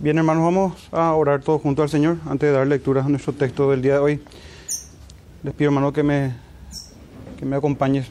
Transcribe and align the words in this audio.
Bien, 0.00 0.18
hermanos, 0.18 0.42
vamos 0.42 0.88
a 0.90 1.14
orar 1.14 1.40
todos 1.40 1.62
juntos 1.62 1.84
al 1.84 1.88
Señor 1.88 2.16
antes 2.26 2.50
de 2.50 2.56
dar 2.56 2.66
lectura 2.66 3.04
a 3.04 3.08
nuestro 3.08 3.32
texto 3.32 3.70
del 3.70 3.80
día 3.80 3.94
de 3.94 3.98
hoy. 4.00 4.22
Les 5.44 5.54
pido, 5.54 5.68
hermano, 5.70 5.92
que 5.92 6.02
me, 6.02 6.34
que 7.38 7.46
me 7.46 7.54
acompañen, 7.54 8.04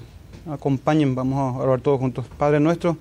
acompañen, 0.49 1.13
vamos 1.13 1.39
a 1.39 1.57
orar 1.59 1.81
todos 1.81 1.99
juntos. 1.99 2.25
Padre 2.37 2.61
nuestro, 2.61 2.95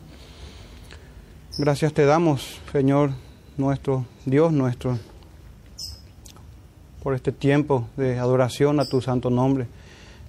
gracias 1.58 1.92
te 1.92 2.04
damos, 2.04 2.60
Señor 2.72 3.12
nuestro, 3.56 4.04
Dios 4.26 4.52
nuestro, 4.52 4.98
por 7.04 7.14
este 7.14 7.30
tiempo 7.30 7.86
de 7.96 8.18
adoración 8.18 8.80
a 8.80 8.84
tu 8.84 9.00
santo 9.00 9.30
nombre. 9.30 9.68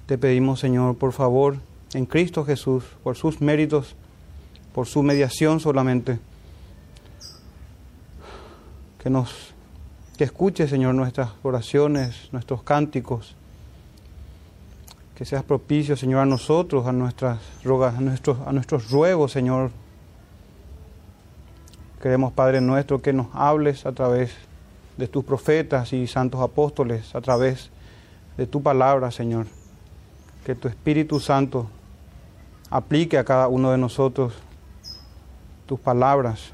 Te 0.05 0.19
pedimos, 0.19 0.59
Señor, 0.59 0.95
por 0.95 1.11
favor, 1.11 1.57
en 1.95 2.05
Cristo 2.05 2.45
Jesús, 2.45 2.83
por 3.03 3.15
sus 3.15 3.41
méritos, 3.41 3.95
por 4.75 4.85
su 4.85 5.01
mediación 5.01 5.59
solamente, 5.59 6.19
que 9.03 9.09
nos 9.09 9.53
que 10.17 10.23
escuche, 10.23 10.67
Señor, 10.67 10.95
nuestras 10.95 11.31
oraciones, 11.43 12.29
nuestros 12.31 12.63
cánticos, 12.63 13.35
que 15.15 15.25
seas 15.25 15.43
propicio, 15.43 15.97
Señor, 15.97 16.21
a 16.21 16.25
nosotros, 16.25 16.87
a 16.87 16.93
nuestras 16.93 17.39
rogas, 17.65 17.97
a 17.97 18.01
nuestros, 18.01 18.37
a 18.47 18.53
nuestros 18.53 18.89
ruegos, 18.91 19.33
Señor. 19.33 19.71
Queremos, 22.01 22.31
Padre 22.31 22.61
nuestro, 22.61 23.01
que 23.01 23.11
nos 23.11 23.27
hables 23.33 23.85
a 23.85 23.91
través 23.91 24.31
de 24.95 25.07
tus 25.07 25.25
profetas 25.25 25.91
y 25.91 26.07
santos 26.07 26.39
apóstoles, 26.39 27.13
a 27.13 27.19
través 27.19 27.71
de 28.37 28.47
tu 28.47 28.61
palabra, 28.61 29.11
Señor. 29.11 29.47
Que 30.45 30.55
tu 30.55 30.67
Espíritu 30.67 31.19
Santo 31.19 31.67
aplique 32.69 33.17
a 33.17 33.25
cada 33.25 33.49
uno 33.49 33.71
de 33.71 33.77
nosotros 33.77 34.33
tus 35.65 35.79
palabras. 35.79 36.53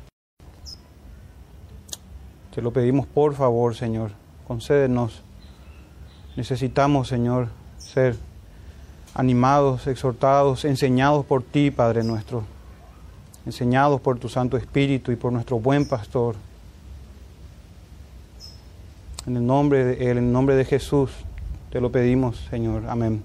Te 2.59 2.63
lo 2.63 2.73
pedimos 2.73 3.07
por 3.07 3.35
favor, 3.35 3.73
Señor. 3.73 4.11
Concédenos. 4.45 5.21
Necesitamos, 6.35 7.07
Señor, 7.07 7.47
ser 7.77 8.17
animados, 9.13 9.87
exhortados, 9.87 10.65
enseñados 10.65 11.25
por 11.25 11.41
ti, 11.41 11.71
Padre 11.71 12.03
nuestro. 12.03 12.43
Enseñados 13.45 14.01
por 14.01 14.19
tu 14.19 14.27
Santo 14.27 14.57
Espíritu 14.57 15.13
y 15.13 15.15
por 15.15 15.31
nuestro 15.31 15.57
buen 15.57 15.87
pastor. 15.87 16.35
En 19.25 19.37
el 19.37 19.45
nombre 19.47 19.85
de 19.85 20.11
Él, 20.11 20.17
en 20.17 20.25
el 20.25 20.31
nombre 20.33 20.55
de 20.55 20.65
Jesús, 20.65 21.11
te 21.71 21.79
lo 21.79 21.93
pedimos, 21.93 22.45
Señor. 22.49 22.83
Amén. 22.89 23.23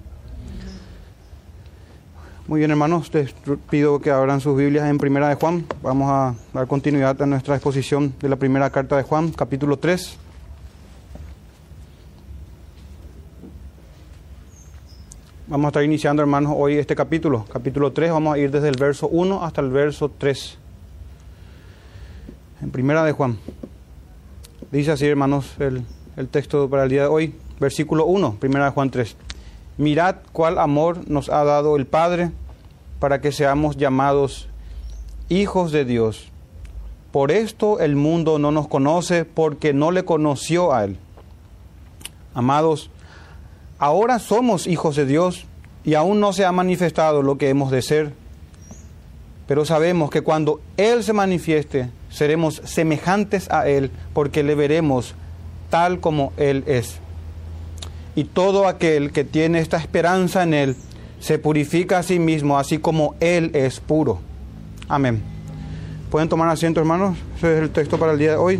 Muy 2.47 2.59
bien, 2.59 2.69
hermanos, 2.69 3.11
les 3.11 3.33
pido 3.71 3.99
que 3.99 4.11
abran 4.11 4.39
sus 4.39 4.55
Biblias 4.55 4.87
en 4.87 4.99
Primera 4.99 5.27
de 5.29 5.33
Juan. 5.33 5.65
Vamos 5.81 6.11
a 6.11 6.35
dar 6.53 6.67
continuidad 6.67 7.19
a 7.19 7.25
nuestra 7.25 7.55
exposición 7.55 8.13
de 8.21 8.29
la 8.29 8.35
primera 8.35 8.69
carta 8.69 8.95
de 8.97 9.01
Juan, 9.01 9.31
capítulo 9.31 9.77
3. 9.79 10.15
Vamos 15.47 15.65
a 15.65 15.69
estar 15.69 15.83
iniciando, 15.83 16.21
hermanos, 16.21 16.53
hoy 16.55 16.75
este 16.75 16.95
capítulo, 16.95 17.47
capítulo 17.51 17.93
3. 17.93 18.11
Vamos 18.11 18.35
a 18.35 18.37
ir 18.37 18.51
desde 18.51 18.69
el 18.69 18.77
verso 18.77 19.07
1 19.07 19.43
hasta 19.43 19.61
el 19.61 19.71
verso 19.71 20.11
3. 20.15 20.59
En 22.61 22.69
Primera 22.69 23.03
de 23.03 23.11
Juan. 23.11 23.39
Dice 24.71 24.91
así, 24.91 25.07
hermanos, 25.07 25.55
el, 25.57 25.83
el 26.15 26.29
texto 26.29 26.69
para 26.69 26.83
el 26.83 26.89
día 26.89 27.01
de 27.01 27.07
hoy, 27.07 27.33
versículo 27.59 28.05
1, 28.05 28.35
Primera 28.39 28.65
de 28.65 28.71
Juan 28.71 28.91
3. 28.91 29.17
Mirad 29.77 30.17
cuál 30.31 30.57
amor 30.57 31.09
nos 31.09 31.29
ha 31.29 31.43
dado 31.43 31.75
el 31.75 31.85
Padre 31.85 32.31
para 32.99 33.19
que 33.19 33.33
seamos 33.33 33.75
llamados 33.75 34.47
hijos 35.27 35.73
de 35.73 35.83
Dios. 35.83 36.31
Por 37.11 37.31
esto 37.31 37.79
el 37.79 37.95
mundo 37.95 38.39
no 38.39 38.51
nos 38.51 38.67
conoce 38.67 39.25
porque 39.25 39.73
no 39.73 39.91
le 39.91 40.05
conoció 40.05 40.73
a 40.73 40.85
Él. 40.85 40.97
Amados, 42.33 42.89
ahora 43.77 44.19
somos 44.19 44.65
hijos 44.65 44.95
de 44.95 45.05
Dios 45.05 45.45
y 45.83 45.95
aún 45.95 46.19
no 46.19 46.31
se 46.31 46.45
ha 46.45 46.51
manifestado 46.53 47.21
lo 47.21 47.37
que 47.37 47.49
hemos 47.49 47.69
de 47.69 47.81
ser. 47.81 48.13
Pero 49.47 49.65
sabemos 49.65 50.09
que 50.09 50.21
cuando 50.21 50.61
Él 50.77 51.03
se 51.03 51.13
manifieste, 51.13 51.89
seremos 52.09 52.61
semejantes 52.63 53.51
a 53.51 53.67
Él 53.67 53.91
porque 54.13 54.41
le 54.41 54.55
veremos 54.55 55.15
tal 55.69 55.99
como 55.99 56.31
Él 56.37 56.63
es 56.65 56.99
y 58.15 58.23
todo 58.23 58.67
aquel 58.67 59.11
que 59.11 59.23
tiene 59.23 59.59
esta 59.59 59.77
esperanza 59.77 60.43
en 60.43 60.53
Él 60.53 60.75
se 61.19 61.39
purifica 61.39 61.99
a 61.99 62.03
sí 62.03 62.19
mismo, 62.19 62.57
así 62.57 62.77
como 62.77 63.15
Él 63.19 63.51
es 63.53 63.79
puro. 63.79 64.19
Amén. 64.87 65.21
¿Pueden 66.09 66.29
tomar 66.29 66.47
asiento, 66.49 66.79
hermanos? 66.79 67.17
Ese 67.37 67.57
es 67.57 67.63
el 67.63 67.69
texto 67.71 67.97
para 67.97 68.13
el 68.13 68.19
día 68.19 68.31
de 68.31 68.37
hoy. 68.37 68.59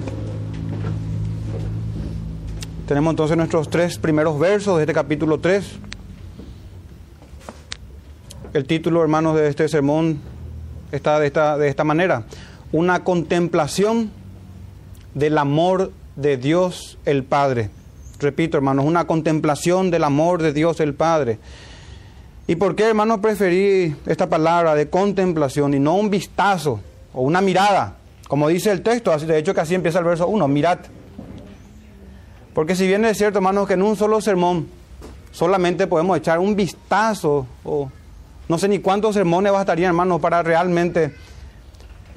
Tenemos 2.88 3.12
entonces 3.12 3.38
nuestros 3.38 3.70
tres 3.70 3.98
primeros 3.98 4.38
versos 4.38 4.78
de 4.78 4.84
este 4.84 4.94
capítulo 4.94 5.40
3. 5.40 5.66
El 8.54 8.66
título, 8.66 9.02
hermanos, 9.02 9.36
de 9.36 9.48
este 9.48 9.68
sermón 9.68 10.20
está 10.92 11.20
de 11.20 11.28
esta, 11.28 11.58
de 11.58 11.68
esta 11.68 11.84
manera. 11.84 12.24
Una 12.72 13.04
contemplación 13.04 14.12
del 15.14 15.38
amor 15.38 15.92
de 16.16 16.38
Dios 16.38 16.98
el 17.06 17.24
Padre. 17.24 17.70
Repito, 18.26 18.58
hermanos, 18.58 18.86
una 18.86 19.06
contemplación 19.06 19.92
del 19.92 20.04
amor 20.04 20.42
de 20.42 20.52
Dios 20.52 20.80
el 20.80 20.96
Padre. 20.96 21.38
¿Y 22.48 22.56
por 22.56 22.76
qué, 22.76 22.86
hermanos, 22.86 23.20
preferí 23.20 23.96
esta 24.08 24.28
palabra 24.28 24.74
de 24.74 24.90
contemplación 24.90 25.76
y 25.76 25.80
no 25.80 25.94
un 25.94 26.10
vistazo 26.10 26.80
o 27.14 27.22
una 27.22 27.40
mirada? 27.40 27.98
Como 28.28 28.48
dice 28.48 28.72
el 28.72 28.82
texto, 28.82 29.16
de 29.16 29.38
hecho 29.38 29.54
que 29.54 29.62
así 29.62 29.76
empieza 29.76 30.00
el 30.00 30.06
verso 30.06 30.28
1, 30.28 30.48
mirad. 30.48 30.80
Porque 32.56 32.76
si 32.76 32.88
bien 32.88 33.06
es 33.06 33.16
cierto, 33.20 33.38
hermanos, 33.38 33.68
que 33.68 33.76
en 33.76 33.84
un 33.84 33.96
solo 33.96 34.20
sermón 34.20 34.70
solamente 35.32 35.86
podemos 35.86 36.18
echar 36.18 36.40
un 36.40 36.56
vistazo, 36.56 37.46
o 37.64 37.92
no 38.50 38.58
sé 38.58 38.68
ni 38.68 38.80
cuántos 38.80 39.14
sermones 39.14 39.52
bastarían, 39.52 39.90
hermanos, 39.90 40.20
para 40.20 40.42
realmente 40.42 41.14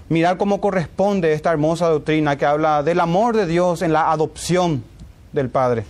mirar 0.08 0.38
cómo 0.38 0.58
corresponde 0.58 1.34
esta 1.34 1.50
hermosa 1.50 1.86
doctrina 1.88 2.38
que 2.38 2.46
habla 2.46 2.82
del 2.82 2.98
amor 2.98 3.36
de 3.36 3.44
Dios 3.44 3.82
en 3.82 3.92
la 3.92 4.10
adopción 4.10 4.84
del 5.32 5.50
Padre. 5.50 5.84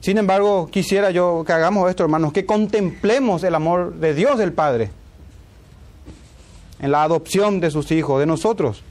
Sin 0.00 0.18
embargo, 0.18 0.68
quisiera 0.70 1.10
yo 1.10 1.44
que 1.46 1.52
hagamos 1.52 1.88
esto, 1.88 2.02
hermanos, 2.02 2.32
que 2.32 2.44
contemplemos 2.44 3.44
el 3.44 3.54
amor 3.54 3.94
de 3.94 4.14
Dios 4.14 4.36
del 4.38 4.52
Padre 4.52 4.90
en 6.80 6.90
la 6.90 7.04
adopción 7.04 7.60
de 7.60 7.70
sus 7.70 7.92
hijos, 7.92 8.18
de 8.18 8.26
nosotros. 8.26 8.82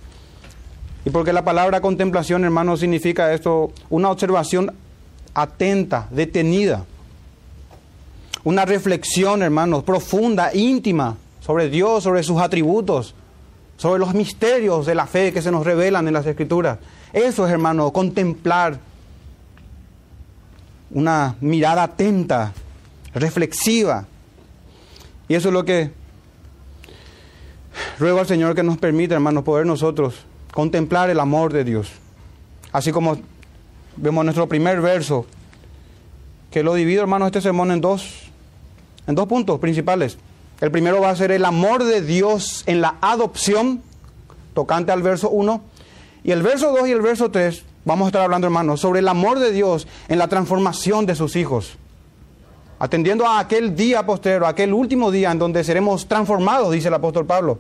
Y 1.03 1.09
porque 1.09 1.34
la 1.34 1.44
palabra 1.44 1.81
contemplación, 1.81 2.44
hermanos, 2.46 2.80
significa 2.80 3.34
esto, 3.34 3.74
una 3.90 4.09
observación 4.09 4.74
atenta, 5.34 6.07
detenida, 6.12 6.85
una 8.44 8.66
reflexión, 8.66 9.44
hermanos, 9.44 9.84
profunda, 9.84 10.53
íntima 10.53 11.18
sobre 11.41 11.69
Dios, 11.69 12.03
sobre 12.03 12.24
sus 12.24 12.40
atributos, 12.40 13.16
sobre 13.78 14.00
los 14.00 14.13
misterios 14.13 14.85
de 14.85 14.96
la 14.96 15.07
fe 15.07 15.34
que 15.34 15.41
se 15.41 15.51
nos 15.51 15.66
revelan 15.66 16.07
en 16.07 16.13
las 16.13 16.25
Escrituras. 16.25 16.78
Eso 17.12 17.46
es, 17.46 17.51
hermano, 17.51 17.91
contemplar 17.91 18.80
una 20.94 21.35
mirada 21.41 21.84
atenta, 21.84 22.53
reflexiva. 23.13 24.06
Y 25.28 25.35
eso 25.35 25.50
es 25.50 25.53
lo 25.53 25.66
que 25.66 25.91
ruego 28.00 28.19
al 28.19 28.28
Señor 28.28 28.56
que 28.56 28.63
nos 28.63 28.78
permita, 28.78 29.16
hermanos, 29.16 29.44
poder 29.44 29.66
nosotros 29.66 30.25
contemplar 30.53 31.09
el 31.09 31.19
amor 31.19 31.53
de 31.53 31.63
Dios. 31.63 31.91
Así 32.72 32.91
como 32.91 33.18
vemos 33.96 34.24
nuestro 34.24 34.47
primer 34.47 34.81
verso, 34.81 35.25
que 36.50 36.63
lo 36.63 36.74
divido, 36.74 37.01
hermanos, 37.01 37.28
este 37.28 37.41
sermón 37.41 37.72
en 37.72 37.80
dos, 37.80 38.24
en 39.07 39.16
dos 39.16 39.28
puntos 39.28 39.59
principales. 39.59 40.18
El 40.59 40.72
primero 40.72 41.01
va 41.01 41.09
a 41.09 41.16
ser 41.16 41.31
el 41.31 41.46
amor 41.46 41.84
de 41.85 42.01
Dios 42.01 42.63
en 42.68 42.81
la 42.81 42.97
adopción, 43.01 43.81
tocante 44.54 44.92
al 44.92 45.01
verso 45.01 45.30
1. 45.30 45.62
Y 46.24 46.31
el 46.31 46.44
verso 46.44 46.71
2 46.71 46.88
y 46.89 46.92
el 46.92 47.01
verso 47.01 47.31
3 47.31 47.63
Vamos 47.83 48.06
a 48.06 48.10
estar 48.10 48.22
hablando, 48.22 48.45
hermanos, 48.45 48.80
sobre 48.80 49.00
el 49.00 49.07
amor 49.07 49.39
de 49.39 49.51
Dios 49.51 49.88
en 50.07 50.19
la 50.19 50.28
transformación 50.28 51.07
de 51.07 51.16
sus 51.16 51.36
hijos. 51.36 51.78
Atendiendo 52.78 53.25
a 53.25 53.39
aquel 53.39 53.75
día 53.75 54.06
postero, 54.06 54.45
aquel 54.45 54.74
último 54.74 55.10
día 55.10 55.31
en 55.31 55.39
donde 55.39 55.63
seremos 55.63 56.07
transformados, 56.07 56.72
dice 56.72 56.89
el 56.89 56.94
apóstol 56.94 57.25
Pablo. 57.25 57.60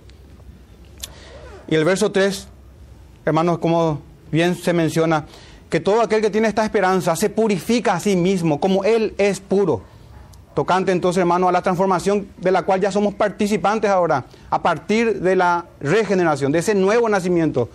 Y 1.67 1.75
el 1.75 1.85
verso 1.85 2.11
3, 2.11 2.47
hermanos, 3.25 3.57
como 3.57 3.99
bien 4.31 4.55
se 4.55 4.73
menciona, 4.73 5.25
que 5.69 5.79
todo 5.79 6.01
aquel 6.01 6.21
que 6.21 6.29
tiene 6.29 6.47
esta 6.47 6.65
esperanza 6.65 7.15
se 7.15 7.29
purifica 7.29 7.93
a 7.93 7.99
sí 7.99 8.15
mismo, 8.15 8.59
como 8.59 8.83
Él 8.83 9.15
es 9.17 9.39
puro. 9.39 9.81
Tocante 10.53 10.91
entonces, 10.91 11.21
hermano, 11.21 11.47
a 11.47 11.51
la 11.51 11.63
transformación 11.63 12.27
de 12.37 12.51
la 12.51 12.63
cual 12.63 12.81
ya 12.81 12.91
somos 12.91 13.15
participantes 13.15 13.89
ahora, 13.89 14.25
a 14.51 14.61
partir 14.61 15.21
de 15.21 15.35
la 15.35 15.65
regeneración, 15.79 16.51
de 16.51 16.59
ese 16.59 16.75
nuevo 16.75 17.09
nacimiento 17.09 17.69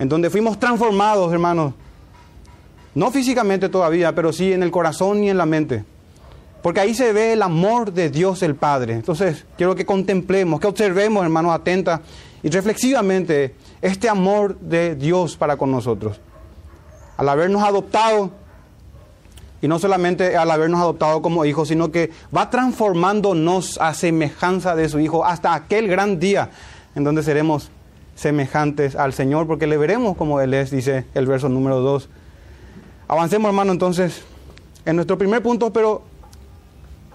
en 0.00 0.08
donde 0.08 0.30
fuimos 0.30 0.58
transformados, 0.58 1.30
hermanos. 1.30 1.74
No 2.94 3.12
físicamente 3.12 3.68
todavía, 3.68 4.14
pero 4.14 4.32
sí 4.32 4.52
en 4.52 4.62
el 4.62 4.70
corazón 4.70 5.22
y 5.22 5.30
en 5.30 5.36
la 5.36 5.44
mente. 5.46 5.84
Porque 6.62 6.80
ahí 6.80 6.94
se 6.94 7.12
ve 7.12 7.34
el 7.34 7.42
amor 7.42 7.92
de 7.92 8.08
Dios 8.08 8.42
el 8.42 8.54
Padre. 8.54 8.94
Entonces, 8.94 9.44
quiero 9.58 9.76
que 9.76 9.84
contemplemos, 9.84 10.58
que 10.58 10.66
observemos, 10.66 11.22
hermanos, 11.22 11.52
atenta 11.52 12.00
y 12.42 12.48
reflexivamente 12.48 13.54
este 13.82 14.08
amor 14.08 14.58
de 14.58 14.96
Dios 14.96 15.36
para 15.36 15.58
con 15.58 15.70
nosotros. 15.70 16.18
Al 17.18 17.28
habernos 17.28 17.62
adoptado, 17.62 18.30
y 19.60 19.68
no 19.68 19.78
solamente 19.78 20.34
al 20.34 20.50
habernos 20.50 20.80
adoptado 20.80 21.20
como 21.20 21.44
hijos, 21.44 21.68
sino 21.68 21.92
que 21.92 22.10
va 22.34 22.48
transformándonos 22.48 23.78
a 23.78 23.92
semejanza 23.92 24.74
de 24.74 24.88
su 24.88 24.98
Hijo 24.98 25.26
hasta 25.26 25.52
aquel 25.52 25.88
gran 25.88 26.18
día 26.18 26.48
en 26.94 27.04
donde 27.04 27.22
seremos 27.22 27.70
semejantes 28.14 28.96
al 28.96 29.12
Señor, 29.12 29.46
porque 29.46 29.66
le 29.66 29.76
veremos 29.76 30.16
como 30.16 30.40
Él 30.40 30.54
es, 30.54 30.70
dice 30.70 31.06
el 31.14 31.26
verso 31.26 31.48
número 31.48 31.80
2. 31.80 32.08
Avancemos, 33.08 33.48
hermano, 33.48 33.72
entonces, 33.72 34.22
en 34.84 34.96
nuestro 34.96 35.18
primer 35.18 35.42
punto, 35.42 35.72
pero 35.72 36.02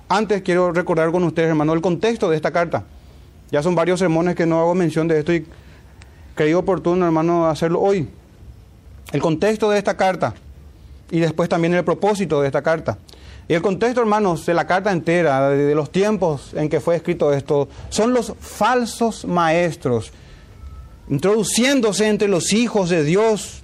antes 0.07 0.41
quiero 0.41 0.71
recordar 0.71 1.11
con 1.11 1.23
ustedes, 1.23 1.49
hermano, 1.49 1.73
el 1.73 1.81
contexto 1.81 2.29
de 2.29 2.35
esta 2.35 2.51
carta. 2.51 2.83
Ya 3.51 3.63
son 3.63 3.75
varios 3.75 3.99
sermones 3.99 4.35
que 4.35 4.45
no 4.45 4.59
hago 4.59 4.75
mención 4.75 5.07
de 5.07 5.19
esto 5.19 5.33
y 5.33 5.45
creí 6.35 6.53
oportuno, 6.53 7.05
hermano, 7.05 7.47
hacerlo 7.47 7.81
hoy. 7.81 8.09
El 9.11 9.21
contexto 9.21 9.69
de 9.69 9.77
esta 9.77 9.95
carta 9.95 10.33
y 11.11 11.19
después 11.19 11.49
también 11.49 11.73
el 11.73 11.83
propósito 11.83 12.41
de 12.41 12.47
esta 12.47 12.61
carta. 12.61 12.97
Y 13.47 13.53
el 13.53 13.61
contexto, 13.61 14.01
hermanos, 14.01 14.45
de 14.45 14.53
la 14.55 14.65
carta 14.65 14.91
entera, 14.91 15.49
de 15.49 15.75
los 15.75 15.91
tiempos 15.91 16.53
en 16.55 16.67
que 16.67 16.79
fue 16.79 16.95
escrito 16.95 17.31
esto, 17.31 17.69
son 17.89 18.13
los 18.13 18.33
falsos 18.39 19.25
maestros, 19.25 20.11
introduciéndose 21.09 22.07
entre 22.07 22.27
los 22.27 22.53
hijos 22.53 22.89
de 22.89 23.03
Dios. 23.03 23.61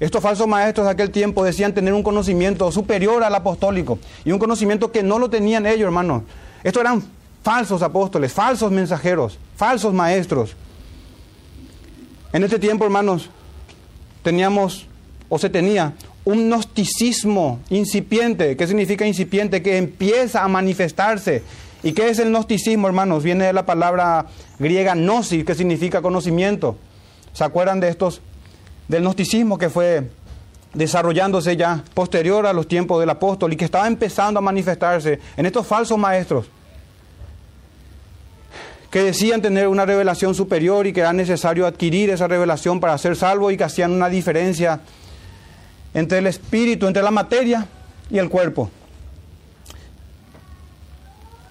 Estos 0.00 0.22
falsos 0.22 0.46
maestros 0.46 0.86
de 0.86 0.92
aquel 0.92 1.10
tiempo 1.10 1.44
decían 1.44 1.72
tener 1.72 1.94
un 1.94 2.02
conocimiento 2.02 2.70
superior 2.72 3.22
al 3.22 3.34
apostólico 3.34 3.98
y 4.24 4.32
un 4.32 4.38
conocimiento 4.38 4.90
que 4.90 5.02
no 5.02 5.18
lo 5.18 5.30
tenían 5.30 5.66
ellos, 5.66 5.86
hermanos. 5.86 6.22
Estos 6.62 6.80
eran 6.80 7.02
falsos 7.42 7.82
apóstoles, 7.82 8.32
falsos 8.32 8.72
mensajeros, 8.72 9.38
falsos 9.56 9.92
maestros. 9.92 10.56
En 12.32 12.42
este 12.42 12.58
tiempo, 12.58 12.84
hermanos, 12.84 13.30
teníamos 14.22 14.86
o 15.28 15.38
se 15.38 15.50
tenía 15.50 15.92
un 16.24 16.48
gnosticismo 16.48 17.60
incipiente. 17.70 18.56
¿Qué 18.56 18.66
significa 18.66 19.06
incipiente? 19.06 19.62
Que 19.62 19.76
empieza 19.76 20.42
a 20.42 20.48
manifestarse. 20.48 21.42
¿Y 21.84 21.92
qué 21.92 22.08
es 22.08 22.18
el 22.18 22.30
gnosticismo, 22.30 22.88
hermanos? 22.88 23.22
Viene 23.22 23.44
de 23.44 23.52
la 23.52 23.66
palabra 23.66 24.24
griega 24.58 24.94
gnosis, 24.94 25.44
que 25.44 25.54
significa 25.54 26.00
conocimiento. 26.00 26.78
¿Se 27.34 27.44
acuerdan 27.44 27.78
de 27.78 27.90
estos, 27.90 28.22
del 28.88 29.02
gnosticismo 29.02 29.58
que 29.58 29.68
fue 29.68 30.08
desarrollándose 30.72 31.58
ya 31.58 31.84
posterior 31.92 32.46
a 32.46 32.54
los 32.54 32.66
tiempos 32.66 33.00
del 33.00 33.10
apóstol 33.10 33.52
y 33.52 33.56
que 33.56 33.66
estaba 33.66 33.86
empezando 33.86 34.38
a 34.38 34.42
manifestarse 34.42 35.20
en 35.36 35.46
estos 35.46 35.66
falsos 35.66 35.98
maestros? 35.98 36.46
que 38.90 39.02
decían 39.02 39.42
tener 39.42 39.66
una 39.66 39.84
revelación 39.84 40.36
superior 40.36 40.86
y 40.86 40.92
que 40.92 41.00
era 41.00 41.12
necesario 41.12 41.66
adquirir 41.66 42.10
esa 42.10 42.28
revelación 42.28 42.78
para 42.78 42.96
ser 42.96 43.16
salvo 43.16 43.50
y 43.50 43.56
que 43.56 43.64
hacían 43.64 43.90
una 43.90 44.08
diferencia 44.08 44.78
entre 45.92 46.18
el 46.18 46.28
espíritu, 46.28 46.86
entre 46.86 47.02
la 47.02 47.10
materia 47.10 47.66
y 48.08 48.18
el 48.18 48.28
cuerpo. 48.28 48.70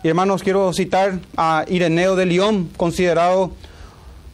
Y 0.03 0.09
hermanos, 0.09 0.43
quiero 0.43 0.73
citar 0.73 1.19
a 1.37 1.63
Ireneo 1.69 2.17
de 2.17 2.25
León, 2.25 2.69
considerado 2.75 3.51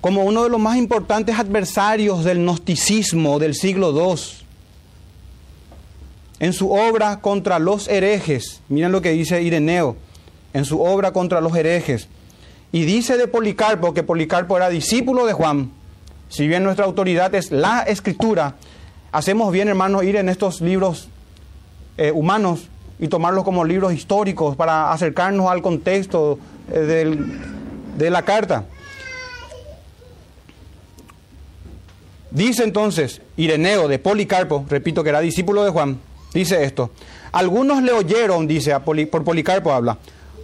como 0.02 0.24
uno 0.24 0.44
de 0.44 0.50
los 0.50 0.60
más 0.60 0.78
importantes 0.78 1.38
adversarios 1.38 2.24
del 2.24 2.40
gnosticismo 2.40 3.38
del 3.38 3.54
siglo 3.54 3.92
II. 3.92 4.20
En 6.40 6.54
su 6.54 6.72
obra 6.72 7.20
contra 7.22 7.60
los 7.60 7.88
herejes, 7.88 8.62
miren 8.68 8.92
lo 8.92 9.02
que 9.02 9.12
dice 9.12 9.44
Ireneo, 9.44 9.96
en 10.54 10.66
su 10.66 10.82
obra 10.82 11.12
contra 11.12 11.40
los 11.40 11.56
herejes, 11.56 12.08
y 12.72 12.86
dice 12.86 13.18
de 13.18 13.28
Policarpo 13.28 13.94
que 13.94 14.02
Policarpo 14.02 14.58
era 14.58 14.70
discípulo 14.70 15.28
de 15.28 15.34
Juan. 15.34 15.72
Si 16.30 16.48
bien 16.48 16.64
nuestra 16.64 16.86
autoridad 16.86 17.36
es 17.36 17.52
la 17.52 17.84
escritura, 17.84 18.56
hacemos 19.12 19.52
bien, 19.52 19.68
hermanos, 19.68 20.04
ir 20.04 20.16
en 20.16 20.30
estos 20.30 20.62
libros 20.62 21.10
eh, 21.98 22.12
humanos 22.12 22.70
y 23.00 23.08
tomarlos 23.08 23.44
como 23.44 23.64
libros 23.64 23.94
históricos 23.94 24.56
para 24.56 24.92
acercarnos 24.92 25.50
al 25.50 25.62
contexto 25.62 26.38
eh, 26.72 27.16
de 27.98 28.10
la 28.10 28.24
carta. 28.24 28.66
Dice 32.32 32.64
entonces 32.64 33.22
Ireneo 33.38 33.88
de 33.88 33.98
Policarpo, 33.98 34.66
repito 34.70 35.04
que 35.04 35.10
era 35.10 35.20
discípulo 35.20 35.64
de 35.64 35.72
Juan, 35.72 36.00
dice 36.34 36.64
esto. 36.64 36.92
Algunos 37.32 37.82
le 37.82 37.92
oyeron, 37.92 38.48
dice 38.48 38.80
por 38.80 39.24
Policarpo 39.24 39.72
habla, 39.72 39.98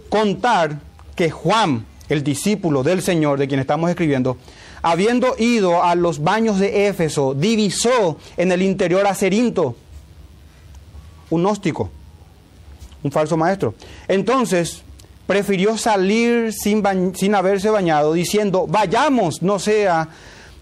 contar 0.08 0.80
que 1.14 1.30
Juan, 1.30 1.84
el 2.08 2.24
discípulo 2.24 2.82
del 2.82 3.02
Señor 3.02 3.38
de 3.38 3.46
quien 3.46 3.60
estamos 3.60 3.88
escribiendo, 3.90 4.36
habiendo 4.82 5.36
ido 5.38 5.82
a 5.82 5.94
los 5.94 6.22
baños 6.22 6.58
de 6.58 6.88
Éfeso, 6.88 7.34
divisó 7.34 8.18
en 8.36 8.50
el 8.50 8.62
interior 8.62 9.06
a 9.06 9.14
Cerinto, 9.14 9.76
un 11.30 11.42
gnóstico, 11.42 11.90
un 13.06 13.12
falso 13.12 13.36
maestro. 13.36 13.74
Entonces 14.08 14.82
prefirió 15.26 15.76
salir 15.78 16.52
sin, 16.52 16.82
sin 17.14 17.34
haberse 17.34 17.70
bañado, 17.70 18.12
diciendo, 18.12 18.66
vayamos, 18.68 19.42
no 19.42 19.58
sea, 19.58 20.08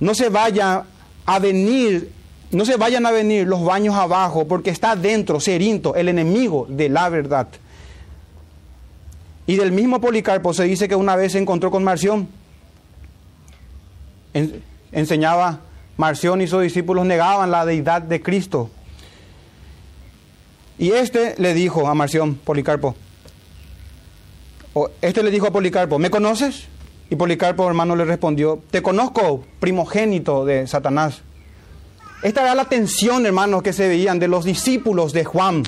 no 0.00 0.14
se 0.14 0.28
vaya 0.28 0.84
a 1.26 1.38
venir, 1.38 2.10
no 2.50 2.64
se 2.64 2.76
vayan 2.76 3.04
a 3.06 3.10
venir 3.10 3.46
los 3.46 3.64
baños 3.64 3.94
abajo, 3.94 4.46
porque 4.46 4.70
está 4.70 4.96
dentro 4.96 5.40
Cerinto, 5.40 5.94
el 5.94 6.08
enemigo 6.08 6.66
de 6.68 6.88
la 6.88 7.08
verdad. 7.08 7.48
Y 9.46 9.56
del 9.56 9.72
mismo 9.72 10.00
Policarpo 10.00 10.54
se 10.54 10.64
dice 10.64 10.88
que 10.88 10.96
una 10.96 11.16
vez 11.16 11.32
se 11.32 11.38
encontró 11.38 11.70
con 11.70 11.84
Marción. 11.84 12.28
enseñaba 14.92 15.60
Marción 15.96 16.40
y 16.40 16.46
sus 16.46 16.62
discípulos 16.62 17.04
negaban 17.04 17.50
la 17.50 17.66
deidad 17.66 18.02
de 18.02 18.22
Cristo. 18.22 18.70
Y 20.78 20.90
este 20.92 21.34
le 21.38 21.54
dijo 21.54 21.88
a 21.88 21.94
Marción, 21.94 22.34
Policarpo, 22.34 22.94
o 24.72 24.90
este 25.00 25.22
le 25.22 25.30
dijo 25.30 25.46
a 25.46 25.52
Policarpo, 25.52 25.98
¿me 25.98 26.10
conoces? 26.10 26.66
Y 27.10 27.16
Policarpo, 27.16 27.66
hermano, 27.66 27.94
le 27.94 28.04
respondió, 28.04 28.60
te 28.70 28.82
conozco, 28.82 29.44
primogénito 29.60 30.44
de 30.44 30.66
Satanás. 30.66 31.22
Esta 32.22 32.42
era 32.42 32.54
la 32.54 32.64
tensión, 32.64 33.24
hermanos, 33.24 33.62
que 33.62 33.72
se 33.72 33.86
veían 33.86 34.18
de 34.18 34.28
los 34.28 34.44
discípulos 34.44 35.12
de 35.12 35.24
Juan, 35.24 35.62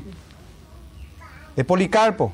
de 1.54 1.64
Policarpo. 1.64 2.32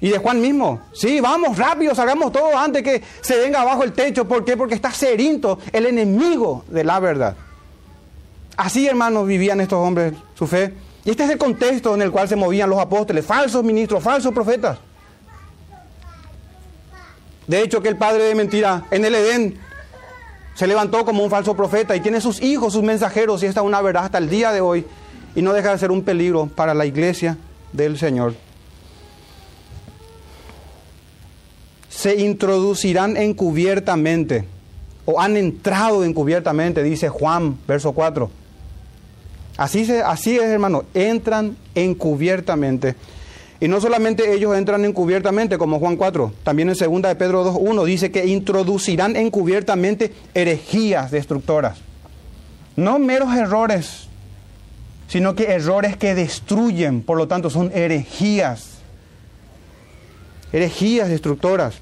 Y 0.00 0.10
de 0.10 0.18
Juan 0.18 0.40
mismo, 0.40 0.82
sí, 0.92 1.20
vamos 1.20 1.56
rápido, 1.56 1.94
salgamos 1.94 2.30
todos 2.30 2.54
antes 2.54 2.82
que 2.82 3.02
se 3.22 3.38
venga 3.38 3.62
abajo 3.62 3.84
el 3.84 3.92
techo. 3.92 4.28
¿Por 4.28 4.44
qué? 4.44 4.54
Porque 4.54 4.74
está 4.74 4.90
Cerinto, 4.90 5.58
el 5.72 5.86
enemigo 5.86 6.64
de 6.68 6.84
la 6.84 7.00
verdad. 7.00 7.36
Así, 8.56 8.86
hermanos, 8.86 9.26
vivían 9.26 9.62
estos 9.62 9.78
hombres 9.78 10.12
su 10.34 10.46
fe. 10.46 10.74
Y 11.04 11.10
este 11.10 11.24
es 11.24 11.30
el 11.30 11.38
contexto 11.38 11.94
en 11.94 12.02
el 12.02 12.10
cual 12.10 12.28
se 12.28 12.36
movían 12.36 12.70
los 12.70 12.78
apóstoles, 12.78 13.24
falsos 13.24 13.62
ministros, 13.62 14.02
falsos 14.02 14.32
profetas. 14.32 14.78
De 17.46 17.60
hecho, 17.60 17.82
que 17.82 17.88
el 17.88 17.96
padre 17.96 18.24
de 18.24 18.34
mentira 18.34 18.86
en 18.90 19.04
el 19.04 19.14
Edén 19.14 19.58
se 20.54 20.66
levantó 20.66 21.04
como 21.04 21.22
un 21.22 21.30
falso 21.30 21.54
profeta 21.54 21.94
y 21.94 22.00
tiene 22.00 22.20
sus 22.20 22.40
hijos, 22.40 22.72
sus 22.72 22.82
mensajeros, 22.82 23.42
y 23.42 23.46
esta 23.46 23.60
es 23.60 23.66
una 23.66 23.82
verdad 23.82 24.04
hasta 24.04 24.18
el 24.18 24.30
día 24.30 24.50
de 24.50 24.62
hoy, 24.62 24.86
y 25.34 25.42
no 25.42 25.52
deja 25.52 25.72
de 25.72 25.78
ser 25.78 25.90
un 25.90 26.02
peligro 26.02 26.46
para 26.46 26.72
la 26.72 26.86
iglesia 26.86 27.36
del 27.72 27.98
Señor. 27.98 28.34
se 32.04 32.16
introducirán 32.16 33.16
encubiertamente 33.16 34.44
o 35.06 35.22
han 35.22 35.38
entrado 35.38 36.04
encubiertamente, 36.04 36.82
dice 36.82 37.08
Juan, 37.08 37.56
verso 37.66 37.92
4. 37.92 38.30
Así, 39.56 39.88
así 40.04 40.36
es, 40.36 40.42
hermano, 40.44 40.84
entran 40.94 41.56
encubiertamente. 41.74 42.96
Y 43.60 43.68
no 43.68 43.80
solamente 43.80 44.34
ellos 44.34 44.56
entran 44.56 44.84
encubiertamente, 44.84 45.58
como 45.58 45.78
Juan 45.78 45.96
4, 45.96 46.32
también 46.42 46.68
en 46.68 46.76
2 46.76 47.02
de 47.02 47.14
Pedro 47.14 47.44
2.1 47.54 47.84
dice 47.84 48.10
que 48.10 48.26
introducirán 48.26 49.16
encubiertamente 49.16 50.12
herejías 50.34 51.10
destructoras. 51.10 51.78
No 52.76 52.98
meros 52.98 53.34
errores, 53.34 54.08
sino 55.06 55.36
que 55.36 55.44
errores 55.52 55.96
que 55.96 56.14
destruyen, 56.14 57.02
por 57.02 57.16
lo 57.16 57.28
tanto 57.28 57.48
son 57.48 57.70
herejías. 57.72 58.78
Herejías 60.52 61.08
destructoras. 61.08 61.76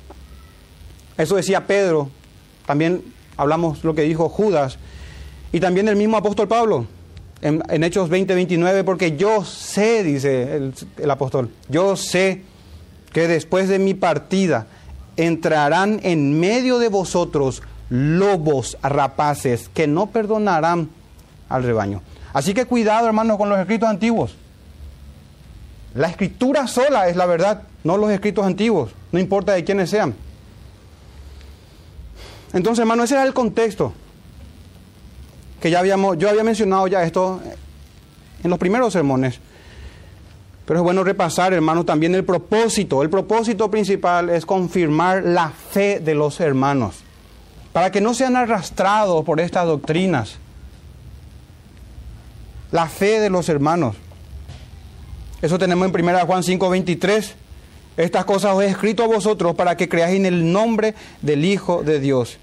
Eso 1.16 1.36
decía 1.36 1.66
Pedro, 1.66 2.10
también 2.66 3.02
hablamos 3.36 3.82
lo 3.84 3.94
que 3.94 4.02
dijo 4.02 4.28
Judas, 4.28 4.78
y 5.52 5.60
también 5.60 5.88
el 5.88 5.96
mismo 5.96 6.16
apóstol 6.16 6.48
Pablo, 6.48 6.86
en, 7.42 7.84
Hechos 7.84 8.08
20, 8.08 8.34
29, 8.34 8.84
porque 8.84 9.16
yo 9.16 9.44
sé, 9.44 10.02
dice 10.02 10.56
el, 10.56 10.74
el 10.96 11.10
apóstol, 11.10 11.50
yo 11.68 11.96
sé 11.96 12.42
que 13.12 13.28
después 13.28 13.68
de 13.68 13.78
mi 13.78 13.94
partida 13.94 14.66
entrarán 15.16 16.00
en 16.02 16.38
medio 16.38 16.78
de 16.78 16.88
vosotros 16.88 17.62
lobos 17.90 18.78
rapaces 18.82 19.68
que 19.74 19.86
no 19.86 20.06
perdonarán 20.06 20.88
al 21.48 21.62
rebaño. 21.62 22.00
Así 22.32 22.54
que 22.54 22.64
cuidado, 22.64 23.06
hermanos, 23.06 23.36
con 23.36 23.48
los 23.48 23.58
escritos 23.58 23.88
antiguos. 23.88 24.34
La 25.94 26.08
escritura 26.08 26.66
sola 26.66 27.08
es 27.08 27.16
la 27.16 27.26
verdad, 27.26 27.64
no 27.84 27.98
los 27.98 28.10
escritos 28.10 28.46
antiguos, 28.46 28.92
no 29.10 29.18
importa 29.18 29.52
de 29.52 29.64
quiénes 29.64 29.90
sean. 29.90 30.14
Entonces, 32.54 32.80
hermano, 32.80 33.04
ese 33.04 33.14
era 33.14 33.24
el 33.24 33.34
contexto. 33.34 33.92
Que 35.62 35.70
ya 35.70 35.78
habíamos, 35.78 36.18
yo 36.18 36.28
había 36.28 36.42
mencionado 36.42 36.88
ya 36.88 37.04
esto 37.04 37.40
en 38.42 38.50
los 38.50 38.58
primeros 38.58 38.92
sermones. 38.92 39.38
Pero 40.66 40.80
es 40.80 40.84
bueno 40.84 41.04
repasar, 41.04 41.52
hermano, 41.52 41.84
también 41.84 42.14
el 42.16 42.24
propósito. 42.24 43.02
El 43.02 43.10
propósito 43.10 43.70
principal 43.70 44.28
es 44.28 44.44
confirmar 44.44 45.22
la 45.22 45.50
fe 45.50 46.00
de 46.00 46.14
los 46.14 46.40
hermanos, 46.40 46.96
para 47.72 47.92
que 47.92 48.00
no 48.00 48.12
sean 48.12 48.34
arrastrados 48.34 49.24
por 49.24 49.40
estas 49.40 49.66
doctrinas. 49.66 50.38
La 52.72 52.88
fe 52.88 53.20
de 53.20 53.30
los 53.30 53.48
hermanos. 53.48 53.94
Eso 55.42 55.58
tenemos 55.58 55.88
en 55.88 55.94
1 55.94 56.26
Juan 56.26 56.42
5, 56.42 56.70
23. 56.70 57.34
Estas 57.96 58.24
cosas 58.24 58.54
os 58.54 58.62
he 58.62 58.66
escrito 58.66 59.04
a 59.04 59.06
vosotros 59.06 59.54
para 59.54 59.76
que 59.76 59.88
creáis 59.88 60.16
en 60.16 60.26
el 60.26 60.52
nombre 60.52 60.94
del 61.20 61.44
Hijo 61.44 61.82
de 61.82 62.00
Dios. 62.00 62.38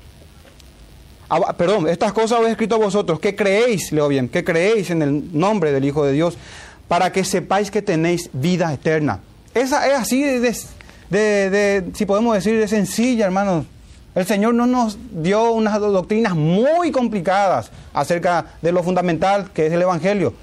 Ah, 1.30 1.54
perdón, 1.54 1.88
estas 1.88 2.12
cosas 2.12 2.40
os 2.40 2.48
he 2.48 2.52
escrito 2.52 2.76
a 2.76 2.80
vosotros, 2.80 3.20
que 3.20 3.36
creéis, 3.36 3.92
leo 3.92 4.08
bien, 4.08 4.30
que 4.30 4.44
creéis 4.44 4.90
en 4.90 5.04
el 5.04 5.38
nombre 5.38 5.72
del 5.72 5.86
Hijo 5.86 6.04
de 6.04 6.12
Dios, 6.12 6.38
para 6.88 7.12
que 7.12 7.24
sepáis 7.24 7.70
que 7.70 7.84
tenéis 7.84 8.32
vida 8.34 8.74
eterna. 8.74 9.20
Esa 9.54 9.88
es 9.88 9.94
así 9.94 10.24
de, 10.24 11.86
si 11.94 12.06
podemos 12.08 12.34
decir, 12.34 12.60
de 12.60 12.68
sencilla, 12.68 13.26
hermanos. 13.26 13.66
El 14.16 14.26
Señor 14.26 14.56
no 14.56 14.66
nos 14.66 14.98
dio 15.12 15.52
unas 15.52 15.80
doctrinas 15.80 16.34
muy 16.34 16.92
complicadas 16.92 17.70
acerca 17.94 18.54
de 18.64 18.72
lo 18.72 18.82
fundamental 18.82 19.52
que 19.52 19.68
es 19.68 19.72
el 19.74 19.84
Evangelio. 19.84 20.34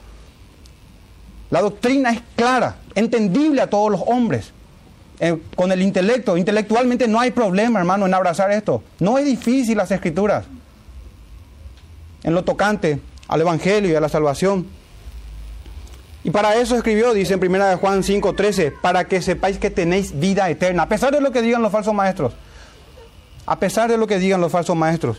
La 1.50 1.62
doctrina 1.62 2.10
es 2.10 2.20
clara, 2.36 2.76
entendible 2.94 3.60
a 3.60 3.68
todos 3.68 3.90
los 3.90 4.02
hombres. 4.06 4.52
Eh, 5.18 5.36
con 5.56 5.72
el 5.72 5.82
intelecto, 5.82 6.36
intelectualmente 6.36 7.08
no 7.08 7.18
hay 7.18 7.32
problema, 7.32 7.80
hermano, 7.80 8.06
en 8.06 8.14
abrazar 8.14 8.52
esto. 8.52 8.84
No 9.00 9.18
es 9.18 9.24
difícil 9.24 9.76
las 9.76 9.90
escrituras. 9.90 10.44
En 12.26 12.34
lo 12.34 12.44
tocante 12.44 13.00
al 13.28 13.40
Evangelio 13.40 13.90
y 13.90 13.94
a 13.94 14.00
la 14.00 14.10
salvación. 14.10 14.66
Y 16.24 16.30
para 16.30 16.56
eso 16.56 16.76
escribió, 16.76 17.14
dice 17.14 17.34
en 17.34 17.40
1 17.40 17.78
Juan 17.78 18.02
5:13, 18.02 18.72
para 18.82 19.06
que 19.06 19.22
sepáis 19.22 19.58
que 19.58 19.70
tenéis 19.70 20.18
vida 20.18 20.50
eterna, 20.50 20.82
a 20.82 20.88
pesar 20.88 21.14
de 21.14 21.20
lo 21.20 21.30
que 21.30 21.40
digan 21.40 21.62
los 21.62 21.72
falsos 21.72 21.94
maestros. 21.94 22.34
A 23.46 23.58
pesar 23.60 23.88
de 23.88 23.96
lo 23.96 24.08
que 24.08 24.18
digan 24.18 24.40
los 24.40 24.50
falsos 24.50 24.76
maestros. 24.76 25.18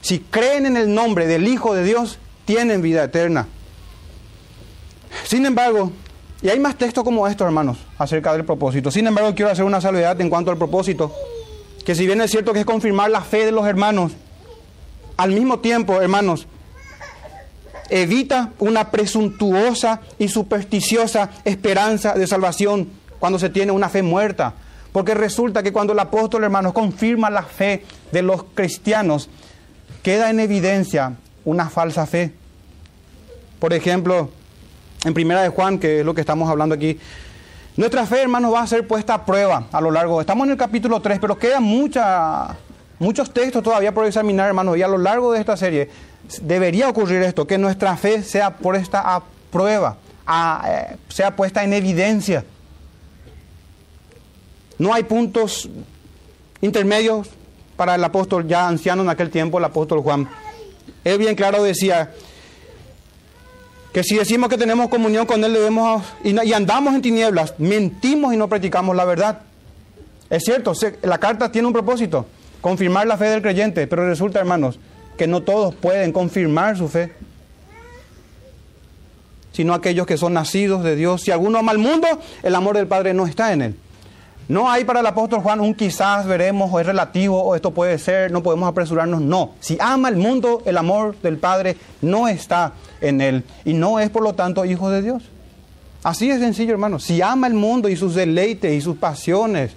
Si 0.00 0.18
creen 0.18 0.66
en 0.66 0.76
el 0.76 0.92
nombre 0.94 1.26
del 1.26 1.46
Hijo 1.46 1.74
de 1.74 1.84
Dios, 1.84 2.18
tienen 2.46 2.80
vida 2.80 3.04
eterna. 3.04 3.48
Sin 5.24 5.44
embargo, 5.44 5.92
y 6.40 6.48
hay 6.48 6.58
más 6.58 6.76
textos 6.76 7.04
como 7.04 7.26
estos, 7.28 7.46
hermanos, 7.46 7.78
acerca 7.98 8.32
del 8.32 8.44
propósito. 8.44 8.90
Sin 8.90 9.06
embargo, 9.06 9.34
quiero 9.34 9.50
hacer 9.50 9.64
una 9.64 9.80
salvedad 9.80 10.20
en 10.20 10.30
cuanto 10.30 10.50
al 10.50 10.56
propósito, 10.56 11.12
que 11.84 11.94
si 11.94 12.06
bien 12.06 12.20
es 12.20 12.30
cierto 12.30 12.52
que 12.52 12.60
es 12.60 12.66
confirmar 12.66 13.10
la 13.10 13.20
fe 13.22 13.44
de 13.44 13.52
los 13.52 13.66
hermanos, 13.66 14.12
al 15.16 15.32
mismo 15.32 15.60
tiempo, 15.60 16.00
hermanos, 16.00 16.46
evita 17.88 18.52
una 18.58 18.90
presuntuosa 18.90 20.00
y 20.18 20.28
supersticiosa 20.28 21.30
esperanza 21.44 22.14
de 22.14 22.26
salvación 22.26 22.88
cuando 23.18 23.38
se 23.38 23.50
tiene 23.50 23.72
una 23.72 23.88
fe 23.88 24.02
muerta. 24.02 24.54
Porque 24.92 25.14
resulta 25.14 25.62
que 25.62 25.72
cuando 25.72 25.92
el 25.92 25.98
apóstol, 25.98 26.44
hermanos, 26.44 26.72
confirma 26.72 27.28
la 27.30 27.42
fe 27.42 27.84
de 28.12 28.22
los 28.22 28.44
cristianos, 28.54 29.28
queda 30.02 30.30
en 30.30 30.40
evidencia 30.40 31.16
una 31.44 31.68
falsa 31.68 32.06
fe. 32.06 32.32
Por 33.58 33.72
ejemplo, 33.72 34.30
en 35.04 35.14
Primera 35.14 35.42
de 35.42 35.48
Juan, 35.50 35.78
que 35.78 36.00
es 36.00 36.06
lo 36.06 36.14
que 36.14 36.20
estamos 36.20 36.48
hablando 36.48 36.74
aquí, 36.74 36.98
nuestra 37.76 38.06
fe, 38.06 38.22
hermanos, 38.22 38.54
va 38.54 38.62
a 38.62 38.66
ser 38.66 38.86
puesta 38.86 39.14
a 39.14 39.26
prueba 39.26 39.66
a 39.70 39.80
lo 39.82 39.90
largo. 39.90 40.20
Estamos 40.20 40.46
en 40.46 40.52
el 40.52 40.56
capítulo 40.56 41.00
3, 41.00 41.18
pero 41.20 41.38
quedan 41.38 41.62
muchos 42.98 43.32
textos 43.32 43.62
todavía 43.62 43.92
por 43.92 44.06
examinar, 44.06 44.48
hermanos, 44.48 44.76
y 44.76 44.82
a 44.82 44.88
lo 44.88 44.98
largo 44.98 45.32
de 45.32 45.40
esta 45.40 45.56
serie 45.56 45.90
debería 46.42 46.88
ocurrir 46.88 47.22
esto, 47.22 47.46
que 47.46 47.58
nuestra 47.58 47.96
fe 47.96 48.22
sea 48.22 48.56
puesta 48.56 49.14
a 49.14 49.22
prueba, 49.50 49.96
eh, 50.66 50.96
sea 51.08 51.34
puesta 51.36 51.62
en 51.64 51.72
evidencia. 51.72 52.44
No 54.78 54.92
hay 54.92 55.04
puntos 55.04 55.68
intermedios 56.60 57.28
para 57.76 57.94
el 57.94 58.04
apóstol 58.04 58.46
ya 58.46 58.66
anciano 58.66 59.02
en 59.02 59.08
aquel 59.08 59.30
tiempo, 59.30 59.58
el 59.58 59.64
apóstol 59.64 60.00
Juan. 60.00 60.28
Él 61.04 61.18
bien 61.18 61.34
claro 61.34 61.62
decía 61.62 62.12
que 63.92 64.02
si 64.02 64.16
decimos 64.16 64.50
que 64.50 64.58
tenemos 64.58 64.88
comunión 64.88 65.24
con 65.24 65.42
Él 65.44 65.52
debemos, 65.52 66.02
y, 66.22 66.38
y 66.46 66.52
andamos 66.52 66.94
en 66.94 67.02
tinieblas, 67.02 67.54
mentimos 67.58 68.34
y 68.34 68.36
no 68.36 68.48
practicamos 68.48 68.94
la 68.96 69.04
verdad. 69.04 69.40
Es 70.28 70.44
cierto, 70.44 70.72
la 71.02 71.18
carta 71.18 71.50
tiene 71.52 71.68
un 71.68 71.72
propósito, 71.72 72.26
confirmar 72.66 73.06
la 73.06 73.16
fe 73.16 73.26
del 73.26 73.42
creyente, 73.42 73.86
pero 73.86 74.08
resulta, 74.08 74.40
hermanos, 74.40 74.80
que 75.16 75.28
no 75.28 75.40
todos 75.40 75.72
pueden 75.72 76.10
confirmar 76.10 76.76
su 76.76 76.88
fe, 76.88 77.12
sino 79.52 79.72
aquellos 79.72 80.04
que 80.04 80.16
son 80.16 80.32
nacidos 80.32 80.82
de 80.82 80.96
Dios. 80.96 81.22
Si 81.22 81.30
alguno 81.30 81.58
ama 81.58 81.70
al 81.70 81.78
mundo, 81.78 82.08
el 82.42 82.54
amor 82.56 82.76
del 82.76 82.88
Padre 82.88 83.14
no 83.14 83.24
está 83.28 83.52
en 83.52 83.62
él. 83.62 83.76
No 84.48 84.68
hay 84.68 84.82
para 84.82 84.98
el 84.98 85.06
apóstol 85.06 85.42
Juan 85.42 85.60
un 85.60 85.76
quizás 85.76 86.26
veremos 86.26 86.68
o 86.72 86.80
es 86.80 86.86
relativo 86.86 87.40
o 87.40 87.54
esto 87.54 87.70
puede 87.70 88.00
ser, 88.00 88.32
no 88.32 88.42
podemos 88.42 88.68
apresurarnos. 88.68 89.20
No, 89.20 89.52
si 89.60 89.78
ama 89.78 90.08
el 90.08 90.16
mundo, 90.16 90.64
el 90.66 90.76
amor 90.76 91.14
del 91.22 91.38
Padre 91.38 91.76
no 92.02 92.26
está 92.26 92.72
en 93.00 93.20
él 93.20 93.44
y 93.64 93.74
no 93.74 94.00
es 94.00 94.10
por 94.10 94.24
lo 94.24 94.34
tanto 94.34 94.64
hijo 94.64 94.90
de 94.90 95.02
Dios. 95.02 95.22
Así 96.02 96.28
es 96.30 96.40
sencillo, 96.40 96.72
hermano. 96.72 96.98
Si 96.98 97.22
ama 97.22 97.46
el 97.46 97.54
mundo 97.54 97.88
y 97.88 97.94
sus 97.94 98.16
deleites 98.16 98.72
y 98.72 98.80
sus 98.80 98.96
pasiones, 98.96 99.76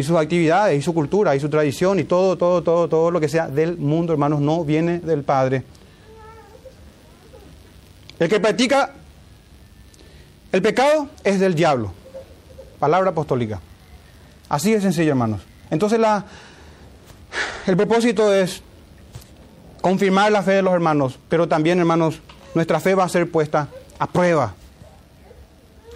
y 0.00 0.02
sus 0.02 0.16
actividades 0.16 0.78
y 0.78 0.82
su 0.82 0.94
cultura 0.94 1.36
y 1.36 1.40
su 1.40 1.50
tradición 1.50 1.98
y 2.00 2.04
todo, 2.04 2.36
todo, 2.36 2.62
todo, 2.62 2.88
todo 2.88 3.10
lo 3.10 3.20
que 3.20 3.28
sea 3.28 3.48
del 3.48 3.76
mundo, 3.76 4.12
hermanos, 4.12 4.40
no 4.40 4.64
viene 4.64 4.98
del 4.98 5.22
Padre. 5.22 5.62
El 8.18 8.28
que 8.28 8.40
practica 8.40 8.94
el 10.52 10.62
pecado 10.62 11.08
es 11.22 11.38
del 11.38 11.54
diablo. 11.54 11.92
Palabra 12.78 13.10
apostólica. 13.10 13.60
Así 14.48 14.72
de 14.72 14.80
sencillo, 14.80 15.10
hermanos. 15.10 15.42
Entonces 15.70 16.00
la, 16.00 16.24
el 17.66 17.76
propósito 17.76 18.34
es 18.34 18.62
confirmar 19.82 20.32
la 20.32 20.42
fe 20.42 20.52
de 20.52 20.62
los 20.62 20.72
hermanos, 20.72 21.18
pero 21.28 21.46
también, 21.46 21.78
hermanos, 21.78 22.20
nuestra 22.54 22.80
fe 22.80 22.94
va 22.94 23.04
a 23.04 23.08
ser 23.08 23.30
puesta 23.30 23.68
a 23.98 24.06
prueba. 24.06 24.54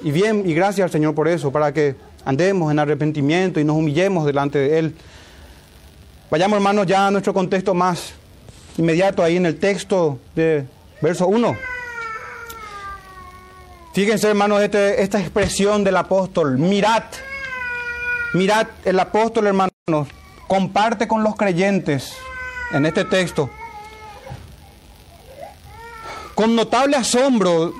Y 0.02 0.10
bien, 0.10 0.48
y 0.48 0.52
gracias 0.52 0.84
al 0.84 0.90
Señor 0.90 1.14
por 1.14 1.26
eso, 1.26 1.50
para 1.50 1.72
que 1.72 1.96
andemos 2.24 2.70
en 2.72 2.78
arrepentimiento 2.78 3.60
y 3.60 3.64
nos 3.64 3.76
humillemos 3.76 4.26
delante 4.26 4.58
de 4.58 4.78
Él. 4.78 4.94
Vayamos, 6.30 6.56
hermanos, 6.56 6.86
ya 6.86 7.06
a 7.06 7.10
nuestro 7.10 7.34
contexto 7.34 7.74
más 7.74 8.14
inmediato, 8.76 9.22
ahí 9.22 9.36
en 9.36 9.46
el 9.46 9.58
texto 9.58 10.18
de 10.34 10.66
verso 11.00 11.26
1. 11.26 11.56
Fíjense, 13.92 14.28
hermanos, 14.28 14.60
este, 14.60 15.02
esta 15.02 15.20
expresión 15.20 15.84
del 15.84 15.96
apóstol, 15.96 16.58
mirad, 16.58 17.04
mirad, 18.32 18.66
el 18.84 18.98
apóstol, 18.98 19.46
hermanos, 19.46 20.08
comparte 20.48 21.06
con 21.06 21.22
los 21.22 21.36
creyentes 21.36 22.12
en 22.72 22.86
este 22.86 23.04
texto. 23.04 23.50
Con 26.34 26.56
notable 26.56 26.96
asombro, 26.96 27.72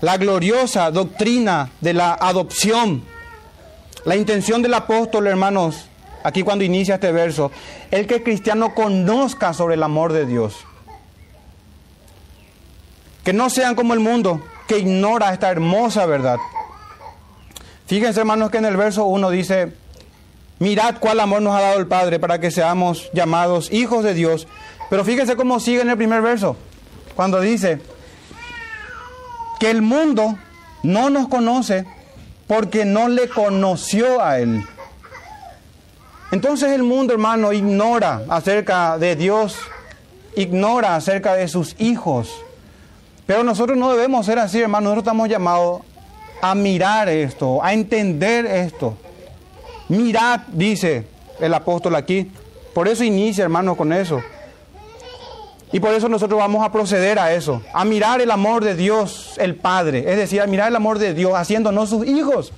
la 0.00 0.16
gloriosa 0.16 0.90
doctrina 0.92 1.70
de 1.80 1.94
la 1.94 2.14
adopción 2.14 3.02
la 4.06 4.14
intención 4.14 4.62
del 4.62 4.72
apóstol, 4.72 5.26
hermanos, 5.26 5.88
aquí 6.22 6.44
cuando 6.44 6.62
inicia 6.62 6.94
este 6.94 7.10
verso, 7.10 7.50
es 7.90 8.06
que 8.06 8.14
el 8.14 8.22
cristiano 8.22 8.72
conozca 8.72 9.52
sobre 9.52 9.74
el 9.74 9.82
amor 9.82 10.12
de 10.12 10.26
Dios. 10.26 10.64
Que 13.24 13.32
no 13.32 13.50
sean 13.50 13.74
como 13.74 13.94
el 13.94 14.00
mundo, 14.00 14.40
que 14.68 14.78
ignora 14.78 15.32
esta 15.32 15.50
hermosa 15.50 16.06
verdad. 16.06 16.38
Fíjense, 17.86 18.20
hermanos, 18.20 18.52
que 18.52 18.58
en 18.58 18.66
el 18.66 18.76
verso 18.76 19.06
1 19.06 19.28
dice, 19.30 19.72
mirad 20.60 20.98
cuál 21.00 21.18
amor 21.18 21.42
nos 21.42 21.56
ha 21.56 21.62
dado 21.62 21.80
el 21.80 21.88
Padre 21.88 22.20
para 22.20 22.38
que 22.38 22.52
seamos 22.52 23.10
llamados 23.12 23.72
hijos 23.72 24.04
de 24.04 24.14
Dios. 24.14 24.46
Pero 24.88 25.04
fíjense 25.04 25.34
cómo 25.34 25.58
sigue 25.58 25.80
en 25.80 25.90
el 25.90 25.96
primer 25.96 26.22
verso, 26.22 26.56
cuando 27.16 27.40
dice 27.40 27.80
que 29.58 29.68
el 29.68 29.82
mundo 29.82 30.38
no 30.84 31.10
nos 31.10 31.26
conoce 31.26 31.86
porque 32.46 32.84
no 32.84 33.08
le 33.08 33.28
conoció 33.28 34.22
a 34.22 34.38
Él. 34.38 34.64
Entonces 36.32 36.72
el 36.72 36.82
mundo, 36.82 37.12
hermano, 37.12 37.52
ignora 37.52 38.22
acerca 38.28 38.98
de 38.98 39.16
Dios, 39.16 39.58
ignora 40.36 40.96
acerca 40.96 41.34
de 41.34 41.48
sus 41.48 41.74
hijos. 41.78 42.30
Pero 43.26 43.42
nosotros 43.42 43.76
no 43.76 43.92
debemos 43.92 44.26
ser 44.26 44.38
así, 44.38 44.60
hermano. 44.60 44.84
Nosotros 44.84 45.04
estamos 45.04 45.28
llamados 45.28 45.82
a 46.40 46.54
mirar 46.54 47.08
esto, 47.08 47.62
a 47.62 47.72
entender 47.72 48.46
esto. 48.46 48.96
Mirad, 49.88 50.40
dice 50.48 51.06
el 51.40 51.54
apóstol 51.54 51.96
aquí. 51.96 52.30
Por 52.74 52.88
eso 52.88 53.04
inicia, 53.04 53.44
hermano, 53.44 53.76
con 53.76 53.92
eso. 53.92 54.20
Y 55.76 55.80
por 55.80 55.92
eso 55.92 56.08
nosotros 56.08 56.40
vamos 56.40 56.64
a 56.64 56.72
proceder 56.72 57.18
a 57.18 57.34
eso, 57.34 57.60
a 57.74 57.84
mirar 57.84 58.22
el 58.22 58.30
amor 58.30 58.64
de 58.64 58.74
Dios 58.74 59.34
el 59.36 59.56
Padre, 59.56 60.10
es 60.10 60.16
decir, 60.16 60.40
a 60.40 60.46
mirar 60.46 60.68
el 60.68 60.76
amor 60.76 60.98
de 60.98 61.12
Dios 61.12 61.34
haciéndonos 61.34 61.90
sus 61.90 62.06
hijos, 62.06 62.50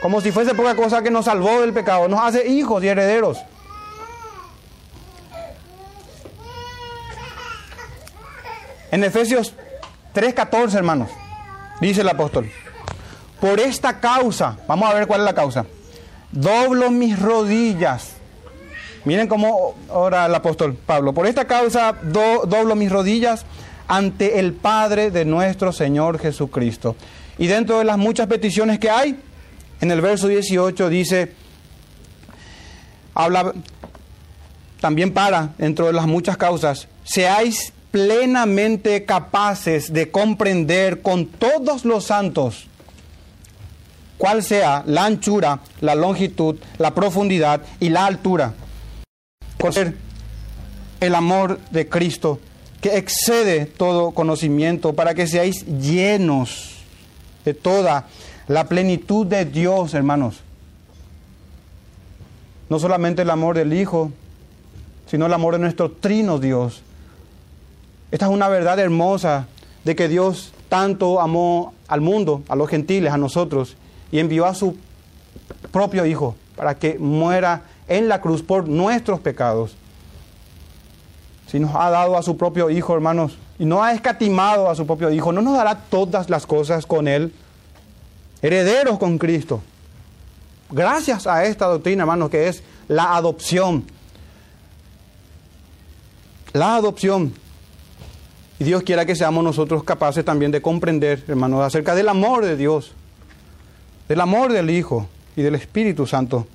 como 0.00 0.20
si 0.20 0.30
fuese 0.30 0.54
poca 0.54 0.76
cosa 0.76 1.02
que 1.02 1.10
nos 1.10 1.24
salvó 1.24 1.60
del 1.60 1.72
pecado, 1.72 2.06
nos 2.06 2.20
hace 2.20 2.46
hijos 2.46 2.80
y 2.84 2.86
herederos. 2.86 3.38
En 8.92 9.02
Efesios 9.02 9.54
3:14, 10.14 10.76
hermanos, 10.76 11.10
dice 11.80 12.02
el 12.02 12.08
apóstol, 12.08 12.48
por 13.40 13.58
esta 13.58 13.98
causa, 13.98 14.58
vamos 14.68 14.88
a 14.88 14.94
ver 14.94 15.08
cuál 15.08 15.22
es 15.22 15.24
la 15.24 15.34
causa, 15.34 15.66
doblo 16.30 16.88
mis 16.92 17.18
rodillas 17.18 18.12
Miren 19.04 19.26
cómo 19.26 19.74
ora 19.88 20.26
el 20.26 20.34
apóstol 20.34 20.74
Pablo, 20.74 21.12
por 21.12 21.26
esta 21.26 21.46
causa 21.46 21.96
doblo 22.02 22.76
mis 22.76 22.90
rodillas 22.90 23.44
ante 23.88 24.38
el 24.38 24.52
Padre 24.52 25.10
de 25.10 25.24
nuestro 25.24 25.72
Señor 25.72 26.18
Jesucristo. 26.18 26.94
Y 27.36 27.48
dentro 27.48 27.78
de 27.78 27.84
las 27.84 27.98
muchas 27.98 28.28
peticiones 28.28 28.78
que 28.78 28.90
hay, 28.90 29.18
en 29.80 29.90
el 29.90 30.00
verso 30.00 30.28
18 30.28 30.88
dice, 30.88 31.32
habla 33.14 33.52
también 34.80 35.12
para, 35.12 35.50
dentro 35.58 35.86
de 35.86 35.92
las 35.92 36.06
muchas 36.06 36.36
causas, 36.36 36.86
seáis 37.02 37.72
plenamente 37.90 39.04
capaces 39.04 39.92
de 39.92 40.10
comprender 40.10 41.02
con 41.02 41.26
todos 41.26 41.84
los 41.84 42.04
santos 42.04 42.68
cuál 44.16 44.42
sea 44.42 44.84
la 44.86 45.04
anchura, 45.04 45.60
la 45.80 45.94
longitud, 45.96 46.56
la 46.78 46.94
profundidad 46.94 47.62
y 47.80 47.88
la 47.88 48.06
altura. 48.06 48.54
Conocer 49.62 49.94
el 50.98 51.14
amor 51.14 51.60
de 51.70 51.88
Cristo 51.88 52.40
que 52.80 52.96
excede 52.96 53.66
todo 53.66 54.10
conocimiento 54.10 54.92
para 54.92 55.14
que 55.14 55.28
seáis 55.28 55.64
llenos 55.66 56.78
de 57.44 57.54
toda 57.54 58.08
la 58.48 58.64
plenitud 58.66 59.24
de 59.24 59.44
Dios, 59.44 59.94
hermanos. 59.94 60.40
No 62.68 62.80
solamente 62.80 63.22
el 63.22 63.30
amor 63.30 63.56
del 63.56 63.72
Hijo, 63.72 64.10
sino 65.06 65.26
el 65.26 65.32
amor 65.32 65.54
de 65.54 65.60
nuestro 65.60 65.92
trino 65.92 66.40
Dios. 66.40 66.82
Esta 68.10 68.26
es 68.26 68.32
una 68.32 68.48
verdad 68.48 68.80
hermosa 68.80 69.46
de 69.84 69.94
que 69.94 70.08
Dios 70.08 70.52
tanto 70.68 71.20
amó 71.20 71.72
al 71.86 72.00
mundo, 72.00 72.42
a 72.48 72.56
los 72.56 72.68
gentiles, 72.68 73.12
a 73.12 73.16
nosotros, 73.16 73.76
y 74.10 74.18
envió 74.18 74.44
a 74.44 74.56
su 74.56 74.76
propio 75.70 76.04
Hijo 76.04 76.34
para 76.56 76.74
que 76.74 76.98
muera 76.98 77.62
en 77.88 78.08
la 78.08 78.20
cruz 78.20 78.42
por 78.42 78.68
nuestros 78.68 79.20
pecados. 79.20 79.76
Si 81.46 81.60
nos 81.60 81.74
ha 81.74 81.90
dado 81.90 82.16
a 82.16 82.22
su 82.22 82.36
propio 82.36 82.70
Hijo, 82.70 82.94
hermanos, 82.94 83.36
y 83.58 83.64
no 83.64 83.82
ha 83.82 83.92
escatimado 83.92 84.70
a 84.70 84.74
su 84.74 84.86
propio 84.86 85.10
Hijo, 85.10 85.32
¿no 85.32 85.42
nos 85.42 85.56
dará 85.56 85.76
todas 85.76 86.30
las 86.30 86.46
cosas 86.46 86.86
con 86.86 87.08
Él? 87.08 87.32
Herederos 88.40 88.98
con 88.98 89.18
Cristo. 89.18 89.60
Gracias 90.70 91.26
a 91.26 91.44
esta 91.44 91.66
doctrina, 91.66 92.02
hermanos, 92.02 92.30
que 92.30 92.48
es 92.48 92.62
la 92.88 93.14
adopción. 93.14 93.84
La 96.52 96.76
adopción. 96.76 97.34
Y 98.58 98.64
Dios 98.64 98.82
quiera 98.82 99.04
que 99.04 99.14
seamos 99.14 99.44
nosotros 99.44 99.84
capaces 99.84 100.24
también 100.24 100.50
de 100.50 100.62
comprender, 100.62 101.24
hermanos, 101.28 101.62
acerca 101.62 101.94
del 101.94 102.08
amor 102.08 102.44
de 102.44 102.56
Dios 102.56 102.94
del 104.12 104.20
amor 104.20 104.52
del 104.52 104.68
Hijo 104.68 105.08
y 105.36 105.42
del 105.42 105.54
Espíritu 105.54 106.06
Santo. 106.06 106.46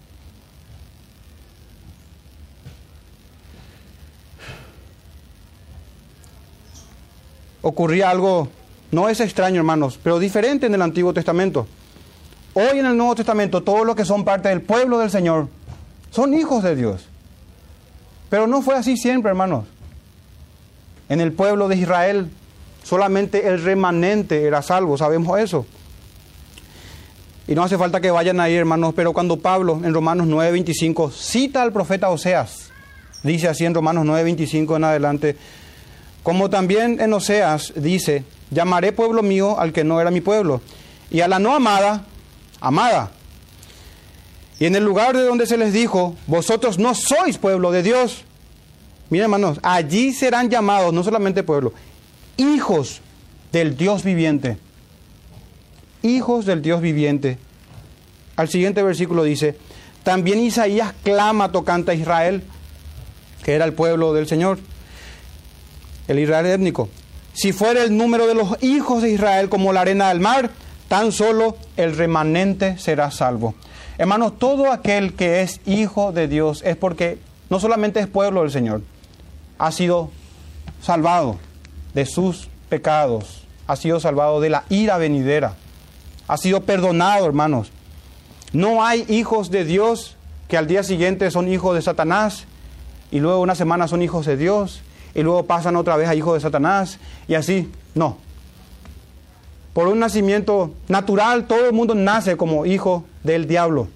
Ocurría 7.67 8.09
algo, 8.09 8.47
no 8.91 9.09
es 9.09 9.19
extraño 9.19 9.57
hermanos, 9.57 9.99
pero 10.01 10.19
diferente 10.19 10.67
en 10.67 10.73
el 10.73 10.81
Antiguo 10.81 11.13
Testamento. 11.13 11.67
Hoy 12.53 12.79
en 12.79 12.85
el 12.85 12.95
Nuevo 12.95 13.13
Testamento 13.13 13.61
todos 13.61 13.85
los 13.85 13.93
que 13.93 14.05
son 14.05 14.23
parte 14.23 14.47
del 14.47 14.61
pueblo 14.61 14.99
del 14.99 15.09
Señor 15.11 15.49
son 16.09 16.33
hijos 16.33 16.63
de 16.63 16.77
Dios. 16.77 17.09
Pero 18.29 18.47
no 18.47 18.61
fue 18.61 18.75
así 18.75 18.95
siempre, 18.95 19.31
hermanos. 19.31 19.65
En 21.09 21.19
el 21.19 21.33
pueblo 21.33 21.67
de 21.67 21.75
Israel 21.75 22.29
solamente 22.85 23.45
el 23.49 23.61
remanente 23.61 24.45
era 24.45 24.61
salvo, 24.61 24.97
sabemos 24.97 25.37
eso. 25.37 25.65
Y 27.49 27.53
no 27.53 27.63
hace 27.63 27.77
falta 27.77 27.99
que 27.99 28.11
vayan 28.11 28.39
ahí, 28.39 28.55
hermanos, 28.55 28.93
pero 28.95 29.11
cuando 29.11 29.41
Pablo 29.41 29.81
en 29.83 29.93
Romanos 29.93 30.27
9:25 30.27 31.11
cita 31.11 31.63
al 31.63 31.73
profeta 31.73 32.07
Oseas, 32.07 32.69
dice 33.23 33.49
así 33.49 33.65
en 33.65 33.73
Romanos 33.73 34.05
9:25 34.05 34.77
en 34.77 34.85
adelante, 34.85 35.35
como 36.27 36.49
también 36.49 36.99
en 36.99 37.13
Oseas 37.13 37.71
dice, 37.77 38.25
llamaré 38.51 38.91
pueblo 38.91 39.23
mío 39.23 39.57
al 39.57 39.71
que 39.71 39.85
no 39.85 40.01
era 40.01 40.11
mi 40.11 40.19
pueblo, 40.19 40.59
y 41.09 41.21
a 41.21 41.27
la 41.29 41.39
no 41.39 41.55
amada, 41.55 42.03
amada. 42.59 43.11
Y 44.59 44.65
en 44.65 44.75
el 44.75 44.83
lugar 44.83 45.15
de 45.15 45.23
donde 45.23 45.47
se 45.47 45.55
les 45.55 45.71
dijo, 45.71 46.17
vosotros 46.27 46.79
no 46.79 46.95
sois 46.95 47.37
pueblo 47.37 47.71
de 47.71 47.81
Dios. 47.81 48.25
Miren, 49.09 49.23
hermanos, 49.23 49.61
allí 49.63 50.11
serán 50.11 50.49
llamados 50.49 50.91
no 50.91 51.01
solamente 51.01 51.43
pueblo, 51.43 51.71
hijos 52.35 52.99
del 53.53 53.77
Dios 53.77 54.03
viviente 54.03 54.57
hijos 56.01 56.45
del 56.45 56.61
Dios 56.61 56.81
viviente. 56.81 57.37
Al 58.35 58.49
siguiente 58.49 58.83
versículo 58.83 59.23
dice, 59.23 59.55
también 60.03 60.39
Isaías 60.41 60.93
clama 61.03 61.53
tocante 61.53 61.91
a 61.91 61.95
Israel, 61.95 62.43
que 63.45 63.53
era 63.53 63.63
el 63.63 63.71
pueblo 63.71 64.13
del 64.13 64.27
Señor, 64.27 64.59
el 66.07 66.19
Israel 66.19 66.45
étnico. 66.45 66.89
Si 67.33 67.53
fuera 67.53 67.83
el 67.83 67.95
número 67.95 68.27
de 68.27 68.35
los 68.35 68.61
hijos 68.63 69.03
de 69.03 69.11
Israel 69.11 69.49
como 69.49 69.73
la 69.73 69.81
arena 69.81 70.09
del 70.09 70.19
mar, 70.19 70.49
tan 70.87 71.11
solo 71.11 71.57
el 71.75 71.95
remanente 71.95 72.77
será 72.77 73.11
salvo. 73.11 73.53
Hermanos, 73.97 74.39
todo 74.39 74.71
aquel 74.71 75.13
que 75.13 75.41
es 75.41 75.59
hijo 75.65 76.11
de 76.11 76.27
Dios 76.27 76.61
es 76.65 76.75
porque 76.75 77.19
no 77.49 77.59
solamente 77.59 77.99
es 77.99 78.07
pueblo 78.07 78.41
del 78.41 78.51
Señor, 78.51 78.81
ha 79.57 79.71
sido 79.71 80.11
salvado 80.81 81.37
de 81.93 82.05
sus 82.05 82.49
pecados, 82.69 83.43
ha 83.65 83.75
sido 83.75 83.99
salvado 83.99 84.39
de 84.39 84.49
la 84.49 84.63
ira 84.69 84.97
venidera 84.97 85.55
ha 86.27 86.37
sido 86.37 86.61
perdonado, 86.61 87.25
hermanos. 87.25 87.71
No 88.53 88.85
hay 88.85 89.05
hijos 89.07 89.49
de 89.49 89.65
Dios 89.65 90.15
que 90.47 90.57
al 90.57 90.67
día 90.67 90.83
siguiente 90.83 91.31
son 91.31 91.47
hijos 91.47 91.75
de 91.75 91.81
Satanás 91.81 92.45
y 93.11 93.19
luego 93.19 93.41
una 93.41 93.55
semana 93.55 93.87
son 93.87 94.01
hijos 94.01 94.25
de 94.25 94.37
Dios 94.37 94.81
y 95.17 95.23
luego 95.23 95.45
pasan 95.45 95.75
otra 95.75 95.97
vez 95.97 96.07
a 96.07 96.15
hijos 96.15 96.35
de 96.35 96.39
Satanás 96.39 96.99
y 97.27 97.33
así. 97.33 97.69
No. 97.95 98.17
Por 99.73 99.87
un 99.87 99.99
nacimiento 99.99 100.71
natural 100.87 101.47
todo 101.47 101.65
el 101.65 101.73
mundo 101.73 101.95
nace 101.95 102.37
como 102.37 102.65
hijo 102.65 103.03
del 103.23 103.47
diablo. 103.47 103.87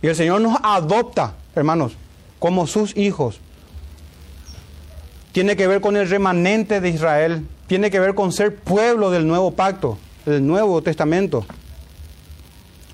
Y 0.00 0.06
el 0.06 0.14
Señor 0.14 0.40
nos 0.40 0.56
adopta, 0.62 1.34
hermanos, 1.56 1.96
como 2.38 2.68
sus 2.68 2.96
hijos. 2.96 3.40
Tiene 5.32 5.56
que 5.56 5.66
ver 5.66 5.80
con 5.80 5.96
el 5.96 6.08
remanente 6.08 6.80
de 6.80 6.88
Israel, 6.88 7.44
tiene 7.66 7.90
que 7.90 7.98
ver 8.00 8.14
con 8.14 8.32
ser 8.32 8.54
pueblo 8.54 9.10
del 9.10 9.26
nuevo 9.26 9.50
pacto 9.50 9.98
el 10.26 10.46
Nuevo 10.46 10.82
Testamento. 10.82 11.44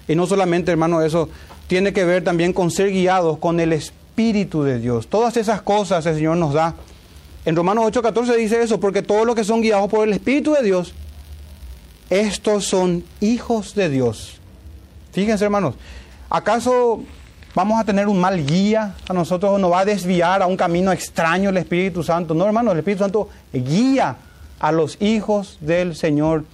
Y 0.07 0.15
no 0.15 0.27
solamente, 0.27 0.71
hermano, 0.71 1.03
eso 1.03 1.29
tiene 1.67 1.93
que 1.93 2.05
ver 2.05 2.25
también 2.25 2.53
con 2.53 2.71
ser 2.71 2.91
guiados 2.91 3.39
con 3.39 3.61
el 3.61 3.73
Espíritu 3.73 4.02
de 4.15 4.79
Dios. 4.79 5.09
Todas 5.09 5.37
esas 5.37 5.63
cosas 5.63 6.05
el 6.07 6.15
Señor 6.15 6.37
nos 6.37 6.55
da. 6.55 6.75
En 7.45 7.57
Romanos 7.57 7.85
8:14 7.87 8.37
dice 8.37 8.63
eso, 8.63 8.79
porque 8.79 9.03
todos 9.03 9.27
los 9.27 9.35
que 9.35 9.43
son 9.43 9.63
guiados 9.63 9.91
por 9.91 10.07
el 10.07 10.13
Espíritu 10.13 10.53
de 10.53 10.63
Dios, 10.63 10.95
estos 12.09 12.67
son 12.67 13.05
hijos 13.21 13.75
de 13.75 13.89
Dios. 13.89 14.39
Fíjense, 15.13 15.45
hermanos, 15.45 15.75
¿acaso 16.31 17.03
vamos 17.55 17.81
a 17.81 17.85
tener 17.85 18.07
un 18.07 18.21
mal 18.21 18.47
guía 18.47 18.95
a 19.09 19.13
nosotros 19.13 19.53
o 19.53 19.59
nos 19.59 19.73
va 19.73 19.81
a 19.81 19.85
desviar 19.85 20.41
a 20.41 20.47
un 20.47 20.57
camino 20.57 20.93
extraño 20.93 21.51
el 21.51 21.57
Espíritu 21.57 22.03
Santo? 22.03 22.35
No, 22.35 22.47
hermanos, 22.47 22.73
el 22.73 22.79
Espíritu 22.79 23.03
Santo 23.03 23.29
guía 23.53 24.17
a 24.61 24.71
los 24.71 25.01
hijos 25.03 25.59
del 25.61 25.97
Señor 25.97 26.45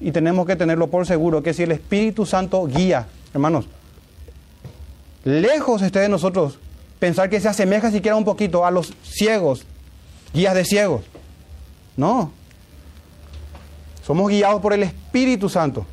y 0.00 0.12
tenemos 0.12 0.46
que 0.46 0.56
tenerlo 0.56 0.86
por 0.86 1.06
seguro 1.06 1.42
que 1.42 1.52
si 1.52 1.64
el 1.64 1.72
Espíritu 1.72 2.24
Santo 2.24 2.64
guía, 2.66 3.06
hermanos, 3.34 3.66
lejos 5.24 5.82
esté 5.82 5.98
de 5.98 6.08
nosotros 6.08 6.58
pensar 6.98 7.30
que 7.30 7.40
se 7.40 7.48
asemeja 7.48 7.90
siquiera 7.90 8.16
un 8.16 8.24
poquito 8.24 8.64
a 8.64 8.70
los 8.70 8.92
ciegos, 9.02 9.64
guías 10.32 10.54
de 10.54 10.64
ciegos. 10.64 11.04
No. 11.96 12.32
Somos 14.04 14.28
guiados 14.28 14.60
por 14.60 14.72
el 14.72 14.82
Espíritu 14.82 15.48
Santo. 15.48 15.84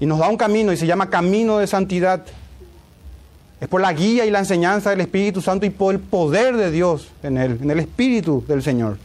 Y 0.00 0.06
nos 0.06 0.18
da 0.18 0.28
un 0.28 0.36
camino 0.36 0.72
y 0.72 0.76
se 0.76 0.86
llama 0.86 1.08
camino 1.08 1.58
de 1.58 1.66
santidad. 1.66 2.22
Es 3.60 3.68
por 3.68 3.80
la 3.80 3.92
guía 3.92 4.26
y 4.26 4.30
la 4.30 4.40
enseñanza 4.40 4.90
del 4.90 5.00
Espíritu 5.00 5.40
Santo 5.40 5.64
y 5.64 5.70
por 5.70 5.94
el 5.94 6.00
poder 6.00 6.56
de 6.56 6.70
Dios 6.70 7.08
en 7.22 7.38
él, 7.38 7.58
en 7.62 7.70
el 7.70 7.78
Espíritu 7.78 8.44
del 8.46 8.62
Señor. 8.62 8.98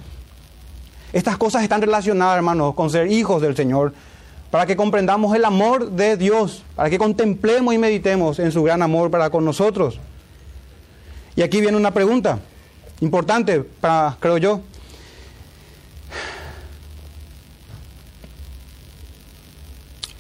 Estas 1.14 1.38
cosas 1.38 1.64
están 1.64 1.82
relacionadas, 1.82 2.38
hermanos, 2.38 2.74
con 2.74 2.90
ser 2.90 3.12
hijos 3.12 3.42
del 3.42 3.56
Señor, 3.56 3.94
para 4.50 4.66
que 4.66 4.76
comprendamos 4.76 5.36
el 5.36 5.46
amor 5.46 5.92
de 5.92 6.18
Dios, 6.18 6.64
para 6.76 6.90
que 6.90 6.98
contemplemos 6.98 7.74
y 7.74 7.78
meditemos 7.78 8.40
en 8.40 8.52
su 8.52 8.64
gran 8.64 8.82
amor 8.82 9.10
para 9.12 9.30
con 9.30 9.46
nosotros. 9.46 10.00
Y 11.36 11.42
aquí 11.42 11.62
viene 11.62 11.78
una 11.78 11.92
pregunta 11.92 12.40
importante 13.00 13.62
para, 13.62 14.18
creo 14.20 14.38
yo. 14.38 14.62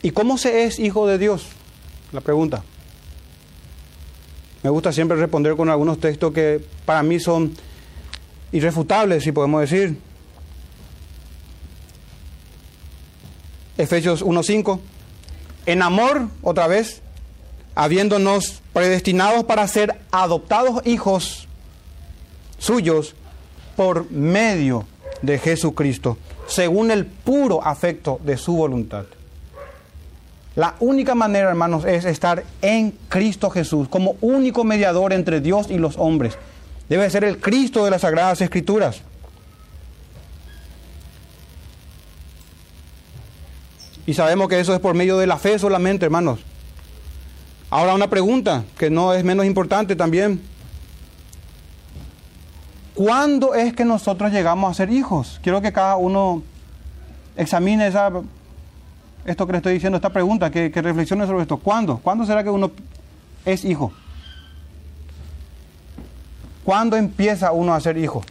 ¿Y 0.03 0.11
cómo 0.11 0.37
se 0.37 0.65
es 0.65 0.79
hijo 0.79 1.05
de 1.07 1.17
Dios? 1.17 1.45
La 2.11 2.21
pregunta. 2.21 2.63
Me 4.63 4.69
gusta 4.69 4.91
siempre 4.91 5.17
responder 5.17 5.55
con 5.55 5.69
algunos 5.69 5.99
textos 5.99 6.33
que 6.33 6.63
para 6.85 7.03
mí 7.03 7.19
son 7.19 7.55
irrefutables, 8.51 9.23
si 9.23 9.31
podemos 9.31 9.61
decir. 9.61 9.97
Efesios 13.77 14.23
1.5. 14.23 14.79
En 15.65 15.81
amor, 15.81 16.27
otra 16.41 16.67
vez, 16.67 17.01
habiéndonos 17.75 18.61
predestinados 18.73 19.43
para 19.43 19.67
ser 19.67 19.99
adoptados 20.11 20.85
hijos 20.85 21.47
suyos 22.57 23.15
por 23.75 24.09
medio 24.11 24.85
de 25.21 25.39
Jesucristo, 25.39 26.17
según 26.47 26.91
el 26.91 27.05
puro 27.05 27.63
afecto 27.63 28.19
de 28.23 28.37
su 28.37 28.55
voluntad. 28.55 29.05
La 30.55 30.75
única 30.79 31.15
manera, 31.15 31.49
hermanos, 31.49 31.85
es 31.85 32.03
estar 32.03 32.43
en 32.61 32.91
Cristo 33.07 33.49
Jesús 33.49 33.87
como 33.87 34.17
único 34.19 34.63
mediador 34.63 35.13
entre 35.13 35.39
Dios 35.39 35.67
y 35.69 35.77
los 35.77 35.97
hombres. 35.97 36.37
Debe 36.89 37.09
ser 37.09 37.23
el 37.23 37.39
Cristo 37.39 37.85
de 37.85 37.91
las 37.91 38.01
Sagradas 38.01 38.41
Escrituras. 38.41 39.01
Y 44.05 44.13
sabemos 44.13 44.49
que 44.49 44.59
eso 44.59 44.73
es 44.73 44.81
por 44.81 44.93
medio 44.93 45.17
de 45.17 45.27
la 45.27 45.37
fe 45.37 45.57
solamente, 45.57 46.05
hermanos. 46.05 46.39
Ahora 47.71 47.95
una 47.95 48.09
pregunta 48.09 48.65
que 48.77 48.89
no 48.89 49.13
es 49.13 49.23
menos 49.23 49.45
importante 49.45 49.95
también. 49.95 50.41
¿Cuándo 52.93 53.55
es 53.55 53.73
que 53.73 53.85
nosotros 53.85 54.33
llegamos 54.33 54.69
a 54.69 54.73
ser 54.73 54.91
hijos? 54.91 55.39
Quiero 55.41 55.61
que 55.61 55.71
cada 55.71 55.95
uno 55.95 56.43
examine 57.37 57.87
esa, 57.87 58.11
esto 59.23 59.45
que 59.45 59.53
le 59.53 59.57
estoy 59.59 59.73
diciendo, 59.73 59.95
esta 59.95 60.09
pregunta, 60.09 60.51
que, 60.51 60.69
reflexione 60.69 61.25
sobre 61.25 61.43
esto. 61.43 61.57
¿Cuándo? 61.57 61.97
¿Cuándo 61.99 62.25
será 62.25 62.43
que 62.43 62.49
uno 62.49 62.71
es 63.45 63.63
hijo? 63.63 63.93
¿Cuándo 66.65 66.97
empieza 66.97 67.53
uno 67.53 67.73
a 67.73 67.79
ser 67.79 67.97
hijo? 67.97 68.21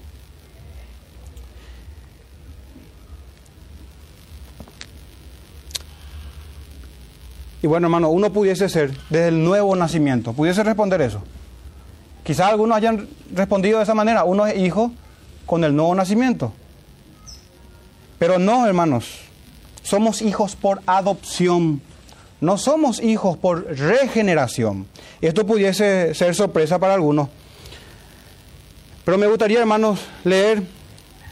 Y 7.63 7.67
bueno, 7.67 7.87
hermano, 7.87 8.09
uno 8.09 8.33
pudiese 8.33 8.69
ser 8.69 8.91
desde 9.11 9.29
el 9.29 9.45
nuevo 9.45 9.77
nacimiento, 9.77 10.33
pudiese 10.33 10.63
responder 10.63 11.01
eso. 11.03 11.23
Quizás 12.25 12.49
algunos 12.49 12.77
hayan 12.77 13.09
respondido 13.35 13.79
de 13.79 13.85
esa 13.85 13.95
manera, 13.95 14.25
uno 14.25 14.47
es 14.47 14.59
hijo 14.59 14.93
con 15.47 15.65
el 15.65 15.75
nuevo 15.75 15.95
nacimiento. 15.95 16.53
Pero 18.19 18.39
no, 18.39 18.67
hermanos, 18.67 19.19
somos 19.83 20.23
hijos 20.23 20.57
por 20.57 20.83
adopción, 20.87 21.83
no 22.41 22.57
somos 22.57 23.01
hijos 23.01 23.37
por 23.37 23.67
regeneración. 23.77 24.87
Esto 25.21 25.47
pudiese 25.47 26.15
ser 26.15 26.35
sorpresa 26.35 26.79
para 26.79 26.95
algunos. 26.95 27.29
Pero 29.05 29.19
me 29.19 29.27
gustaría, 29.27 29.61
hermanos, 29.61 30.01
leer 30.25 30.63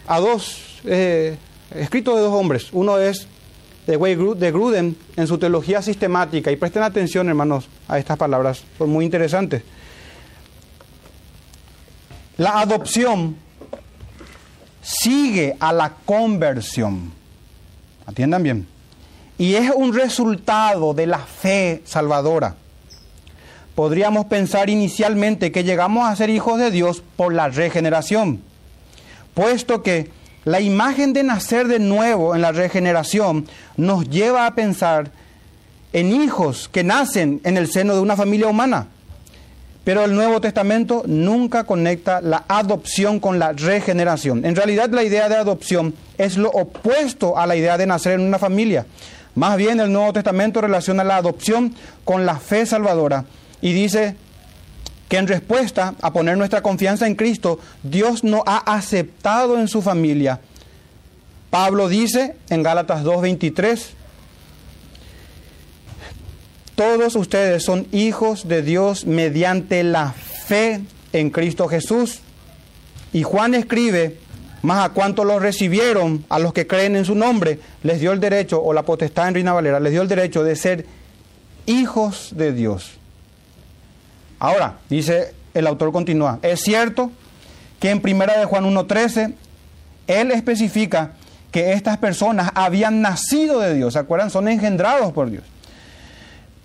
a 0.07 0.19
dos 0.21 0.81
eh, 0.85 1.37
escritos 1.75 2.17
de 2.17 2.23
dos 2.23 2.33
hombres. 2.33 2.69
Uno 2.73 2.99
es 2.99 3.29
de 3.89 4.53
Gruden 4.53 4.97
en 5.17 5.27
su 5.27 5.39
teología 5.39 5.81
sistemática. 5.81 6.51
Y 6.51 6.57
presten 6.57 6.83
atención, 6.83 7.29
hermanos, 7.29 7.69
a 7.89 7.99
estas 7.99 8.19
palabras, 8.19 8.63
son 8.77 8.91
muy 8.91 9.07
interesantes. 9.07 9.63
La 12.37 12.61
adopción 12.61 13.37
sigue 14.83 15.57
a 15.59 15.73
la 15.73 15.95
conversión. 16.05 17.13
Atiendan 18.07 18.43
bien. 18.43 18.67
Y 19.39 19.55
es 19.55 19.71
un 19.75 19.95
resultado 19.95 20.93
de 20.93 21.07
la 21.07 21.19
fe 21.19 21.83
salvadora. 21.85 22.57
Podríamos 23.75 24.27
pensar 24.27 24.69
inicialmente 24.69 25.51
que 25.51 25.65
llegamos 25.65 26.07
a 26.07 26.17
ser 26.17 26.31
hijos 26.31 26.59
de 26.59 26.71
Dios 26.71 27.03
por 27.17 27.33
la 27.33 27.49
regeneración, 27.49 28.43
puesto 29.35 29.83
que 29.83 30.11
la 30.45 30.61
imagen 30.61 31.13
de 31.13 31.23
nacer 31.23 31.69
de 31.69 31.79
nuevo 31.79 32.35
en 32.35 32.43
la 32.43 32.53
regeneración 32.53 33.47
nos 33.77 34.09
lleva 34.09 34.47
a 34.47 34.55
pensar 34.55 35.11
en 35.93 36.13
hijos 36.13 36.69
que 36.69 36.85
nacen 36.85 37.41
en 37.45 37.57
el 37.57 37.71
seno 37.71 37.95
de 37.95 38.01
una 38.01 38.17
familia 38.17 38.49
humana. 38.49 38.89
Pero 39.85 40.05
el 40.05 40.15
Nuevo 40.15 40.41
Testamento 40.41 41.03
nunca 41.07 41.65
conecta 41.65 42.21
la 42.21 42.45
adopción 42.47 43.21
con 43.21 43.39
la 43.39 43.53
regeneración. 43.53 44.45
En 44.45 44.55
realidad 44.55 44.91
la 44.91 45.03
idea 45.03 45.31
de 45.31 45.37
adopción 45.37 45.95
es 46.19 46.37
lo 46.37 46.51
opuesto 46.51 47.39
a 47.39 47.47
la 47.47 47.57
idea 47.57 47.79
de 47.79 47.87
nacer 47.87 48.13
en 48.13 48.21
una 48.21 48.39
familia. 48.39 48.85
Más 49.35 49.57
bien 49.57 49.81
el 49.81 49.93
Nuevo 49.93 50.13
Testamento 50.13 50.61
relaciona 50.61 51.05
la 51.05 51.17
adopción 51.17 51.75
con 52.05 52.27
la 52.27 52.37
fe 52.37 52.67
salvadora 52.67 53.25
y 53.61 53.73
dice 53.73 54.17
que 55.09 55.17
en 55.17 55.27
respuesta 55.27 55.95
a 56.03 56.13
poner 56.13 56.37
nuestra 56.37 56.63
confianza 56.63 57.07
en 57.07 57.15
Cristo, 57.15 57.59
Dios 57.83 58.25
nos 58.25 58.43
ha 58.47 58.59
aceptado 58.59 59.59
en 59.59 59.69
su 59.69 59.83
familia. 59.83 60.41
Pablo 61.51 61.89
dice 61.89 62.37
en 62.51 62.63
Gálatas 62.63 63.05
2.23, 63.05 63.81
todos 66.75 67.17
ustedes 67.17 67.65
son 67.65 67.87
hijos 67.91 68.47
de 68.47 68.63
Dios 68.63 69.07
mediante 69.07 69.83
la 69.83 70.13
fe 70.13 70.81
en 71.13 71.31
Cristo 71.31 71.67
Jesús. 71.69 72.21
Y 73.13 73.23
Juan 73.23 73.55
escribe, 73.55 74.19
más 74.63 74.85
a 74.85 74.91
cuanto 74.91 75.25
los 75.25 75.41
recibieron, 75.41 76.25
a 76.29 76.39
los 76.39 76.53
que 76.53 76.67
creen 76.67 76.95
en 76.95 77.07
su 77.07 77.15
nombre, 77.15 77.59
les 77.83 78.01
dio 78.01 78.13
el 78.13 78.21
derecho, 78.21 78.63
o 78.63 78.73
la 78.75 78.83
potestad 78.83 79.29
en 79.29 79.35
Reina 79.35 79.55
Valera, 79.55 79.81
les 79.81 79.93
dio 79.93 80.03
el 80.03 80.09
derecho 80.09 80.45
de 80.45 80.55
ser 80.55 80.87
hijos 81.67 82.33
de 82.37 82.53
Dios. 82.53 82.98
Ahora, 84.39 84.79
dice 84.89 85.35
el 85.55 85.67
autor 85.67 85.93
continúa, 85.93 86.39
es 86.43 86.61
cierto 86.61 87.11
que 87.81 87.91
en 87.91 88.01
primera 88.01 88.39
de 88.39 88.45
Juan 88.45 88.65
1.13, 88.65 89.35
él 90.07 90.31
especifica 90.31 91.13
que 91.51 91.73
estas 91.73 91.99
personas 91.99 92.51
habían 92.55 93.01
nacido 93.01 93.61
de 93.61 93.75
Dios, 93.75 93.95
¿se 93.95 93.99
acuerdan? 93.99 94.31
Son 94.31 94.49
engendrados 94.49 95.13
por 95.13 95.31
Dios. 95.31 95.45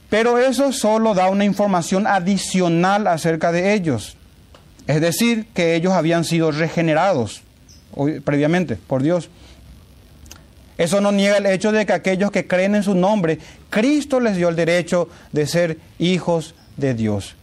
Pero 0.09 0.37
eso 0.37 0.71
solo 0.71 1.13
da 1.13 1.29
una 1.29 1.45
información 1.45 2.05
adicional 2.05 3.07
acerca 3.07 3.51
de 3.51 3.73
ellos. 3.73 4.17
Es 4.85 5.01
decir, 5.01 5.47
que 5.53 5.75
ellos 5.75 5.93
habían 5.93 6.23
sido 6.23 6.51
regenerados 6.51 7.41
previamente 8.23 8.75
por 8.75 9.01
Dios. 9.01 9.29
Eso 10.77 11.01
no 11.01 11.11
niega 11.11 11.37
el 11.37 11.45
hecho 11.45 11.71
de 11.71 11.85
que 11.85 11.93
aquellos 11.93 12.31
que 12.31 12.47
creen 12.47 12.75
en 12.75 12.83
su 12.83 12.95
nombre, 12.95 13.39
Cristo 13.69 14.19
les 14.19 14.35
dio 14.35 14.49
el 14.49 14.55
derecho 14.55 15.07
de 15.31 15.47
ser 15.47 15.79
hijos 15.99 16.55
de 16.77 16.93
Dios. 16.93 17.35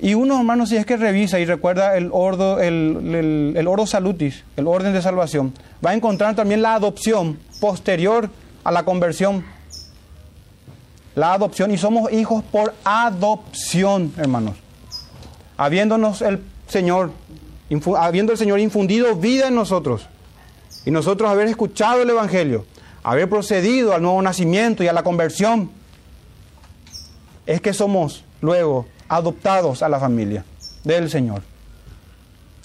Y 0.00 0.14
uno, 0.14 0.38
hermano, 0.38 0.66
si 0.66 0.76
es 0.76 0.86
que 0.86 0.96
revisa 0.96 1.38
y 1.38 1.44
recuerda 1.44 1.96
el 1.96 2.10
ordo, 2.12 2.60
el, 2.60 3.54
el, 3.56 3.86
salutis, 3.86 4.44
el 4.56 4.66
orden 4.66 4.92
de 4.92 5.00
salvación, 5.00 5.54
va 5.84 5.90
a 5.90 5.94
encontrar 5.94 6.34
también 6.34 6.62
la 6.62 6.74
adopción 6.74 7.38
posterior 7.60 8.28
a 8.64 8.72
la 8.72 8.84
conversión. 8.84 9.44
La 11.14 11.32
adopción, 11.32 11.70
y 11.70 11.78
somos 11.78 12.12
hijos 12.12 12.42
por 12.50 12.74
adopción, 12.84 14.12
hermanos. 14.16 14.56
Habiéndonos 15.56 16.22
el 16.22 16.42
Señor, 16.66 17.12
habiendo 17.96 18.32
el 18.32 18.38
Señor 18.38 18.58
infundido 18.58 19.14
vida 19.14 19.46
en 19.46 19.54
nosotros, 19.54 20.08
y 20.84 20.90
nosotros 20.90 21.30
haber 21.30 21.46
escuchado 21.46 22.02
el 22.02 22.10
Evangelio, 22.10 22.66
haber 23.04 23.28
procedido 23.28 23.94
al 23.94 24.02
nuevo 24.02 24.20
nacimiento 24.20 24.82
y 24.82 24.88
a 24.88 24.92
la 24.92 25.04
conversión, 25.04 25.70
es 27.46 27.60
que 27.60 27.72
somos 27.72 28.24
luego 28.40 28.86
adoptados 29.08 29.82
a 29.82 29.88
la 29.88 29.98
familia 29.98 30.44
del 30.84 31.10
Señor. 31.10 31.42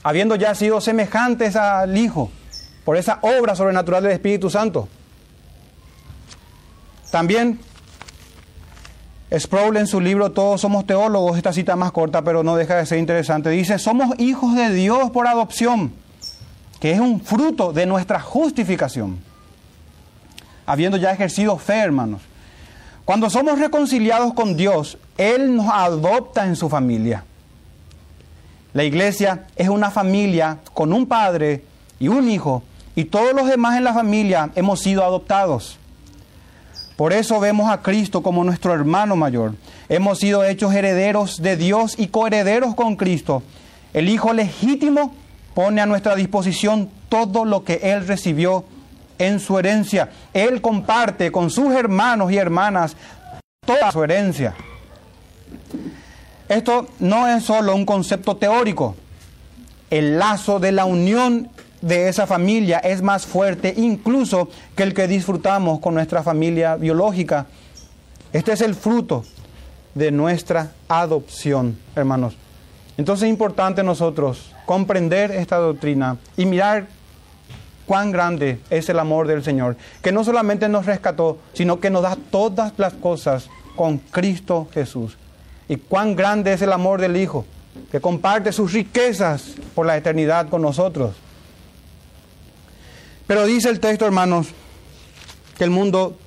Habiendo 0.04 0.36
ya 0.36 0.56
sido 0.56 0.82
semejantes 0.82 1.56
al 1.56 1.97
Hijo 1.97 2.32
por 2.86 2.97
esa 2.97 3.19
obra 3.21 3.56
sobrenatural 3.56 4.04
del 4.04 4.13
Espíritu 4.13 4.49
Santo. 4.49 4.88
También 7.12 7.60
Sproul 9.38 9.78
en 9.78 9.86
su 9.86 10.02
libro 10.02 10.32
Todos 10.32 10.62
somos 10.62 10.88
teólogos, 10.88 11.38
esta 11.38 11.54
cita 11.54 11.75
más 11.75 11.91
corta 11.91 12.23
pero 12.23 12.43
no 12.43 12.56
deja 12.56 12.78
de 12.78 12.86
ser 12.86 12.97
interesante, 12.97 13.49
dice, 13.49 13.78
somos 13.78 14.19
hijos 14.19 14.56
de 14.56 14.73
Dios 14.73 15.12
por 15.12 15.28
adopción, 15.28 15.93
que 16.80 16.91
es 16.91 16.99
un 16.99 17.21
fruto 17.21 17.71
de 17.71 17.86
nuestra 17.86 18.19
justificación, 18.19 19.19
habiendo 20.65 20.97
ya 20.97 21.12
ejercido 21.12 21.58
fe, 21.58 21.78
hermanos. 21.78 22.21
Cuando 23.06 23.30
somos 23.30 23.60
reconciliados 23.60 24.34
con 24.34 24.56
Dios, 24.56 24.97
Él 25.19 25.53
nos 25.53 25.67
adopta 25.67 26.45
en 26.45 26.55
su 26.55 26.69
familia. 26.69 27.25
La 28.71 28.86
iglesia 28.86 29.47
es 29.58 29.67
una 29.67 29.91
familia 29.91 30.60
con 30.73 30.93
un 30.93 31.08
padre 31.08 31.65
y 31.99 32.08
un 32.08 32.29
hijo, 32.29 32.63
y 32.95 33.03
todos 33.03 33.34
los 33.34 33.49
demás 33.49 33.75
en 33.75 33.84
la 33.84 33.93
familia 33.93 34.49
hemos 34.55 34.79
sido 34.79 35.03
adoptados. 35.03 35.77
Por 36.95 37.12
eso 37.12 37.38
vemos 37.41 37.69
a 37.69 37.82
Cristo 37.82 38.23
como 38.23 38.45
nuestro 38.45 38.73
hermano 38.73 39.17
mayor. 39.17 39.55
Hemos 39.89 40.19
sido 40.19 40.45
hechos 40.45 40.73
herederos 40.73 41.41
de 41.41 41.58
Dios 41.58 41.95
y 41.97 42.08
coherederos 42.08 42.73
con 42.73 42.95
Cristo. 42.95 43.43
El 43.93 44.08
Hijo 44.08 44.32
legítimo 44.32 45.13
pone 45.53 45.82
a 45.82 45.86
nuestra 45.86 46.15
disposición 46.15 46.89
todo 47.10 47.43
lo 47.43 47.65
que 47.65 47.82
Él 47.84 48.08
recibió 48.08 48.63
en 49.17 49.41
su 49.41 49.60
herencia. 49.60 50.12
Él 50.34 50.62
comparte 50.62 51.29
con 51.29 51.49
sus 51.49 51.73
hermanos 51.73 52.32
y 52.32 52.38
hermanas 52.38 52.95
toda 53.65 53.91
su 53.91 54.01
herencia. 54.01 54.55
Esto 56.50 56.88
no 56.98 57.28
es 57.28 57.44
solo 57.44 57.76
un 57.76 57.86
concepto 57.86 58.36
teórico. 58.36 58.96
El 59.92 60.18
lazo 60.18 60.60
de 60.60 60.72
la 60.72 60.86
unión 60.86 61.50
de 61.82 62.10
esa 62.10 62.26
familia 62.26 62.80
es 62.80 63.04
más 63.04 63.28
fuerte 63.28 63.74
incluso 63.78 64.50
que 64.76 64.82
el 64.82 64.96
que 64.96 65.08
disfrutamos 65.08 65.80
con 65.80 65.94
nuestra 65.94 66.24
familia 66.24 66.76
biológica. 66.76 67.46
Este 68.34 68.52
es 68.52 68.62
el 68.62 68.74
fruto 68.74 69.24
de 69.94 70.10
nuestra 70.12 70.72
adopción, 70.88 71.78
hermanos. 71.96 72.36
Entonces 72.98 73.28
es 73.28 73.30
importante 73.30 73.84
nosotros 73.84 74.52
comprender 74.66 75.32
esta 75.32 75.58
doctrina 75.58 76.18
y 76.36 76.48
mirar 76.48 76.88
cuán 77.86 78.12
grande 78.12 78.60
es 78.72 78.90
el 78.90 78.98
amor 78.98 79.28
del 79.28 79.44
Señor, 79.44 79.78
que 80.02 80.12
no 80.12 80.24
solamente 80.24 80.68
nos 80.68 80.88
rescató, 80.88 81.38
sino 81.54 81.80
que 81.80 81.92
nos 81.92 82.02
da 82.02 82.18
todas 82.32 82.74
las 82.78 82.94
cosas 82.94 83.50
con 83.76 84.00
Cristo 84.00 84.68
Jesús. 84.74 85.16
Y 85.69 85.77
cuán 85.77 86.15
grande 86.15 86.51
es 86.51 86.62
el 86.62 86.73
amor 86.73 86.99
del 86.99 87.15
Hijo, 87.15 87.45
que 87.91 88.01
comparte 88.01 88.51
sus 88.51 88.73
riquezas 88.73 89.53
por 89.73 89.86
la 89.86 89.95
eternidad 89.95 90.49
con 90.49 90.62
nosotros. 90.62 91.15
Pero 93.27 93.45
dice 93.45 93.69
el 93.69 93.79
texto, 93.79 94.05
hermanos, 94.05 94.47
que 95.58 95.63
el 95.63 95.69
mundo 95.69 96.17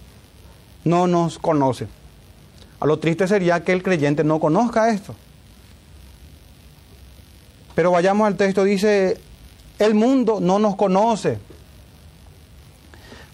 no 0.85 1.09
nos 1.09 1.38
conoce. 1.38 1.88
A 2.78 2.87
lo 2.87 2.98
triste 2.98 3.26
sería 3.26 3.64
que 3.64 3.72
el 3.72 3.83
creyente 3.83 4.22
no 4.22 4.38
conozca 4.38 4.90
esto. 4.90 5.14
Pero 7.74 7.90
vayamos 7.90 8.26
al 8.26 8.37
texto, 8.37 8.64
dice, 8.64 9.18
el 9.78 9.94
mundo 9.94 10.38
no 10.40 10.59
nos 10.59 10.76
conoce 10.76 11.38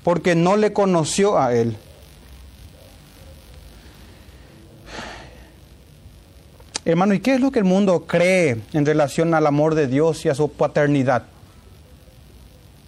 porque 0.02 0.34
no 0.34 0.56
le 0.56 0.72
conoció 0.72 1.38
a 1.38 1.54
Él. 1.54 1.76
Hermano, 6.88 7.12
¿y 7.12 7.20
qué 7.20 7.34
es 7.34 7.40
lo 7.42 7.52
que 7.52 7.58
el 7.58 7.66
mundo 7.66 8.06
cree 8.06 8.62
en 8.72 8.86
relación 8.86 9.34
al 9.34 9.46
amor 9.46 9.74
de 9.74 9.88
Dios 9.88 10.24
y 10.24 10.30
a 10.30 10.34
su 10.34 10.50
paternidad? 10.50 11.24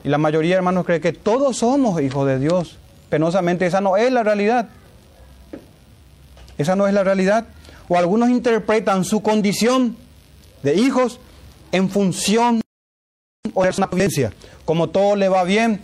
Y 0.02 0.08
la 0.08 0.16
mayoría, 0.16 0.56
hermanos, 0.56 0.86
cree 0.86 1.02
que 1.02 1.12
todos 1.12 1.58
somos 1.58 2.00
hijos 2.00 2.26
de 2.26 2.38
Dios. 2.38 2.78
Penosamente, 3.10 3.66
esa 3.66 3.82
no 3.82 3.98
es 3.98 4.10
la 4.10 4.22
realidad. 4.22 4.70
Esa 6.56 6.76
no 6.76 6.88
es 6.88 6.94
la 6.94 7.04
realidad. 7.04 7.48
O 7.88 7.98
algunos 7.98 8.30
interpretan 8.30 9.04
su 9.04 9.20
condición 9.20 9.98
de 10.62 10.76
hijos 10.76 11.20
en 11.70 11.90
función 11.90 12.62
de 13.44 13.52
una 13.54 13.86
vivencia. 13.88 14.32
Como 14.64 14.88
todo 14.88 15.14
le 15.14 15.28
va 15.28 15.44
bien, 15.44 15.82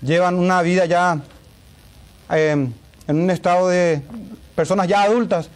llevan 0.00 0.36
una 0.36 0.62
vida 0.62 0.86
ya 0.86 1.20
em, 2.30 2.72
en 3.06 3.16
un 3.20 3.30
estado 3.30 3.68
de 3.68 4.00
personas 4.54 4.88
ya 4.88 5.02
adultas 5.02 5.50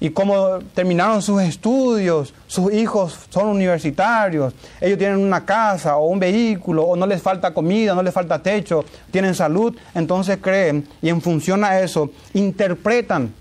y 0.00 0.10
como 0.10 0.58
terminaron 0.74 1.20
sus 1.20 1.42
estudios, 1.42 2.32
sus 2.46 2.72
hijos 2.72 3.18
son 3.28 3.48
universitarios, 3.48 4.54
ellos 4.80 4.98
tienen 4.98 5.18
una 5.18 5.44
casa 5.44 5.96
o 5.96 6.06
un 6.06 6.18
vehículo, 6.18 6.84
o 6.84 6.96
no 6.96 7.06
les 7.06 7.20
falta 7.20 7.52
comida, 7.52 7.94
no 7.94 8.02
les 8.02 8.14
falta 8.14 8.42
techo, 8.42 8.84
tienen 9.10 9.34
salud, 9.34 9.76
entonces 9.94 10.38
creen 10.40 10.88
y 11.02 11.10
en 11.10 11.20
función 11.20 11.62
a 11.64 11.80
eso 11.80 12.10
interpretan 12.32 13.32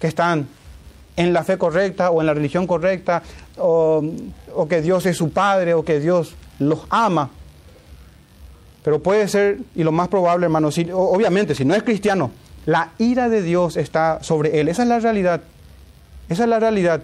que 0.00 0.08
están 0.08 0.48
en 1.16 1.32
la 1.32 1.44
fe 1.44 1.56
correcta 1.56 2.10
o 2.10 2.20
en 2.20 2.26
la 2.26 2.34
religión 2.34 2.66
correcta, 2.66 3.22
o, 3.58 4.02
o 4.54 4.66
que 4.66 4.82
Dios 4.82 5.06
es 5.06 5.16
su 5.16 5.30
Padre, 5.30 5.74
o 5.74 5.84
que 5.84 6.00
Dios 6.00 6.34
los 6.58 6.80
ama. 6.90 7.30
Pero 8.82 9.00
puede 9.00 9.28
ser, 9.28 9.58
y 9.74 9.84
lo 9.84 9.92
más 9.92 10.08
probable, 10.08 10.46
hermano, 10.46 10.70
obviamente, 10.92 11.54
si 11.54 11.64
no 11.64 11.74
es 11.74 11.82
cristiano, 11.82 12.32
la 12.66 12.90
ira 12.98 13.28
de 13.28 13.42
Dios 13.42 13.76
está 13.76 14.22
sobre 14.22 14.60
él. 14.60 14.68
Esa 14.68 14.82
es 14.82 14.88
la 14.88 14.98
realidad. 14.98 15.42
Esa 16.28 16.44
es 16.44 16.48
la 16.48 16.60
realidad. 16.60 17.02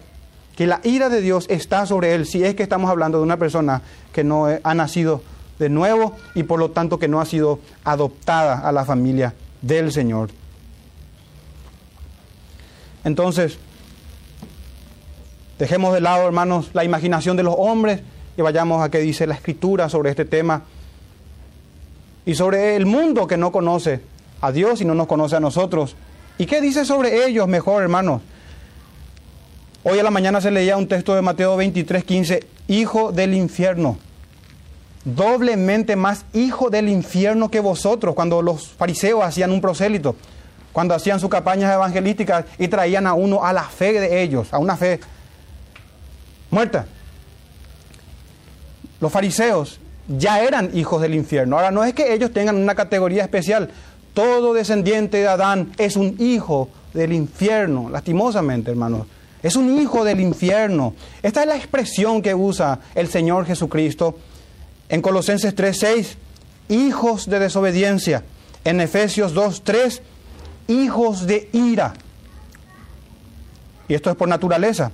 Que 0.57 0.67
la 0.67 0.81
ira 0.83 1.09
de 1.09 1.21
Dios 1.21 1.47
está 1.49 1.87
sobre 1.87 2.15
él, 2.15 2.27
si 2.27 2.45
es 2.45 2.55
que 2.55 2.63
estamos 2.63 2.91
hablando 2.91 3.19
de 3.19 3.25
una 3.25 3.37
persona 3.37 3.83
que 4.13 4.25
no 4.25 4.47
ha 4.63 4.75
nacido 4.75 5.23
de 5.59 5.69
nuevo 5.69 6.17
y 6.35 6.45
por 6.45 6.59
lo 6.59 6.71
tanto 6.71 6.99
que 6.99 7.09
no 7.09 7.21
ha 7.21 7.25
sido 7.25 7.61
adoptada 7.85 8.67
a 8.67 8.73
la 8.73 8.85
familia 8.85 9.35
del 9.63 9.93
Señor. 9.93 10.31
Entonces, 13.05 13.59
dejemos 15.59 15.95
de 15.95 16.01
lado, 16.01 16.27
hermanos, 16.27 16.71
la 16.73 16.85
imaginación 16.85 17.37
de 17.37 17.43
los 17.43 17.55
hombres 17.57 18.01
y 18.37 18.43
vayamos 18.43 18.83
a 18.83 18.91
qué 18.91 18.99
dice 18.99 19.27
la 19.27 19.35
Escritura 19.35 19.89
sobre 19.89 20.11
este 20.11 20.25
tema 20.25 20.63
y 22.25 22.35
sobre 22.35 22.77
el 22.77 22.87
mundo 22.87 23.27
que 23.27 23.37
no 23.37 23.51
conoce 23.51 24.01
a 24.41 24.53
Dios 24.53 24.81
y 24.81 24.85
no 24.85 24.95
nos 24.95 25.07
conoce 25.07 25.37
a 25.37 25.41
nosotros. 25.41 25.97
¿Y 26.37 26.47
qué 26.47 26.61
dice 26.61 26.85
sobre 26.85 27.27
ellos 27.27 27.49
mejor, 27.49 27.83
hermanos? 27.83 28.23
Hoy 29.91 29.99
a 29.99 30.03
la 30.03 30.11
mañana 30.11 30.43
se 30.43 30.51
leía 30.51 30.77
un 30.77 30.87
texto 30.87 31.15
de 31.15 31.23
Mateo 31.23 31.57
23, 31.57 32.05
15, 32.05 32.47
hijo 32.67 33.11
del 33.11 33.33
infierno. 33.33 33.97
Doblemente 35.03 35.97
más 35.97 36.27
hijo 36.35 36.69
del 36.69 36.91
infierno 36.91 37.51
que 37.51 37.61
vosotros, 37.61 38.15
cuando 38.15 38.43
los 38.43 38.69
fariseos 38.69 39.25
hacían 39.25 39.51
un 39.51 39.63
prosélito, 39.63 40.15
cuando 40.75 40.95
hacían 40.95 41.19
sus 41.21 41.31
campañas 41.31 41.73
evangelísticas 41.73 42.45
y 42.59 42.69
traían 42.69 43.07
a 43.07 43.15
uno 43.15 43.43
a 43.47 43.55
la 43.55 43.63
fe 43.63 43.99
de 43.99 44.23
ellos, 44.23 44.53
a 44.53 44.59
una 44.59 44.77
fe 44.77 45.01
muerta. 46.51 46.85
Los 49.01 49.11
fariseos 49.11 49.81
ya 50.07 50.43
eran 50.43 50.69
hijos 50.77 51.01
del 51.01 51.15
infierno. 51.15 51.57
Ahora 51.57 51.71
no 51.71 51.83
es 51.83 51.95
que 51.95 52.13
ellos 52.13 52.31
tengan 52.35 52.57
una 52.57 52.75
categoría 52.75 53.23
especial. 53.23 53.71
Todo 54.13 54.53
descendiente 54.53 55.17
de 55.17 55.29
Adán 55.29 55.73
es 55.79 55.97
un 55.97 56.15
hijo 56.19 56.69
del 56.93 57.15
infierno, 57.15 57.89
lastimosamente, 57.89 58.71
hermanos. 58.71 59.07
Es 59.43 59.57
un 59.57 59.79
hijo 59.79 60.05
del 60.05 60.21
infierno. 60.21 60.95
Esta 61.23 61.43
es 61.43 61.47
la 61.47 61.57
expresión 61.57 62.23
que 62.23 62.35
usa 62.35 62.81
el 62.95 63.09
Señor 63.09 63.47
Jesucristo 63.47 64.19
en 64.89 65.03
Colosenses 65.03 65.55
3:6, 65.55 66.17
hijos 66.69 67.29
de 67.29 67.39
desobediencia. 67.39 68.25
En 68.65 68.81
Efesios 68.81 69.35
2:3, 69.35 70.03
hijos 70.67 71.27
de 71.27 71.49
ira. 71.53 71.95
Y 73.89 73.95
esto 73.95 74.11
es 74.11 74.17
por 74.17 74.29
naturaleza. 74.29 74.91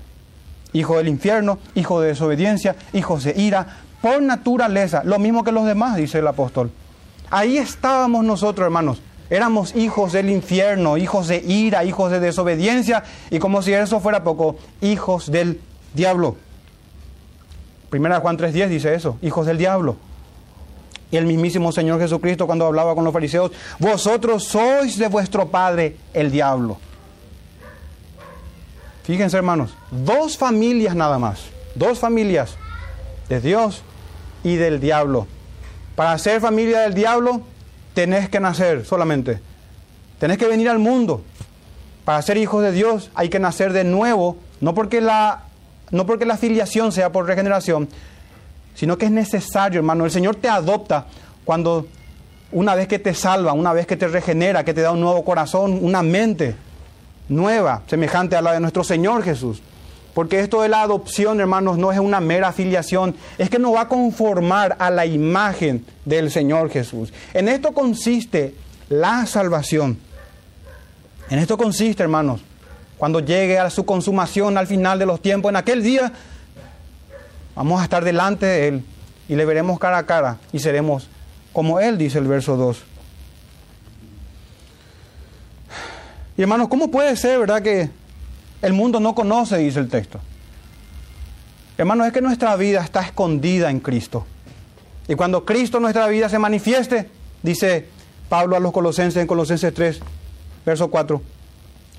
Hijo 0.72 0.98
del 0.98 1.08
infierno, 1.08 1.58
hijo 1.74 2.00
de 2.00 2.08
desobediencia, 2.08 2.76
hijos 2.92 3.24
de 3.24 3.34
ira, 3.36 3.78
por 4.02 4.20
naturaleza, 4.20 5.02
lo 5.04 5.18
mismo 5.18 5.44
que 5.44 5.52
los 5.52 5.64
demás, 5.64 5.96
dice 5.96 6.18
el 6.18 6.26
apóstol. 6.26 6.70
Ahí 7.30 7.56
estábamos 7.56 8.24
nosotros, 8.24 8.66
hermanos. 8.66 9.00
Éramos 9.30 9.74
hijos 9.74 10.12
del 10.12 10.28
infierno, 10.28 10.96
hijos 10.96 11.28
de 11.28 11.38
ira, 11.38 11.84
hijos 11.84 12.10
de 12.10 12.20
desobediencia 12.20 13.04
y 13.30 13.38
como 13.38 13.62
si 13.62 13.72
eso 13.72 14.00
fuera 14.00 14.22
poco, 14.22 14.56
hijos 14.80 15.30
del 15.30 15.60
diablo. 15.94 16.36
Primera 17.88 18.20
Juan 18.20 18.36
3.10 18.36 18.68
dice 18.68 18.94
eso, 18.94 19.18
hijos 19.22 19.46
del 19.46 19.56
diablo. 19.56 19.96
Y 21.10 21.16
el 21.16 21.26
mismísimo 21.26 21.70
Señor 21.72 22.00
Jesucristo 22.00 22.46
cuando 22.46 22.66
hablaba 22.66 22.94
con 22.94 23.04
los 23.04 23.12
fariseos, 23.12 23.52
vosotros 23.78 24.44
sois 24.44 24.98
de 24.98 25.08
vuestro 25.08 25.48
padre 25.48 25.96
el 26.12 26.30
diablo. 26.30 26.76
Fíjense 29.04 29.36
hermanos, 29.36 29.74
dos 29.90 30.36
familias 30.36 30.96
nada 30.96 31.18
más, 31.18 31.44
dos 31.74 31.98
familias 31.98 32.56
de 33.28 33.40
Dios 33.40 33.82
y 34.42 34.56
del 34.56 34.80
diablo. 34.80 35.26
Para 35.94 36.18
ser 36.18 36.40
familia 36.40 36.80
del 36.80 36.94
diablo 36.94 37.42
tenés 37.94 38.28
que 38.28 38.40
nacer 38.40 38.84
solamente. 38.84 39.40
Tenés 40.18 40.38
que 40.38 40.46
venir 40.46 40.68
al 40.68 40.78
mundo. 40.78 41.22
Para 42.04 42.20
ser 42.20 42.36
hijos 42.36 42.62
de 42.62 42.72
Dios 42.72 43.10
hay 43.14 43.28
que 43.28 43.38
nacer 43.38 43.72
de 43.72 43.84
nuevo, 43.84 44.36
no 44.60 44.74
porque 44.74 45.00
la, 45.00 45.44
no 45.90 46.04
porque 46.04 46.26
la 46.26 46.36
filiación 46.36 46.92
sea 46.92 47.10
por 47.10 47.26
regeneración, 47.26 47.88
sino 48.74 48.98
que 48.98 49.06
es 49.06 49.10
necesario, 49.10 49.78
hermano. 49.78 50.04
El 50.04 50.10
Señor 50.10 50.36
te 50.36 50.48
adopta 50.48 51.06
cuando 51.44 51.86
una 52.52 52.74
vez 52.74 52.88
que 52.88 52.98
te 52.98 53.14
salva, 53.14 53.52
una 53.52 53.72
vez 53.72 53.86
que 53.86 53.96
te 53.96 54.06
regenera, 54.06 54.64
que 54.64 54.74
te 54.74 54.82
da 54.82 54.92
un 54.92 55.00
nuevo 55.00 55.24
corazón, 55.24 55.78
una 55.82 56.02
mente 56.02 56.54
nueva, 57.28 57.82
semejante 57.86 58.36
a 58.36 58.42
la 58.42 58.52
de 58.52 58.60
nuestro 58.60 58.84
Señor 58.84 59.22
Jesús. 59.22 59.62
Porque 60.14 60.38
esto 60.38 60.62
de 60.62 60.68
la 60.68 60.82
adopción, 60.82 61.40
hermanos, 61.40 61.76
no 61.76 61.90
es 61.90 61.98
una 61.98 62.20
mera 62.20 62.48
afiliación, 62.48 63.16
es 63.36 63.50
que 63.50 63.58
nos 63.58 63.74
va 63.74 63.82
a 63.82 63.88
conformar 63.88 64.76
a 64.78 64.88
la 64.90 65.04
imagen 65.06 65.84
del 66.04 66.30
Señor 66.30 66.70
Jesús. 66.70 67.12
En 67.34 67.48
esto 67.48 67.72
consiste 67.72 68.54
la 68.88 69.26
salvación. 69.26 69.98
En 71.28 71.40
esto 71.40 71.58
consiste, 71.58 72.04
hermanos, 72.04 72.42
cuando 72.96 73.18
llegue 73.18 73.58
a 73.58 73.70
su 73.70 73.84
consumación 73.84 74.56
al 74.56 74.68
final 74.68 75.00
de 75.00 75.06
los 75.06 75.20
tiempos, 75.20 75.50
en 75.50 75.56
aquel 75.56 75.82
día, 75.82 76.12
vamos 77.56 77.80
a 77.80 77.84
estar 77.84 78.04
delante 78.04 78.46
de 78.46 78.68
Él 78.68 78.84
y 79.28 79.34
le 79.34 79.44
veremos 79.44 79.80
cara 79.80 79.98
a 79.98 80.06
cara 80.06 80.38
y 80.52 80.60
seremos 80.60 81.08
como 81.52 81.80
Él, 81.80 81.98
dice 81.98 82.18
el 82.18 82.28
verso 82.28 82.56
2. 82.56 82.84
Y 86.36 86.42
hermanos, 86.42 86.68
¿cómo 86.68 86.90
puede 86.90 87.16
ser, 87.16 87.40
verdad, 87.40 87.62
que 87.62 87.90
el 88.64 88.72
mundo 88.72 88.98
no 88.98 89.14
conoce, 89.14 89.58
dice 89.58 89.78
el 89.78 89.88
texto. 89.88 90.20
Hermanos, 91.76 92.06
es 92.06 92.12
que 92.14 92.22
nuestra 92.22 92.56
vida 92.56 92.82
está 92.82 93.02
escondida 93.02 93.70
en 93.70 93.78
Cristo. 93.78 94.24
Y 95.06 95.16
cuando 95.16 95.44
Cristo 95.44 95.80
nuestra 95.80 96.08
vida 96.08 96.30
se 96.30 96.38
manifieste, 96.38 97.10
dice 97.42 97.88
Pablo 98.30 98.56
a 98.56 98.60
los 98.60 98.72
colosenses 98.72 99.20
en 99.20 99.26
Colosenses 99.26 99.74
3, 99.74 100.00
verso 100.64 100.88
4, 100.88 101.20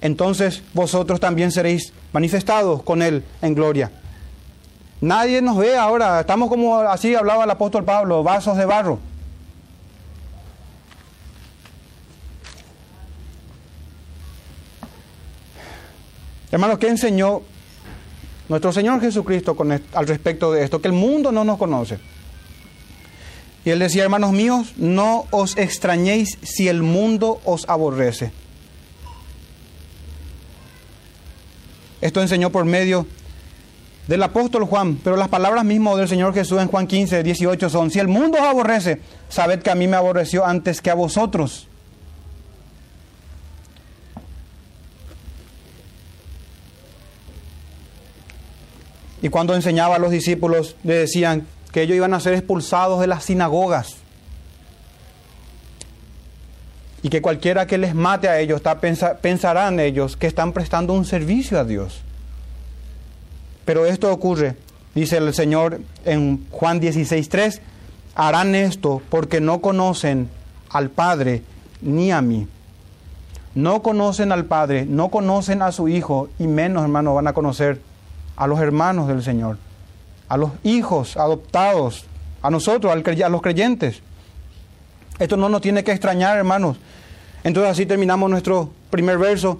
entonces 0.01 0.63
vosotros 0.73 1.19
también 1.19 1.51
seréis 1.51 1.93
manifestados 2.11 2.81
con 2.81 3.03
Él 3.03 3.23
en 3.43 3.53
gloria. 3.53 3.91
Nadie 5.01 5.43
nos 5.43 5.57
ve 5.57 5.77
ahora, 5.77 6.21
estamos 6.21 6.49
como 6.49 6.79
así 6.79 7.13
hablaba 7.13 7.43
el 7.43 7.51
apóstol 7.51 7.83
Pablo, 7.83 8.23
vasos 8.23 8.57
de 8.57 8.65
barro. 8.65 8.97
Hermanos, 16.55 16.79
¿qué 16.79 16.87
enseñó 16.87 17.41
nuestro 18.47 18.71
Señor 18.71 19.01
Jesucristo 19.01 19.57
al 19.93 20.07
respecto 20.07 20.53
de 20.53 20.63
esto? 20.63 20.81
Que 20.81 20.87
el 20.87 20.93
mundo 20.93 21.33
no 21.33 21.43
nos 21.43 21.57
conoce. 21.57 21.99
Y 23.65 23.71
él 23.71 23.79
decía, 23.79 24.03
hermanos 24.03 24.31
míos, 24.31 24.71
no 24.77 25.25
os 25.31 25.57
extrañéis 25.57 26.37
si 26.43 26.69
el 26.69 26.81
mundo 26.81 27.41
os 27.43 27.67
aborrece. 27.67 28.31
Esto 31.99 32.21
enseñó 32.21 32.51
por 32.51 32.63
medio 32.63 33.05
del 34.07 34.23
apóstol 34.23 34.63
Juan, 34.63 34.95
pero 35.03 35.17
las 35.17 35.27
palabras 35.27 35.65
mismas 35.65 35.97
del 35.97 36.07
Señor 36.07 36.33
Jesús 36.33 36.61
en 36.61 36.69
Juan 36.69 36.87
15, 36.87 37.21
18 37.21 37.69
son, 37.69 37.91
si 37.91 37.99
el 37.99 38.07
mundo 38.07 38.37
os 38.37 38.45
aborrece, 38.45 39.01
sabed 39.27 39.61
que 39.61 39.71
a 39.71 39.75
mí 39.75 39.89
me 39.89 39.97
aborreció 39.97 40.45
antes 40.45 40.79
que 40.79 40.89
a 40.89 40.95
vosotros. 40.95 41.67
Y 49.25 49.29
cuando 49.29 49.55
enseñaba 49.55 49.95
a 49.95 49.97
los 49.97 50.11
discípulos, 50.11 50.75
le 50.83 50.93
decían 50.93 51.47
que 51.71 51.81
ellos 51.81 51.97
iban 51.97 52.13
a 52.13 52.19
ser 52.19 52.35
expulsados 52.35 52.99
de 52.99 53.07
las 53.07 53.23
sinagogas. 53.23 53.95
Y 57.01 57.09
que 57.09 57.23
cualquiera 57.23 57.65
que 57.65 57.79
les 57.79 57.95
mate 57.95 58.29
a 58.29 58.39
ellos, 58.39 58.61
pensarán 59.21 59.79
ellos 59.79 60.15
que 60.15 60.27
están 60.27 60.53
prestando 60.53 60.93
un 60.93 61.05
servicio 61.05 61.59
a 61.59 61.63
Dios. 61.63 62.03
Pero 63.65 63.87
esto 63.87 64.13
ocurre, 64.13 64.57
dice 64.93 65.17
el 65.17 65.33
Señor 65.33 65.81
en 66.05 66.45
Juan 66.51 66.79
16.3, 66.79 67.61
harán 68.13 68.53
esto 68.53 69.01
porque 69.09 69.41
no 69.41 69.59
conocen 69.59 70.29
al 70.69 70.91
Padre 70.91 71.41
ni 71.81 72.11
a 72.11 72.21
mí. 72.21 72.47
No 73.55 73.81
conocen 73.81 74.31
al 74.31 74.45
Padre, 74.45 74.85
no 74.85 75.09
conocen 75.09 75.63
a 75.63 75.71
su 75.71 75.87
Hijo 75.87 76.29
y 76.37 76.45
menos, 76.45 76.83
hermano, 76.83 77.15
van 77.15 77.27
a 77.27 77.33
conocer 77.33 77.81
a 78.35 78.47
los 78.47 78.59
hermanos 78.59 79.07
del 79.07 79.23
Señor, 79.23 79.57
a 80.27 80.37
los 80.37 80.51
hijos 80.63 81.17
adoptados, 81.17 82.05
a 82.41 82.49
nosotros, 82.49 82.91
a 82.91 83.29
los 83.29 83.41
creyentes. 83.41 84.01
Esto 85.19 85.37
no 85.37 85.49
nos 85.49 85.61
tiene 85.61 85.83
que 85.83 85.91
extrañar, 85.91 86.37
hermanos. 86.37 86.77
Entonces 87.43 87.71
así 87.71 87.85
terminamos 87.85 88.29
nuestro 88.29 88.71
primer 88.89 89.17
verso, 89.17 89.59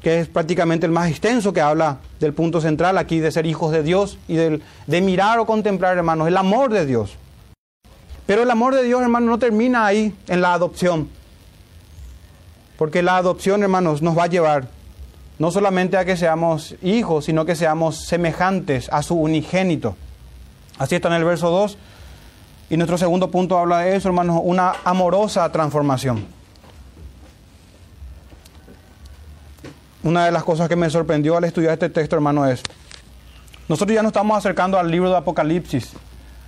que 0.00 0.20
es 0.20 0.28
prácticamente 0.28 0.86
el 0.86 0.92
más 0.92 1.10
extenso, 1.10 1.52
que 1.52 1.60
habla 1.60 1.98
del 2.18 2.32
punto 2.32 2.60
central 2.60 2.96
aquí 2.96 3.20
de 3.20 3.30
ser 3.30 3.46
hijos 3.46 3.72
de 3.72 3.82
Dios 3.82 4.18
y 4.28 4.36
del, 4.36 4.62
de 4.86 5.00
mirar 5.00 5.38
o 5.38 5.46
contemplar, 5.46 5.96
hermanos, 5.98 6.28
el 6.28 6.36
amor 6.36 6.72
de 6.72 6.86
Dios. 6.86 7.16
Pero 8.26 8.42
el 8.42 8.50
amor 8.50 8.74
de 8.74 8.84
Dios, 8.84 9.02
hermanos, 9.02 9.28
no 9.28 9.38
termina 9.38 9.84
ahí 9.84 10.14
en 10.28 10.40
la 10.40 10.54
adopción. 10.54 11.08
Porque 12.78 13.02
la 13.02 13.16
adopción, 13.16 13.62
hermanos, 13.62 14.00
nos 14.00 14.16
va 14.16 14.24
a 14.24 14.28
llevar 14.28 14.68
no 15.40 15.50
solamente 15.50 15.96
a 15.96 16.04
que 16.04 16.18
seamos 16.18 16.76
hijos, 16.82 17.24
sino 17.24 17.46
que 17.46 17.56
seamos 17.56 18.04
semejantes 18.04 18.90
a 18.92 19.02
su 19.02 19.14
unigénito. 19.14 19.96
Así 20.78 20.96
está 20.96 21.08
en 21.08 21.14
el 21.14 21.24
verso 21.24 21.48
2. 21.48 21.78
Y 22.68 22.76
nuestro 22.76 22.98
segundo 22.98 23.30
punto 23.30 23.58
habla 23.58 23.78
de 23.78 23.96
eso, 23.96 24.08
hermanos, 24.08 24.42
una 24.44 24.74
amorosa 24.84 25.50
transformación. 25.50 26.26
Una 30.02 30.26
de 30.26 30.30
las 30.30 30.44
cosas 30.44 30.68
que 30.68 30.76
me 30.76 30.90
sorprendió 30.90 31.38
al 31.38 31.44
estudiar 31.44 31.72
este 31.72 31.88
texto, 31.88 32.16
hermano, 32.16 32.46
es, 32.46 32.62
nosotros 33.66 33.94
ya 33.94 34.02
nos 34.02 34.10
estamos 34.10 34.36
acercando 34.36 34.78
al 34.78 34.90
libro 34.90 35.08
de 35.08 35.16
Apocalipsis, 35.16 35.94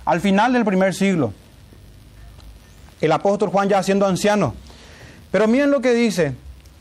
al 0.05 0.21
final 0.21 0.53
del 0.53 0.65
primer 0.65 0.93
siglo. 0.93 1.33
El 3.01 3.11
apóstol 3.11 3.49
Juan 3.49 3.69
ya 3.69 3.81
siendo 3.81 4.05
anciano. 4.05 4.53
Pero 5.31 5.47
miren 5.47 5.71
lo 5.71 5.81
que 5.81 5.95
dice, 5.95 6.35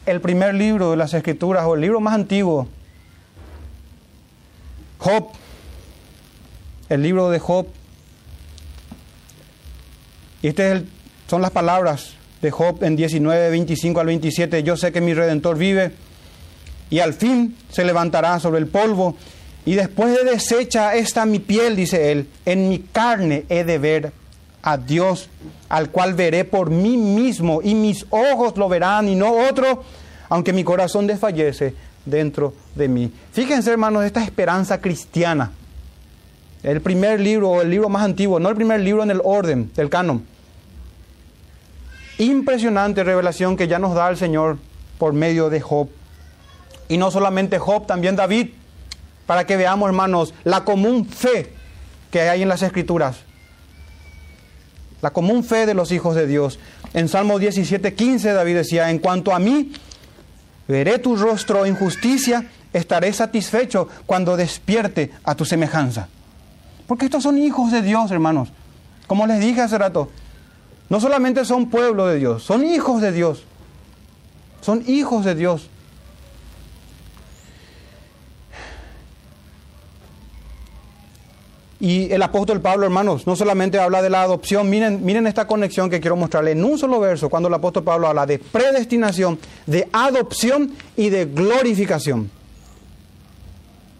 el 0.07 0.21
primer 0.21 0.55
libro 0.55 0.91
de 0.91 0.97
las 0.97 1.15
Escrituras 1.15 1.65
o 1.67 1.75
el 1.75 1.81
libro 1.81 2.01
más 2.01 2.15
antiguo, 2.15 2.69
Job, 4.99 5.29
el 6.88 7.03
libro 7.03 7.31
de 7.31 7.38
Job. 7.38 7.67
Y 10.43 10.49
estas 10.49 10.83
son 11.29 11.43
las 11.43 11.51
palabras 11.51 12.15
de 12.41 12.51
Job 12.51 12.83
en 12.83 12.97
19, 12.97 13.51
25 13.51 14.01
al 14.01 14.07
27. 14.07 14.62
Yo 14.62 14.77
sé 14.77 14.93
que 14.93 15.01
mi 15.01 15.15
redentor 15.15 15.57
vive 15.57 15.93
y 16.91 16.99
al 16.99 17.15
fin 17.15 17.57
se 17.71 17.85
levantará 17.85 18.38
sobre 18.41 18.61
el 18.61 18.67
polvo. 18.67 19.17
Y 19.65 19.75
después 19.75 20.17
de 20.17 20.25
deshecha 20.25 20.95
esta 20.95 21.25
mi 21.25 21.38
piel, 21.38 21.77
dice 21.77 22.11
él, 22.11 22.29
en 22.45 22.69
mi 22.69 22.81
carne 22.81 23.45
he 23.49 23.65
de 23.65 23.79
ver 23.79 24.12
a 24.62 24.77
Dios, 24.77 25.29
al 25.68 25.90
cual 25.90 26.14
veré 26.14 26.44
por 26.44 26.70
mí 26.70 26.96
mismo, 26.96 27.61
y 27.62 27.75
mis 27.75 28.07
ojos 28.11 28.57
lo 28.57 28.68
verán 28.68 29.09
y 29.09 29.14
no 29.14 29.33
otro, 29.48 29.83
aunque 30.29 30.53
mi 30.53 30.64
corazón 30.64 31.07
desfallece 31.07 31.75
dentro 32.07 32.55
de 32.75 32.88
mí. 32.88 33.12
Fíjense, 33.33 33.70
hermanos, 33.70 34.05
esta 34.05 34.22
esperanza 34.22 34.81
cristiana. 34.81 35.53
El 36.62 36.81
primer 36.81 37.20
libro, 37.20 37.61
el 37.61 37.70
libro 37.70 37.88
más 37.88 38.05
antiguo, 38.05 38.38
no 38.38 38.48
el 38.48 38.55
primer 38.55 38.81
libro 38.81 39.03
en 39.03 39.11
el 39.11 39.20
orden 39.25 39.70
del 39.75 39.90
canon. 39.90 40.25
Impresionante 42.18 43.03
revelación 43.03 43.57
que 43.57 43.66
ya 43.66 43.81
nos 43.81 43.94
da 43.94 44.09
el 44.09 44.16
Señor 44.16 44.59
por 44.98 45.12
medio 45.12 45.51
de 45.51 45.61
Job. 45.61 45.88
Y 46.88 46.98
no 46.98 47.11
solamente 47.11 47.59
Job, 47.59 47.87
también 47.87 48.14
David, 48.14 48.51
para 49.27 49.44
que 49.44 49.57
veamos, 49.57 49.88
hermanos, 49.88 50.35
la 50.44 50.62
común 50.62 51.07
fe 51.07 51.53
que 52.12 52.20
hay 52.29 52.42
en 52.42 52.48
las 52.48 52.62
Escrituras 52.62 53.25
la 55.03 55.11
común 55.11 55.45
fe 55.45 55.67
de 55.67 55.75
los 55.75 55.93
hijos 55.93 56.15
de 56.15 56.27
Dios. 56.27 56.59
En 56.95 57.09
Salmo 57.09 57.38
17, 57.38 57.93
15 57.95 58.33
David 58.33 58.55
decía, 58.55 58.88
en 58.88 58.99
cuanto 58.99 59.35
a 59.35 59.38
mí, 59.38 59.73
veré 60.67 60.99
tu 60.99 61.17
rostro 61.17 61.67
en 61.67 61.75
justicia, 61.75 62.47
estaré 62.73 63.12
satisfecho 63.12 63.88
cuando 64.07 64.37
despierte 64.37 65.11
a 65.25 65.35
tu 65.35 65.45
semejanza. 65.45 66.09
Porque 66.87 67.07
estos 67.07 67.25
son 67.25 67.37
hijos 67.37 67.73
de 67.73 67.83
Dios, 67.83 68.11
hermanos. 68.11 68.51
Como 69.09 69.27
les 69.27 69.41
dije 69.41 69.61
hace 69.61 69.77
rato, 69.77 70.09
no 70.88 71.01
solamente 71.01 71.45
son 71.45 71.69
pueblo 71.69 72.07
de 72.07 72.19
Dios, 72.19 72.45
son 72.45 72.65
hijos 72.65 73.03
de 73.03 73.12
Dios. 73.12 73.45
Son 74.61 74.85
hijos 74.87 75.25
de 75.25 75.35
Dios. 75.35 75.69
Y 81.83 82.12
el 82.12 82.23
apóstol 82.23 82.61
Pablo, 82.61 82.87
hermanos, 82.87 83.27
no 83.27 83.35
solamente 83.35 83.81
habla 83.81 84.03
de 84.03 84.09
la 84.09 84.23
adopción, 84.23 84.71
miren, 84.71 85.05
miren 85.05 85.27
esta 85.27 85.49
conexión 85.49 85.90
que 85.90 86.01
quiero 86.01 86.14
mostrarle 86.14 86.53
en 86.53 86.64
un 86.64 86.79
solo 86.79 87.01
verso, 87.01 87.29
cuando 87.29 87.49
el 87.49 87.55
apóstol 87.55 87.83
Pablo 87.83 88.07
habla 88.07 88.25
de 88.25 88.38
predestinación, 88.38 89.37
de 89.66 89.88
adopción 89.92 90.75
y 90.97 91.09
de 91.09 91.25
glorificación. 91.25 92.31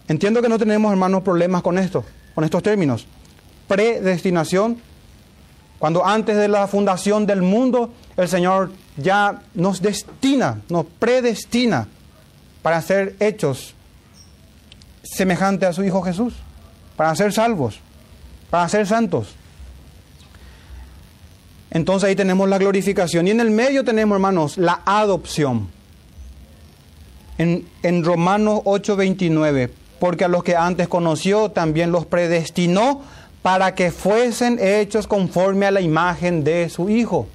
Entiendo 0.07 0.41
que 0.41 0.47
no 0.47 0.57
tenemos, 0.57 0.93
hermanos, 0.93 1.23
problemas 1.23 1.61
con 1.61 1.77
esto, 1.77 2.05
con 2.33 2.45
estos 2.45 2.63
términos. 2.63 3.05
Predestinación, 3.67 4.77
cuando 5.77 6.05
antes 6.05 6.37
de 6.37 6.47
la 6.47 6.67
fundación 6.67 7.25
del 7.25 7.41
mundo, 7.41 7.91
el 8.15 8.29
Señor 8.29 8.71
ya 8.95 9.41
nos 9.55 9.81
destina, 9.81 10.61
nos 10.69 10.85
predestina 10.85 11.89
para 12.61 12.81
ser 12.81 13.17
hechos 13.19 13.75
semejantes 15.03 15.67
a 15.67 15.73
su 15.73 15.83
Hijo 15.83 16.01
Jesús 16.01 16.33
para 16.95 17.15
ser 17.15 17.33
salvos, 17.33 17.79
para 18.49 18.67
ser 18.69 18.87
santos. 18.87 19.35
Entonces 21.71 22.07
ahí 22.07 22.15
tenemos 22.15 22.47
la 22.47 22.59
glorificación. 22.59 23.27
Y 23.27 23.31
en 23.31 23.39
el 23.39 23.49
medio 23.49 23.83
tenemos, 23.83 24.15
hermanos, 24.15 24.57
la 24.57 24.81
adopción. 24.85 25.69
En, 27.39 27.67
en 27.81 28.03
Romanos 28.03 28.61
8:29, 28.65 29.71
porque 29.99 30.25
a 30.25 30.27
los 30.27 30.43
que 30.43 30.55
antes 30.55 30.87
conoció 30.87 31.49
también 31.49 31.91
los 31.91 32.05
predestinó 32.05 33.01
para 33.41 33.73
que 33.73 33.91
fuesen 33.91 34.59
hechos 34.61 35.07
conforme 35.07 35.65
a 35.65 35.71
la 35.71 35.81
imagen 35.81 36.43
de 36.43 36.69
su 36.69 36.89
Hijo, 36.89 37.27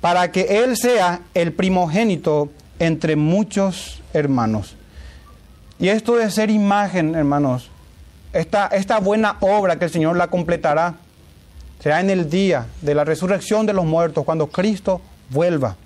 para 0.00 0.30
que 0.30 0.62
Él 0.62 0.76
sea 0.76 1.22
el 1.34 1.52
primogénito 1.52 2.50
entre 2.78 3.16
muchos 3.16 4.02
hermanos. 4.12 4.76
Y 5.80 5.88
esto 5.88 6.14
de 6.14 6.30
ser 6.30 6.50
imagen, 6.50 7.16
hermanos, 7.16 7.70
esta, 8.34 8.98
buena 8.98 9.36
obra 9.40 9.78
que 9.78 9.84
el 9.84 9.90
Señor 9.90 10.16
la 10.16 10.26
completará 10.26 10.94
será 11.80 12.00
en 12.00 12.10
el 12.10 12.28
día 12.28 12.66
de 12.82 12.94
la 12.94 13.04
resurrección 13.04 13.64
de 13.64 13.72
los 13.72 13.84
muertos, 13.84 14.24
cuando 14.24 14.48
Cristo 14.48 15.00
vuelva. 15.30 15.76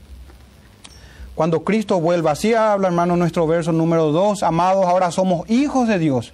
Cuando 1.34 1.62
Cristo 1.62 2.00
vuelva. 2.00 2.32
Así 2.32 2.54
habla, 2.54 2.88
hermano, 2.88 3.16
nuestro 3.16 3.46
verso 3.46 3.70
número 3.70 4.10
2. 4.12 4.42
Amados, 4.42 4.86
ahora 4.86 5.10
somos 5.10 5.48
hijos 5.50 5.86
de 5.86 5.98
Dios. 5.98 6.32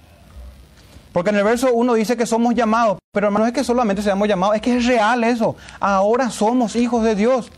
Porque 1.11 1.29
en 1.29 1.35
el 1.35 1.43
verso 1.43 1.71
1 1.73 1.93
dice 1.93 2.17
que 2.17 2.25
somos 2.25 2.55
llamados. 2.55 2.97
Pero 3.11 3.27
hermano, 3.27 3.45
es 3.45 3.53
que 3.53 3.63
solamente 3.63 4.01
seamos 4.01 4.27
llamados. 4.27 4.55
Es 4.55 4.61
que 4.61 4.77
es 4.77 4.85
real 4.85 5.23
eso. 5.23 5.55
Ahora 5.79 6.29
somos 6.31 6.75
hijos 6.75 7.03
de 7.03 7.15
Dios. 7.15 7.51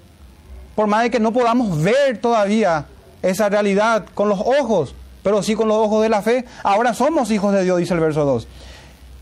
Por 0.75 0.87
más 0.87 1.03
de 1.03 1.11
que 1.11 1.19
no 1.19 1.31
podamos 1.31 1.81
ver 1.81 2.17
todavía 2.17 2.85
esa 3.21 3.49
realidad 3.49 4.05
con 4.13 4.29
los 4.29 4.39
ojos 4.39 4.93
pero 5.27 5.43
sí 5.43 5.55
con 5.55 5.67
los 5.67 5.75
ojos 5.75 6.03
de 6.03 6.07
la 6.07 6.21
fe. 6.21 6.45
Ahora 6.63 6.93
somos 6.93 7.29
hijos 7.31 7.53
de 7.53 7.65
Dios, 7.65 7.79
dice 7.79 7.93
el 7.93 7.99
verso 7.99 8.23
2. 8.23 8.47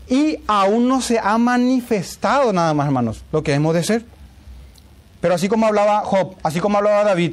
y 0.08 0.38
aún 0.46 0.86
no 0.86 1.00
se 1.00 1.18
ha 1.18 1.36
manifestado 1.36 2.52
nada 2.52 2.72
más, 2.74 2.86
hermanos, 2.86 3.24
lo 3.32 3.42
que 3.42 3.52
hemos 3.54 3.74
de 3.74 3.82
ser. 3.82 4.04
Pero 5.20 5.34
así 5.34 5.48
como 5.48 5.66
hablaba 5.66 6.02
Job, 6.04 6.36
así 6.44 6.60
como 6.60 6.78
hablaba 6.78 7.02
David, 7.02 7.32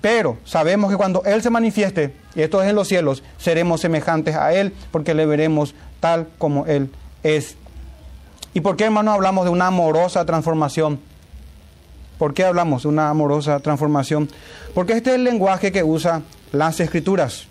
pero 0.00 0.36
sabemos 0.44 0.90
que 0.90 0.96
cuando 0.96 1.22
Él 1.26 1.42
se 1.42 1.50
manifieste, 1.50 2.16
y 2.34 2.42
esto 2.42 2.60
es 2.60 2.68
en 2.68 2.74
los 2.74 2.88
cielos, 2.88 3.22
seremos 3.38 3.80
semejantes 3.82 4.34
a 4.34 4.52
Él, 4.52 4.74
porque 4.90 5.14
le 5.14 5.24
veremos 5.24 5.76
tal 6.00 6.26
como 6.38 6.66
Él 6.66 6.90
es. 7.22 7.54
¿Y 8.52 8.62
por 8.62 8.74
qué, 8.74 8.86
hermanos, 8.86 9.14
hablamos 9.14 9.44
de 9.44 9.52
una 9.52 9.68
amorosa 9.68 10.24
transformación? 10.24 10.98
¿Por 12.18 12.34
qué 12.34 12.44
hablamos 12.44 12.82
de 12.82 12.88
una 12.88 13.10
amorosa 13.10 13.60
transformación? 13.60 14.28
Porque 14.74 14.94
este 14.94 15.10
es 15.10 15.16
el 15.16 15.22
lenguaje 15.22 15.70
que 15.70 15.84
usa 15.84 16.22
las 16.54 16.80
escrituras. 16.80 17.46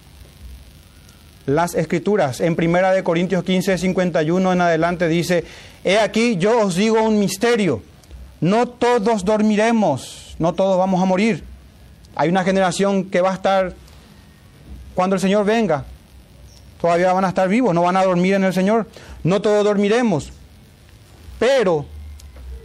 Las 1.46 1.76
escrituras. 1.76 2.40
En 2.40 2.56
Primera 2.56 2.92
de 2.92 3.04
Corintios 3.04 3.44
15, 3.44 3.78
51 3.78 4.54
en 4.54 4.62
adelante 4.62 5.08
dice, 5.08 5.44
He 5.84 6.00
aquí 6.00 6.38
yo 6.38 6.62
os 6.62 6.76
digo 6.76 7.02
un 7.02 7.20
misterio. 7.20 7.84
No 8.40 8.68
todos 8.68 9.24
dormiremos, 9.26 10.36
no 10.40 10.54
todos 10.54 10.78
vamos 10.78 11.02
a 11.02 11.06
morir. 11.06 11.44
Hay 12.16 12.30
una 12.30 12.44
generación 12.44 13.06
que 13.06 13.22
va 13.22 13.32
a 13.32 13.36
estar 13.36 13.74
cuando 14.96 15.16
el 15.16 15.22
Señor 15.22 15.46
venga. 15.46 15.86
Todavía 16.80 17.14
van 17.14 17.26
a 17.26 17.30
estar 17.30 17.48
vivos, 17.48 17.74
no 17.74 17.82
van 17.82 17.98
a 17.98 18.04
dormir 18.04 18.36
en 18.36 18.44
el 18.44 18.54
Señor. 18.54 18.88
No 19.24 19.42
todos 19.42 19.64
dormiremos. 19.64 20.32
Pero 21.40 21.86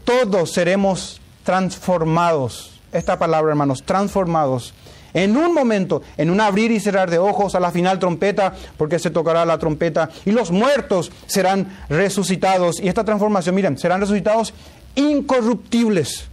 todos 0.04 0.52
seremos 0.52 1.20
transformados. 1.44 2.80
Esta 2.92 3.18
palabra, 3.18 3.50
hermanos, 3.50 3.82
transformados. 3.84 4.74
En 5.14 5.36
un 5.36 5.54
momento, 5.54 6.02
en 6.16 6.30
un 6.30 6.40
abrir 6.40 6.70
y 6.70 6.80
cerrar 6.80 7.10
de 7.10 7.18
ojos, 7.18 7.54
a 7.54 7.60
la 7.60 7.70
final 7.70 7.98
trompeta, 7.98 8.54
porque 8.76 8.98
se 8.98 9.10
tocará 9.10 9.44
la 9.44 9.58
trompeta, 9.58 10.10
y 10.24 10.32
los 10.32 10.50
muertos 10.50 11.10
serán 11.26 11.78
resucitados. 11.88 12.80
Y 12.80 12.88
esta 12.88 13.04
transformación, 13.04 13.54
miren, 13.54 13.78
serán 13.78 14.00
resucitados 14.00 14.52
incorruptibles. 14.94 16.26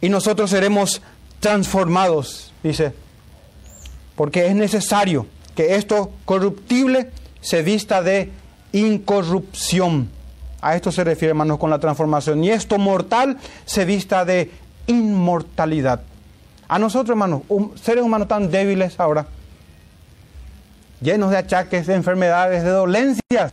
Y 0.00 0.08
nosotros 0.08 0.50
seremos 0.50 1.00
transformados, 1.40 2.52
dice, 2.62 2.92
porque 4.16 4.46
es 4.46 4.54
necesario 4.54 5.26
que 5.54 5.76
esto 5.76 6.12
corruptible 6.24 7.10
se 7.40 7.62
vista 7.62 8.02
de 8.02 8.30
incorrupción. 8.72 10.08
A 10.60 10.76
esto 10.76 10.92
se 10.92 11.04
refiere, 11.04 11.30
hermanos, 11.30 11.58
con 11.58 11.70
la 11.70 11.78
transformación. 11.78 12.42
Y 12.44 12.50
esto 12.50 12.78
mortal 12.78 13.36
se 13.64 13.84
vista 13.84 14.24
de 14.24 14.50
inmortalidad. 14.86 16.02
A 16.68 16.78
nosotros, 16.78 17.10
hermanos, 17.10 17.42
seres 17.82 18.04
humanos 18.04 18.28
tan 18.28 18.50
débiles 18.50 18.98
ahora, 18.98 19.26
llenos 21.00 21.30
de 21.30 21.36
achaques, 21.36 21.86
de 21.86 21.94
enfermedades, 21.94 22.62
de 22.62 22.70
dolencias, 22.70 23.52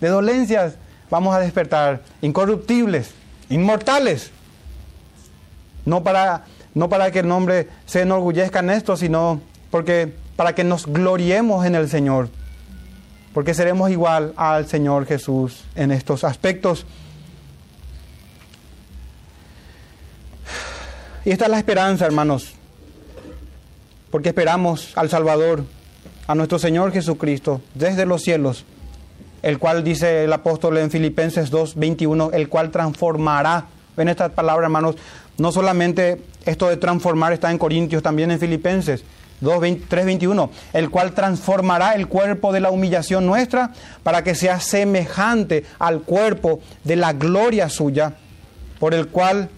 de 0.00 0.08
dolencias, 0.08 0.76
vamos 1.10 1.34
a 1.34 1.40
despertar 1.40 2.02
incorruptibles, 2.22 3.10
inmortales. 3.50 4.30
No 5.84 6.02
para, 6.02 6.44
no 6.72 6.88
para 6.88 7.10
que 7.10 7.18
el 7.20 7.28
nombre 7.28 7.68
se 7.84 8.02
enorgullezca 8.02 8.60
en 8.60 8.70
esto, 8.70 8.96
sino 8.96 9.40
porque 9.70 10.14
para 10.36 10.54
que 10.54 10.64
nos 10.64 10.86
gloriemos 10.86 11.66
en 11.66 11.74
el 11.74 11.88
Señor 11.88 12.28
porque 13.34 13.52
seremos 13.52 13.90
igual 13.90 14.32
al 14.36 14.66
Señor 14.68 15.06
Jesús 15.06 15.64
en 15.74 15.90
estos 15.90 16.22
aspectos. 16.22 16.86
Y 21.24 21.30
esta 21.30 21.46
es 21.46 21.50
la 21.50 21.58
esperanza, 21.58 22.04
hermanos, 22.04 22.52
porque 24.10 24.28
esperamos 24.28 24.92
al 24.96 25.08
Salvador, 25.08 25.64
a 26.26 26.34
nuestro 26.34 26.58
Señor 26.58 26.92
Jesucristo, 26.92 27.60
desde 27.74 28.06
los 28.06 28.22
cielos, 28.22 28.64
el 29.42 29.58
cual 29.58 29.84
dice 29.84 30.24
el 30.24 30.32
apóstol 30.32 30.78
en 30.78 30.90
Filipenses 30.90 31.50
2, 31.50 31.76
21, 31.76 32.30
el 32.32 32.48
cual 32.48 32.70
transformará. 32.70 33.66
Ven 33.96 34.08
esta 34.08 34.28
palabra, 34.28 34.66
hermanos, 34.66 34.96
no 35.38 35.50
solamente 35.50 36.20
esto 36.44 36.68
de 36.68 36.76
transformar 36.76 37.32
está 37.32 37.50
en 37.50 37.58
Corintios, 37.58 38.02
también 38.02 38.30
en 38.30 38.38
Filipenses 38.38 39.04
3.21, 39.40 40.50
el 40.72 40.90
cual 40.90 41.12
transformará 41.12 41.94
el 41.94 42.06
cuerpo 42.06 42.52
de 42.52 42.60
la 42.60 42.70
humillación 42.70 43.26
nuestra 43.26 43.72
para 44.02 44.22
que 44.22 44.34
sea 44.34 44.60
semejante 44.60 45.64
al 45.78 46.02
cuerpo 46.02 46.60
de 46.84 46.96
la 46.96 47.12
gloria 47.12 47.68
suya, 47.68 48.14
por 48.78 48.94
el 48.94 49.08
cual, 49.08 49.48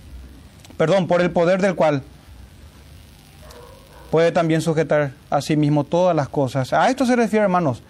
perdón, 0.76 1.06
por 1.06 1.20
el 1.20 1.30
poder 1.30 1.60
del 1.60 1.74
cual 1.74 2.02
puede 4.10 4.32
también 4.32 4.60
sujetar 4.60 5.12
a 5.30 5.40
sí 5.40 5.56
mismo 5.56 5.84
todas 5.84 6.14
las 6.14 6.28
cosas. 6.28 6.72
A 6.72 6.88
esto 6.88 7.06
se 7.06 7.16
refiere, 7.16 7.44
hermanos. 7.44 7.82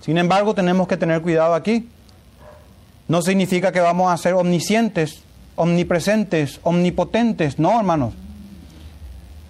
Sin 0.00 0.18
embargo, 0.18 0.54
tenemos 0.54 0.86
que 0.86 0.96
tener 0.96 1.22
cuidado 1.22 1.54
aquí. 1.54 1.88
No 3.08 3.22
significa 3.22 3.72
que 3.72 3.80
vamos 3.80 4.12
a 4.12 4.16
ser 4.16 4.34
omniscientes, 4.34 5.22
omnipresentes, 5.56 6.60
omnipotentes. 6.62 7.58
No, 7.58 7.78
hermanos. 7.78 8.14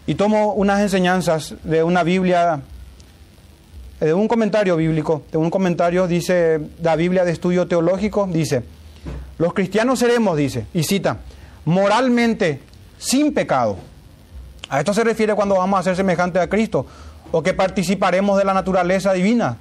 Y 0.07 0.15
tomo 0.17 0.53
unas 0.53 0.81
enseñanzas 0.81 1.55
de 1.65 1.83
una 1.83 2.03
Biblia, 2.03 2.61
de 4.01 4.13
un 4.13 4.29
comentario 4.29 4.77
bíblico, 4.77 5.23
de 5.33 5.39
un 5.39 5.51
comentario, 5.51 6.07
dice 6.07 6.61
la 6.83 6.95
Biblia 6.95 7.25
de 7.25 7.33
estudio 7.33 7.67
teológico, 7.67 8.29
dice, 8.31 8.65
los 9.39 9.55
cristianos 9.55 9.99
seremos, 9.99 10.37
dice, 10.37 10.67
y 10.75 10.83
cita, 10.83 11.19
moralmente 11.65 12.61
sin 12.99 13.33
pecado. 13.33 13.77
A 14.69 14.81
esto 14.81 14.95
se 14.95 15.05
refiere 15.05 15.35
cuando 15.35 15.57
vamos 15.57 15.81
a 15.81 15.83
ser 15.83 15.97
semejantes 15.97 16.43
a 16.43 16.49
Cristo, 16.49 16.87
o 17.33 17.43
que 17.43 17.55
participaremos 17.55 18.39
de 18.39 18.45
la 18.45 18.55
naturaleza 18.55 19.13
divina. 19.13 19.59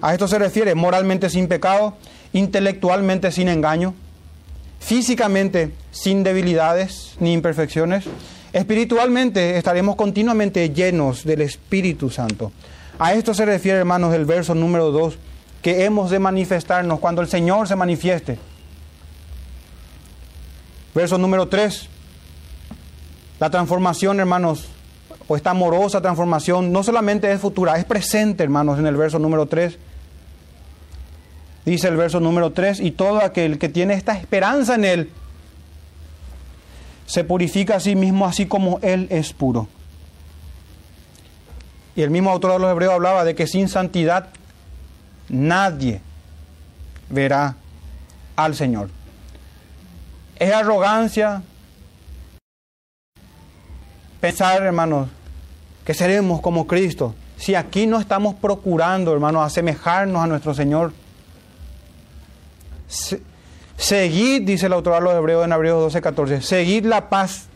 A 0.00 0.12
esto 0.12 0.28
se 0.28 0.38
refiere 0.38 0.74
moralmente 0.74 1.30
sin 1.30 1.48
pecado, 1.48 1.96
intelectualmente 2.32 3.30
sin 3.30 3.48
engaño, 3.48 3.94
físicamente 4.80 5.72
sin 5.90 6.22
debilidades 6.22 7.16
ni 7.20 7.32
imperfecciones, 7.32 8.04
Espiritualmente 8.52 9.56
estaremos 9.56 9.96
continuamente 9.96 10.68
llenos 10.68 11.24
del 11.24 11.40
Espíritu 11.40 12.10
Santo. 12.10 12.52
A 12.98 13.14
esto 13.14 13.32
se 13.32 13.46
refiere, 13.46 13.78
hermanos, 13.78 14.14
el 14.14 14.26
verso 14.26 14.54
número 14.54 14.90
2, 14.90 15.16
que 15.62 15.86
hemos 15.86 16.10
de 16.10 16.18
manifestarnos 16.18 17.00
cuando 17.00 17.22
el 17.22 17.28
Señor 17.28 17.66
se 17.66 17.76
manifieste. 17.76 18.38
Verso 20.94 21.18
número 21.18 21.48
3. 21.48 21.88
La 23.40 23.50
transformación, 23.50 24.20
hermanos, 24.20 24.68
o 25.26 25.36
esta 25.36 25.50
amorosa 25.50 26.00
transformación, 26.00 26.72
no 26.72 26.82
solamente 26.82 27.30
es 27.32 27.40
futura, 27.40 27.76
es 27.76 27.84
presente, 27.84 28.44
hermanos, 28.44 28.78
en 28.78 28.86
el 28.86 28.96
verso 28.96 29.18
número 29.18 29.46
3. 29.46 29.78
Dice 31.64 31.88
el 31.88 31.96
verso 31.96 32.20
número 32.20 32.52
3, 32.52 32.80
y 32.80 32.90
todo 32.90 33.22
aquel 33.22 33.58
que 33.58 33.68
tiene 33.68 33.94
esta 33.94 34.16
esperanza 34.16 34.74
en 34.74 34.84
Él, 34.84 35.10
se 37.06 37.24
purifica 37.24 37.76
a 37.76 37.80
sí 37.80 37.94
mismo 37.94 38.26
así 38.26 38.46
como 38.46 38.78
Él 38.82 39.06
es 39.10 39.32
puro. 39.32 39.68
Y 41.94 42.02
el 42.02 42.10
mismo 42.10 42.30
autor 42.30 42.52
de 42.52 42.58
los 42.58 42.70
Hebreos 42.70 42.94
hablaba 42.94 43.24
de 43.24 43.34
que 43.34 43.46
sin 43.46 43.68
santidad 43.68 44.28
nadie 45.28 46.00
verá 47.10 47.56
al 48.34 48.54
Señor. 48.54 48.88
Es 50.42 50.52
arrogancia 50.52 51.40
pensar, 54.20 54.60
hermanos, 54.60 55.08
que 55.84 55.94
seremos 55.94 56.40
como 56.40 56.66
Cristo. 56.66 57.14
Si 57.36 57.54
aquí 57.54 57.86
no 57.86 58.00
estamos 58.00 58.34
procurando, 58.34 59.12
hermanos, 59.12 59.46
asemejarnos 59.46 60.20
a 60.20 60.26
nuestro 60.26 60.52
Señor, 60.52 60.92
Seguid, 63.76 64.42
dice 64.42 64.66
el 64.66 64.72
autor 64.72 64.94
de 64.94 65.00
los 65.02 65.14
Hebreos 65.14 65.44
en 65.44 65.52
Hebreos 65.52 65.80
12, 65.80 66.02
14, 66.02 66.42
seguid 66.42 66.86
la 66.86 67.08
paz 67.08 67.46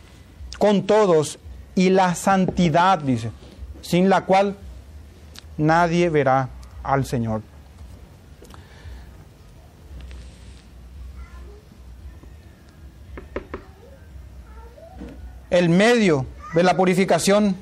con 0.57 0.83
todos 0.83 1.39
y 1.75 1.89
la 1.89 2.15
santidad, 2.15 2.99
dice, 2.99 3.31
sin 3.81 4.07
la 4.07 4.23
cual 4.23 4.55
nadie 5.57 6.09
verá 6.09 6.47
al 6.83 7.05
Señor. 7.05 7.41
El 15.49 15.69
medio 15.69 16.25
de 16.53 16.63
la 16.63 16.75
purificación, 16.75 17.55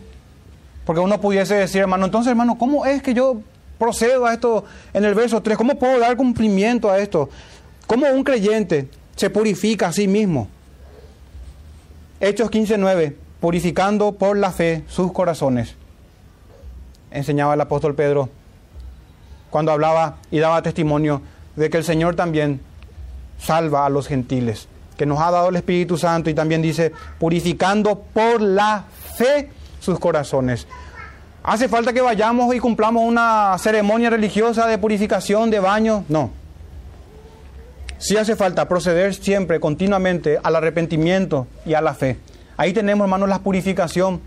porque 0.86 1.02
uno 1.02 1.20
pudiese 1.22 1.56
decir, 1.56 1.82
hermano, 1.82 2.06
entonces, 2.06 2.30
hermano, 2.30 2.58
¿cómo 2.58 2.86
es 2.86 3.02
que 3.02 3.14
yo 3.14 3.42
procedo 3.78 4.26
a 4.26 4.34
esto 4.34 4.66
en 4.94 5.06
el 5.06 5.14
verso 5.14 5.42
3? 5.42 5.58
¿Cómo 5.58 5.78
puedo 5.78 6.00
dar 6.00 6.16
cumplimiento 6.16 6.90
a 6.90 7.00
esto? 7.00 7.30
¿Cómo 7.88 8.08
un 8.08 8.24
creyente 8.24 8.90
se 9.16 9.30
purifica 9.30 9.88
a 9.88 9.94
sí 9.94 10.08
mismo? 10.08 10.48
Hechos 12.20 12.50
15:9, 12.50 13.16
purificando 13.40 14.14
por 14.14 14.38
la 14.38 14.52
fe 14.52 14.84
sus 14.88 15.12
corazones. 15.12 15.76
Enseñaba 17.12 17.54
el 17.54 17.62
apóstol 17.62 17.96
Pedro 17.96 18.30
cuando 19.50 19.72
hablaba 19.72 20.18
y 20.32 20.40
daba 20.40 20.62
testimonio 20.62 21.22
de 21.56 21.70
que 21.70 21.78
el 21.78 21.84
Señor 21.84 22.16
también 22.16 22.60
salva 23.40 23.86
a 23.86 23.90
los 23.90 24.08
gentiles, 24.08 24.68
que 24.98 25.06
nos 25.06 25.20
ha 25.20 25.32
dado 25.32 25.50
el 25.50 25.56
Espíritu 25.56 25.98
Santo 25.98 26.30
y 26.30 26.34
también 26.34 26.62
dice, 26.62 26.92
purificando 27.20 28.00
por 28.00 28.42
la 28.42 28.86
fe 29.18 29.50
sus 29.80 30.00
corazones. 30.00 30.68
¿Hace 31.44 31.70
falta 31.70 31.94
que 31.94 32.02
vayamos 32.02 32.54
y 32.56 32.60
cumplamos 32.60 33.04
una 33.04 33.56
ceremonia 33.60 34.10
religiosa 34.10 34.66
de 34.66 34.78
purificación, 34.78 35.52
de 35.52 35.60
baño? 35.60 36.04
No. 36.10 36.32
Sí 38.00 38.18
hace 38.18 38.36
falta 38.36 38.68
proceder 38.68 39.14
siempre, 39.14 39.60
continuamente, 39.60 40.40
al 40.42 40.56
arrepentimiento 40.56 41.48
y 41.66 41.76
a 41.76 41.82
la 41.82 41.94
fe. 41.94 42.18
Ahí 42.58 42.74
tenemos, 42.74 43.06
hermanos, 43.06 43.30
la 43.30 43.40
purificación. 43.40 44.22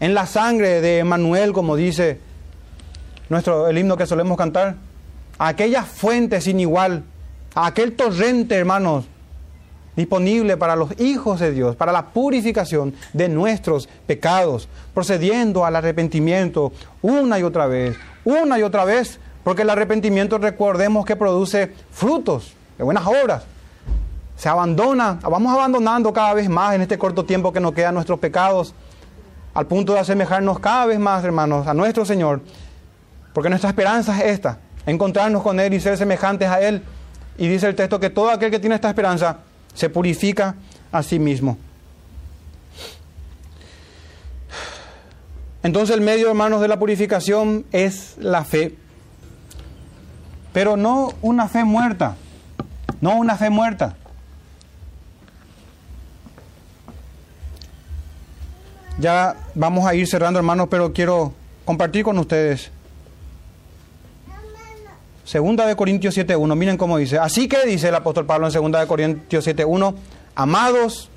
En 0.00 0.14
la 0.14 0.26
sangre 0.26 0.80
de 0.80 1.04
Manuel, 1.04 1.52
como 1.52 1.76
dice 1.76 2.18
nuestro, 3.28 3.68
el 3.68 3.78
himno 3.78 3.96
que 3.96 4.06
solemos 4.06 4.36
cantar. 4.36 4.76
aquella 5.38 5.82
fuente 5.82 6.40
sin 6.40 6.60
igual, 6.60 7.02
aquel 7.54 7.96
torrente, 7.96 8.54
hermanos, 8.54 9.06
disponible 9.96 10.56
para 10.56 10.76
los 10.76 10.98
hijos 11.00 11.40
de 11.40 11.52
Dios, 11.52 11.76
para 11.76 11.92
la 11.92 12.06
purificación 12.06 12.94
de 13.12 13.28
nuestros 13.28 13.88
pecados, 14.06 14.68
procediendo 14.92 15.64
al 15.64 15.76
arrepentimiento 15.76 16.72
una 17.02 17.38
y 17.38 17.42
otra 17.42 17.66
vez, 17.66 17.96
una 18.24 18.58
y 18.58 18.62
otra 18.62 18.84
vez, 18.84 19.18
porque 19.42 19.62
el 19.62 19.70
arrepentimiento 19.70 20.38
recordemos 20.38 21.04
que 21.04 21.16
produce 21.16 21.72
frutos 21.90 22.54
de 22.78 22.84
buenas 22.84 23.06
obras. 23.06 23.44
Se 24.36 24.48
abandona, 24.48 25.18
vamos 25.22 25.52
abandonando 25.52 26.12
cada 26.12 26.34
vez 26.34 26.48
más 26.48 26.74
en 26.74 26.82
este 26.82 26.98
corto 26.98 27.24
tiempo 27.24 27.52
que 27.52 27.60
nos 27.60 27.72
quedan 27.72 27.94
nuestros 27.94 28.18
pecados, 28.18 28.74
al 29.52 29.66
punto 29.66 29.92
de 29.92 30.00
asemejarnos 30.00 30.58
cada 30.58 30.86
vez 30.86 30.98
más, 30.98 31.24
hermanos, 31.24 31.68
a 31.68 31.74
nuestro 31.74 32.04
Señor, 32.04 32.40
porque 33.32 33.48
nuestra 33.48 33.70
esperanza 33.70 34.18
es 34.18 34.32
esta, 34.32 34.58
encontrarnos 34.86 35.42
con 35.42 35.60
Él 35.60 35.72
y 35.74 35.80
ser 35.80 35.96
semejantes 35.96 36.48
a 36.48 36.60
Él. 36.60 36.82
Y 37.38 37.48
dice 37.48 37.68
el 37.68 37.74
texto 37.74 38.00
que 38.00 38.10
todo 38.10 38.30
aquel 38.30 38.50
que 38.50 38.58
tiene 38.58 38.74
esta 38.74 38.88
esperanza 38.88 39.38
se 39.74 39.90
purifica 39.90 40.54
a 40.92 41.02
sí 41.02 41.18
mismo. 41.18 41.58
Entonces 45.62 45.96
el 45.96 46.02
medio, 46.02 46.28
hermanos, 46.28 46.60
de 46.60 46.68
la 46.68 46.78
purificación 46.78 47.64
es 47.72 48.16
la 48.18 48.44
fe. 48.44 48.76
Pero 50.52 50.76
no 50.76 51.12
una 51.22 51.48
fe 51.48 51.64
muerta, 51.64 52.16
no 53.00 53.16
una 53.16 53.36
fe 53.36 53.50
muerta. 53.50 53.96
Ya 58.98 59.36
vamos 59.54 59.86
a 59.86 59.94
ir 59.94 60.06
cerrando, 60.06 60.38
hermanos, 60.38 60.68
pero 60.70 60.92
quiero 60.92 61.32
compartir 61.64 62.04
con 62.04 62.18
ustedes. 62.18 62.70
Segunda 65.24 65.66
de 65.66 65.74
Corintios 65.74 66.16
7.1, 66.16 66.54
miren 66.54 66.76
cómo 66.76 66.98
dice. 66.98 67.18
Así 67.18 67.48
que 67.48 67.64
dice 67.66 67.88
el 67.88 67.94
apóstol 67.94 68.26
Pablo 68.26 68.46
en 68.46 68.52
Segunda 68.52 68.78
de 68.80 68.86
Corintios 68.86 69.46
7.1, 69.46 69.94
amados, 70.34 71.08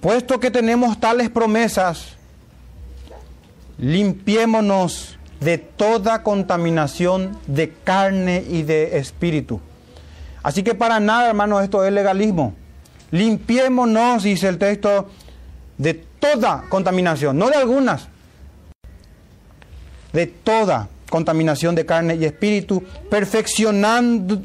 puesto 0.00 0.38
que 0.38 0.50
tenemos 0.50 1.00
tales 1.00 1.30
promesas, 1.30 2.16
limpiémonos 3.78 5.18
de 5.40 5.56
toda 5.56 6.22
contaminación 6.22 7.38
de 7.46 7.72
carne 7.72 8.44
y 8.48 8.62
de 8.62 8.98
espíritu. 8.98 9.60
Así 10.42 10.62
que 10.62 10.74
para 10.74 11.00
nada, 11.00 11.28
hermanos, 11.28 11.62
esto 11.62 11.84
es 11.84 11.92
legalismo. 11.92 12.54
Limpiémonos, 13.10 14.24
dice 14.24 14.48
el 14.48 14.58
texto, 14.58 15.08
de 15.78 15.94
toda 15.94 16.64
contaminación, 16.68 17.38
no 17.38 17.48
de 17.48 17.56
algunas, 17.56 18.08
de 20.12 20.26
toda 20.26 20.88
contaminación 21.10 21.74
de 21.74 21.86
carne 21.86 22.16
y 22.16 22.24
espíritu, 22.24 22.82
perfeccionando, 23.10 24.40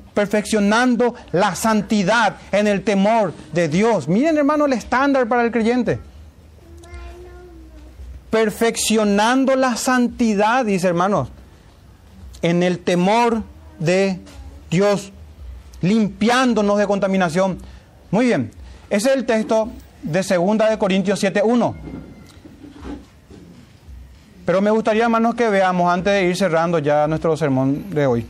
la 1.31 1.55
santidad 1.55 2.35
en 2.51 2.67
el 2.67 2.83
temor 2.83 3.33
de 3.53 3.67
Dios. 3.67 4.07
Miren, 4.07 4.37
hermano, 4.37 4.65
el 4.65 4.73
estándar 4.73 5.27
para 5.27 5.43
el 5.43 5.51
creyente. 5.51 5.99
Perfeccionando 8.29 9.55
la 9.55 9.75
santidad, 9.75 10.65
dice 10.65 10.87
hermanos, 10.87 11.29
en 12.41 12.63
el 12.63 12.79
temor 12.79 13.43
de 13.79 14.19
Dios, 14.69 15.11
limpiándonos 15.81 16.77
de 16.77 16.87
contaminación. 16.87 17.57
Muy 18.09 18.27
bien, 18.27 18.51
ese 18.89 19.09
es 19.09 19.15
el 19.17 19.25
texto 19.25 19.69
de 20.03 20.21
2 20.21 20.69
de 20.69 20.77
Corintios 20.77 21.23
7.1. 21.23 21.75
Pero 24.45 24.61
me 24.61 24.71
gustaría, 24.71 25.03
hermanos, 25.03 25.35
que 25.35 25.49
veamos 25.49 25.91
antes 25.91 26.13
de 26.13 26.23
ir 26.23 26.35
cerrando 26.35 26.79
ya 26.79 27.07
nuestro 27.07 27.37
sermón 27.37 27.89
de 27.91 28.05
hoy. 28.07 28.27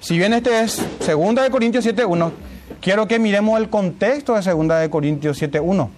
Si 0.00 0.16
bien 0.16 0.32
este 0.32 0.62
es 0.62 0.82
2 1.06 1.34
de 1.36 1.50
Corintios 1.50 1.86
7.1, 1.86 2.32
quiero 2.80 3.06
que 3.06 3.18
miremos 3.18 3.60
el 3.60 3.68
contexto 3.68 4.34
de 4.34 4.42
2 4.42 4.68
de 4.80 4.90
Corintios 4.90 5.40
7.1. 5.40 5.88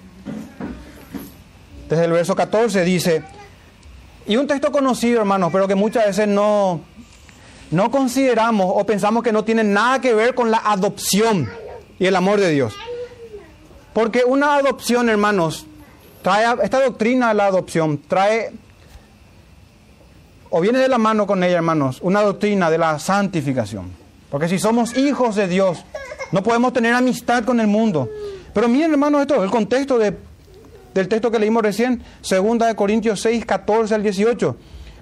Desde 1.89 2.05
el 2.05 2.13
verso 2.13 2.35
14 2.35 2.85
dice, 2.85 3.23
y 4.27 4.37
un 4.37 4.47
texto 4.47 4.73
conocido, 4.73 5.21
hermanos, 5.21 5.51
pero 5.53 5.69
que 5.69 5.75
muchas 5.75 6.07
veces 6.07 6.29
no, 6.29 6.81
no 7.71 7.91
consideramos 7.91 8.73
o 8.75 8.85
pensamos 8.87 9.23
que 9.23 9.33
no 9.33 9.45
tiene 9.45 9.65
nada 9.65 10.01
que 10.01 10.15
ver 10.15 10.35
con 10.35 10.51
la 10.51 10.59
adopción 10.59 11.51
y 11.99 12.07
el 12.07 12.17
amor 12.17 12.41
de 12.41 12.51
Dios. 12.51 12.75
Porque 13.93 14.25
una 14.27 14.57
adopción, 14.57 15.09
hermanos, 15.09 15.67
trae 16.25 16.47
esta 16.62 16.83
doctrina 16.83 17.29
de 17.29 17.35
la 17.35 17.47
adopción, 17.47 18.01
trae 18.09 18.51
o 20.49 20.61
viene 20.61 20.79
de 20.79 20.89
la 20.89 20.97
mano 20.97 21.27
con 21.27 21.45
ella, 21.45 21.57
hermanos, 21.57 21.99
una 22.01 22.22
doctrina 22.22 22.70
de 22.70 22.79
la 22.79 22.99
santificación. 22.99 23.91
Porque 24.31 24.49
si 24.49 24.59
somos 24.59 24.97
hijos 24.97 25.37
de 25.37 25.49
Dios, 25.49 25.85
no 26.33 26.43
podemos 26.43 26.72
tener 26.72 26.95
amistad 26.95 27.45
con 27.45 27.61
el 27.61 27.66
mundo. 27.66 28.09
Pero 28.55 28.68
miren, 28.68 28.93
hermanos, 28.93 29.20
esto, 29.20 29.45
el 29.45 29.51
contexto 29.51 29.99
de, 29.99 30.16
del 30.95 31.09
texto 31.09 31.31
que 31.31 31.39
leímos 31.39 31.62
recién, 31.62 32.03
2 32.22 32.59
de 32.59 32.75
Corintios 32.75 33.20
6, 33.20 33.45
14 33.45 33.95
al 33.95 34.03
18. 34.03 34.57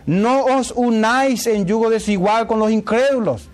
No 0.06 0.44
os 0.46 0.72
unáis 0.74 1.46
en 1.46 1.66
yugo 1.66 1.88
desigual 1.88 2.48
con 2.48 2.58
los 2.58 2.72
incrédulos. 2.72 3.48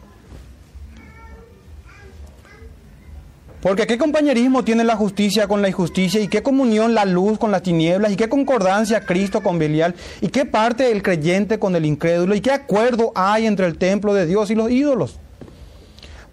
Porque 3.60 3.88
qué 3.88 3.98
compañerismo 3.98 4.64
tiene 4.64 4.84
la 4.84 4.94
justicia 4.94 5.48
con 5.48 5.62
la 5.62 5.68
injusticia 5.68 6.20
y 6.20 6.28
qué 6.28 6.42
comunión 6.42 6.94
la 6.94 7.04
luz 7.04 7.38
con 7.38 7.50
las 7.50 7.62
tinieblas 7.62 8.12
y 8.12 8.16
qué 8.16 8.28
concordancia 8.28 9.00
Cristo 9.00 9.42
con 9.42 9.58
Belial 9.58 9.96
y 10.20 10.28
qué 10.28 10.44
parte 10.44 10.92
el 10.92 11.02
creyente 11.02 11.58
con 11.58 11.74
el 11.74 11.84
incrédulo 11.84 12.36
y 12.36 12.40
qué 12.40 12.52
acuerdo 12.52 13.10
hay 13.16 13.46
entre 13.46 13.66
el 13.66 13.76
templo 13.76 14.14
de 14.14 14.26
Dios 14.26 14.50
y 14.50 14.54
los 14.54 14.70
ídolos. 14.70 15.16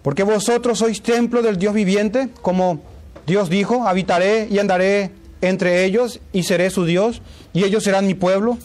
Porque 0.02 0.22
vosotros 0.22 0.78
sois 0.78 1.02
templo 1.02 1.42
del 1.42 1.56
Dios 1.56 1.74
viviente, 1.74 2.28
como 2.42 2.80
Dios 3.26 3.50
dijo, 3.50 3.88
habitaré 3.88 4.46
y 4.48 4.60
andaré 4.60 5.10
entre 5.40 5.84
ellos 5.84 6.20
y 6.32 6.44
seré 6.44 6.70
su 6.70 6.84
Dios 6.84 7.22
y 7.52 7.64
ellos 7.64 7.82
serán 7.82 8.06
mi 8.06 8.14
pueblo. 8.14 8.56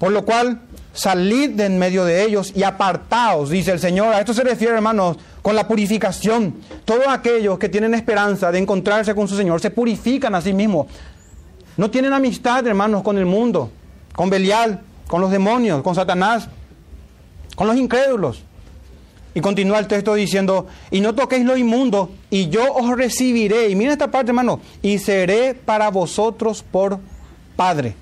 Por 0.00 0.10
lo 0.10 0.24
cual, 0.24 0.62
salid 0.94 1.50
de 1.50 1.66
en 1.66 1.78
medio 1.78 2.04
de 2.04 2.24
ellos 2.24 2.52
y 2.54 2.62
apartaos, 2.62 3.50
dice 3.50 3.72
el 3.72 3.80
Señor. 3.80 4.14
A 4.14 4.20
esto 4.20 4.32
se 4.32 4.44
refiere, 4.44 4.74
hermanos, 4.74 5.18
con 5.42 5.54
la 5.54 5.68
purificación. 5.68 6.54
Todos 6.84 7.06
aquellos 7.08 7.58
que 7.58 7.68
tienen 7.68 7.92
esperanza 7.92 8.50
de 8.50 8.60
encontrarse 8.60 9.14
con 9.14 9.28
su 9.28 9.36
Señor 9.36 9.60
se 9.60 9.70
purifican 9.70 10.34
a 10.34 10.40
sí 10.40 10.54
mismos. 10.54 10.86
No 11.76 11.90
tienen 11.90 12.12
amistad, 12.12 12.66
hermanos, 12.66 13.02
con 13.02 13.18
el 13.18 13.26
mundo, 13.26 13.70
con 14.14 14.30
Belial, 14.30 14.80
con 15.08 15.20
los 15.20 15.30
demonios, 15.30 15.82
con 15.82 15.94
Satanás, 15.94 16.48
con 17.56 17.66
los 17.66 17.76
incrédulos. 17.76 18.42
Y 19.36 19.40
continúa 19.40 19.80
el 19.80 19.88
texto 19.88 20.14
diciendo, 20.14 20.68
y 20.92 21.00
no 21.00 21.12
toquéis 21.16 21.44
lo 21.44 21.56
inmundo, 21.56 22.12
y 22.30 22.48
yo 22.48 22.72
os 22.72 22.96
recibiré. 22.96 23.68
Y 23.68 23.74
miren 23.74 23.92
esta 23.92 24.08
parte, 24.08 24.30
hermano, 24.30 24.60
y 24.80 24.98
seré 24.98 25.54
para 25.54 25.90
vosotros 25.90 26.62
por 26.62 27.00
Padre. 27.56 27.96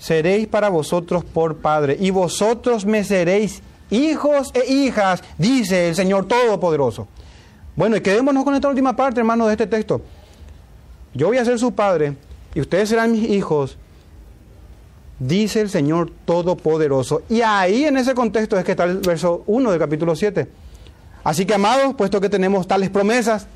Seréis 0.00 0.48
para 0.48 0.70
vosotros 0.70 1.24
por 1.24 1.58
Padre, 1.58 1.94
y 2.00 2.08
vosotros 2.08 2.86
me 2.86 3.04
seréis 3.04 3.62
hijos 3.90 4.50
e 4.54 4.72
hijas, 4.72 5.22
dice 5.36 5.90
el 5.90 5.94
Señor 5.94 6.26
Todopoderoso. 6.26 7.06
Bueno, 7.76 7.96
y 7.96 8.00
quedémonos 8.00 8.42
con 8.44 8.54
esta 8.54 8.70
última 8.70 8.96
parte, 8.96 9.20
hermanos, 9.20 9.48
de 9.48 9.52
este 9.52 9.66
texto. 9.66 10.00
Yo 11.12 11.26
voy 11.26 11.36
a 11.36 11.44
ser 11.44 11.58
su 11.58 11.72
padre 11.72 12.16
y 12.54 12.62
ustedes 12.62 12.88
serán 12.88 13.12
mis 13.12 13.28
hijos, 13.28 13.76
dice 15.18 15.60
el 15.60 15.68
Señor 15.68 16.10
Todopoderoso. 16.24 17.20
Y 17.28 17.42
ahí 17.42 17.84
en 17.84 17.98
ese 17.98 18.14
contexto 18.14 18.58
es 18.58 18.64
que 18.64 18.70
está 18.70 18.84
el 18.84 19.00
verso 19.00 19.44
1 19.46 19.70
del 19.70 19.78
capítulo 19.78 20.16
7. 20.16 20.48
Así 21.24 21.44
que, 21.44 21.52
amados, 21.52 21.94
puesto 21.94 22.22
que 22.22 22.30
tenemos 22.30 22.66
tales 22.66 22.88
promesas, 22.88 23.46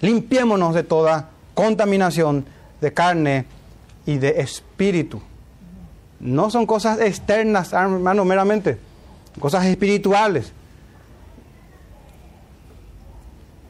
limpiémonos 0.00 0.72
de 0.72 0.84
toda 0.84 1.30
contaminación 1.54 2.44
de 2.80 2.92
carne 2.94 3.46
y 4.06 4.18
de 4.18 4.40
espíritu. 4.40 5.20
No 6.18 6.50
son 6.50 6.66
cosas 6.66 7.00
externas, 7.00 7.72
hermano, 7.72 8.24
meramente 8.24 8.90
cosas 9.38 9.66
espirituales, 9.66 10.52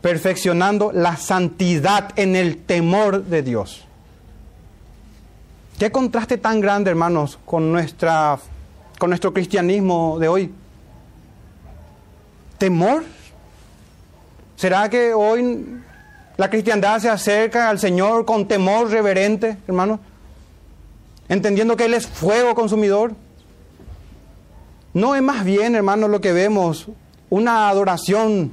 perfeccionando 0.00 0.92
la 0.92 1.16
santidad 1.16 2.12
en 2.16 2.36
el 2.36 2.56
temor 2.58 3.24
de 3.24 3.42
Dios. 3.42 3.84
Qué 5.78 5.90
contraste 5.90 6.38
tan 6.38 6.60
grande, 6.60 6.90
hermanos, 6.90 7.38
con, 7.44 7.70
nuestra, 7.72 8.38
con 8.98 9.10
nuestro 9.10 9.32
cristianismo 9.32 10.18
de 10.18 10.28
hoy. 10.28 10.54
¿Temor? 12.58 13.04
¿Será 14.56 14.90
que 14.90 15.14
hoy 15.14 15.80
La 16.36 16.48
cristiandad 16.48 16.98
se 17.00 17.08
acerca 17.10 17.68
al 17.68 17.78
Señor 17.78 18.24
con 18.24 18.48
temor 18.48 18.90
reverente, 18.90 19.58
hermano, 19.68 20.00
entendiendo 21.30 21.76
que 21.76 21.86
Él 21.86 21.94
es 21.94 22.06
fuego 22.06 22.54
consumidor. 22.54 23.14
No 24.92 25.14
es 25.14 25.22
más 25.22 25.44
bien, 25.44 25.76
hermano, 25.76 26.08
lo 26.08 26.20
que 26.20 26.32
vemos, 26.32 26.88
una 27.30 27.68
adoración, 27.68 28.52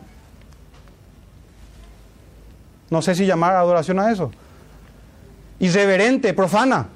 no 2.91 3.01
sé 3.01 3.15
si 3.15 3.25
llamar 3.25 3.55
adoración 3.55 3.99
a 3.99 4.11
eso, 4.11 4.32
irreverente, 5.59 6.34
profana. 6.36 6.89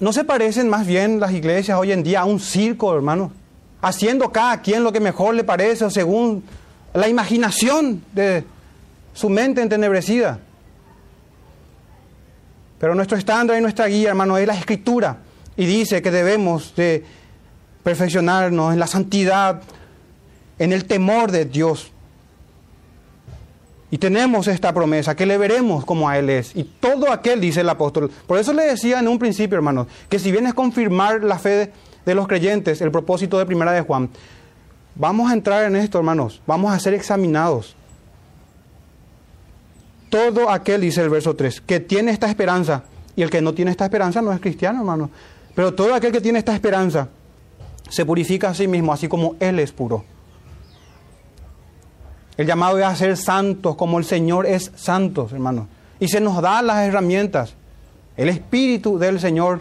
¿No 0.00 0.12
se 0.12 0.24
parecen 0.24 0.70
más 0.70 0.86
bien 0.86 1.20
las 1.20 1.32
iglesias 1.32 1.78
hoy 1.78 1.92
en 1.92 2.02
día 2.02 2.20
a 2.20 2.24
un 2.24 2.40
circo, 2.40 2.94
hermano? 2.94 3.30
Haciendo 3.82 4.32
cada 4.32 4.62
quien 4.62 4.84
lo 4.84 4.92
que 4.92 5.00
mejor 5.00 5.34
le 5.34 5.44
parece 5.44 5.84
o 5.84 5.90
según 5.90 6.42
la 6.94 7.08
imaginación 7.08 8.02
de 8.14 8.44
su 9.12 9.28
mente 9.28 9.60
entenebrecida. 9.60 10.38
Pero 12.78 12.94
nuestro 12.94 13.18
estándar 13.18 13.58
y 13.58 13.60
nuestra 13.60 13.86
guía, 13.86 14.10
hermano, 14.10 14.38
es 14.38 14.46
la 14.46 14.54
escritura. 14.54 15.18
Y 15.56 15.66
dice 15.66 16.00
que 16.02 16.10
debemos 16.10 16.74
de 16.76 17.04
perfeccionarnos 17.82 18.72
en 18.72 18.78
la 18.78 18.86
santidad, 18.86 19.62
en 20.58 20.72
el 20.72 20.84
temor 20.84 21.32
de 21.32 21.44
Dios. 21.44 21.90
Y 23.90 23.98
tenemos 23.98 24.46
esta 24.48 24.72
promesa, 24.72 25.16
que 25.16 25.26
le 25.26 25.38
veremos 25.38 25.84
como 25.84 26.08
a 26.08 26.18
Él 26.18 26.28
es. 26.30 26.54
Y 26.54 26.64
todo 26.64 27.10
aquel, 27.10 27.40
dice 27.40 27.62
el 27.62 27.68
apóstol. 27.68 28.10
Por 28.26 28.38
eso 28.38 28.52
le 28.52 28.64
decía 28.64 29.00
en 29.00 29.08
un 29.08 29.18
principio, 29.18 29.56
hermanos, 29.56 29.86
que 30.08 30.18
si 30.18 30.30
bien 30.30 30.46
es 30.46 30.54
confirmar 30.54 31.24
la 31.24 31.38
fe 31.38 31.48
de, 31.48 31.72
de 32.04 32.14
los 32.14 32.28
creyentes, 32.28 32.80
el 32.82 32.90
propósito 32.90 33.38
de 33.38 33.46
Primera 33.46 33.72
de 33.72 33.80
Juan, 33.80 34.10
vamos 34.94 35.30
a 35.30 35.34
entrar 35.34 35.64
en 35.64 35.74
esto, 35.74 35.98
hermanos, 35.98 36.42
vamos 36.46 36.72
a 36.72 36.78
ser 36.78 36.92
examinados. 36.92 37.74
Todo 40.10 40.50
aquel, 40.50 40.80
dice 40.80 41.02
el 41.02 41.10
verso 41.10 41.34
3, 41.34 41.60
que 41.60 41.80
tiene 41.80 42.10
esta 42.10 42.28
esperanza, 42.28 42.84
y 43.14 43.22
el 43.22 43.30
que 43.30 43.42
no 43.42 43.52
tiene 43.52 43.70
esta 43.70 43.84
esperanza 43.84 44.22
no 44.22 44.32
es 44.32 44.40
cristiano, 44.40 44.80
hermano, 44.80 45.10
pero 45.54 45.74
todo 45.74 45.94
aquel 45.94 46.12
que 46.12 46.20
tiene 46.20 46.38
esta 46.38 46.54
esperanza 46.54 47.08
se 47.88 48.06
purifica 48.06 48.50
a 48.50 48.54
sí 48.54 48.68
mismo, 48.68 48.92
así 48.92 49.08
como 49.08 49.36
Él 49.40 49.58
es 49.58 49.72
puro. 49.72 50.04
El 52.36 52.46
llamado 52.46 52.78
es 52.78 52.84
a 52.84 52.94
ser 52.94 53.16
santos 53.16 53.74
como 53.74 53.98
el 53.98 54.04
Señor 54.04 54.46
es 54.46 54.70
santo, 54.76 55.28
hermanos. 55.32 55.66
Y 55.98 56.06
se 56.06 56.20
nos 56.20 56.40
da 56.40 56.62
las 56.62 56.86
herramientas, 56.86 57.54
el 58.16 58.28
Espíritu 58.28 58.98
del 58.98 59.18
Señor 59.18 59.60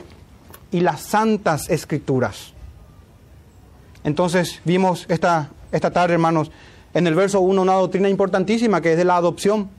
y 0.71 0.81
las 0.81 1.01
santas 1.01 1.69
escrituras. 1.69 2.53
Entonces 4.03 4.61
vimos 4.63 5.05
esta, 5.09 5.49
esta 5.71 5.89
tarde, 5.91 6.13
hermanos, 6.13 6.51
en 6.93 7.07
el 7.07 7.15
verso 7.15 7.41
1 7.41 7.61
una 7.61 7.73
doctrina 7.73 8.09
importantísima 8.09 8.79
que 8.79 8.91
es 8.91 8.97
de 8.97 9.05
la 9.05 9.15
adopción. 9.15 9.69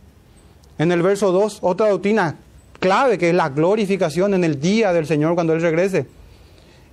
En 0.78 0.92
el 0.92 1.02
verso 1.02 1.32
2 1.32 1.58
otra 1.62 1.88
doctrina 1.88 2.36
clave 2.78 3.18
que 3.18 3.30
es 3.30 3.34
la 3.34 3.48
glorificación 3.48 4.34
en 4.34 4.44
el 4.44 4.60
día 4.60 4.92
del 4.92 5.06
Señor 5.06 5.34
cuando 5.34 5.52
Él 5.52 5.60
regrese. 5.60 6.06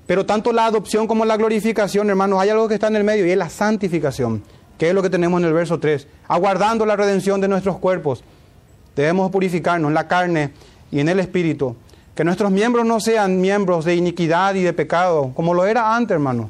Pero 0.07 0.25
tanto 0.25 0.51
la 0.51 0.65
adopción 0.65 1.07
como 1.07 1.25
la 1.25 1.37
glorificación, 1.37 2.09
hermanos, 2.09 2.39
hay 2.39 2.49
algo 2.49 2.67
que 2.67 2.75
está 2.75 2.87
en 2.87 2.95
el 2.95 3.03
medio 3.03 3.25
y 3.25 3.31
es 3.31 3.37
la 3.37 3.49
santificación, 3.49 4.43
que 4.77 4.89
es 4.89 4.93
lo 4.93 5.01
que 5.01 5.09
tenemos 5.09 5.39
en 5.41 5.47
el 5.47 5.53
verso 5.53 5.79
3. 5.79 6.07
Aguardando 6.27 6.85
la 6.85 6.95
redención 6.95 7.41
de 7.41 7.47
nuestros 7.47 7.79
cuerpos, 7.79 8.23
debemos 8.95 9.31
purificarnos 9.31 9.89
en 9.89 9.95
la 9.95 10.07
carne 10.07 10.51
y 10.91 10.99
en 10.99 11.09
el 11.09 11.19
espíritu. 11.19 11.75
Que 12.13 12.23
nuestros 12.23 12.51
miembros 12.51 12.85
no 12.85 12.99
sean 12.99 13.41
miembros 13.41 13.83
de 13.83 13.95
iniquidad 13.95 14.55
y 14.55 14.61
de 14.61 14.73
pecado, 14.73 15.31
como 15.35 15.53
lo 15.53 15.65
era 15.65 15.95
antes, 15.95 16.13
hermano. 16.13 16.49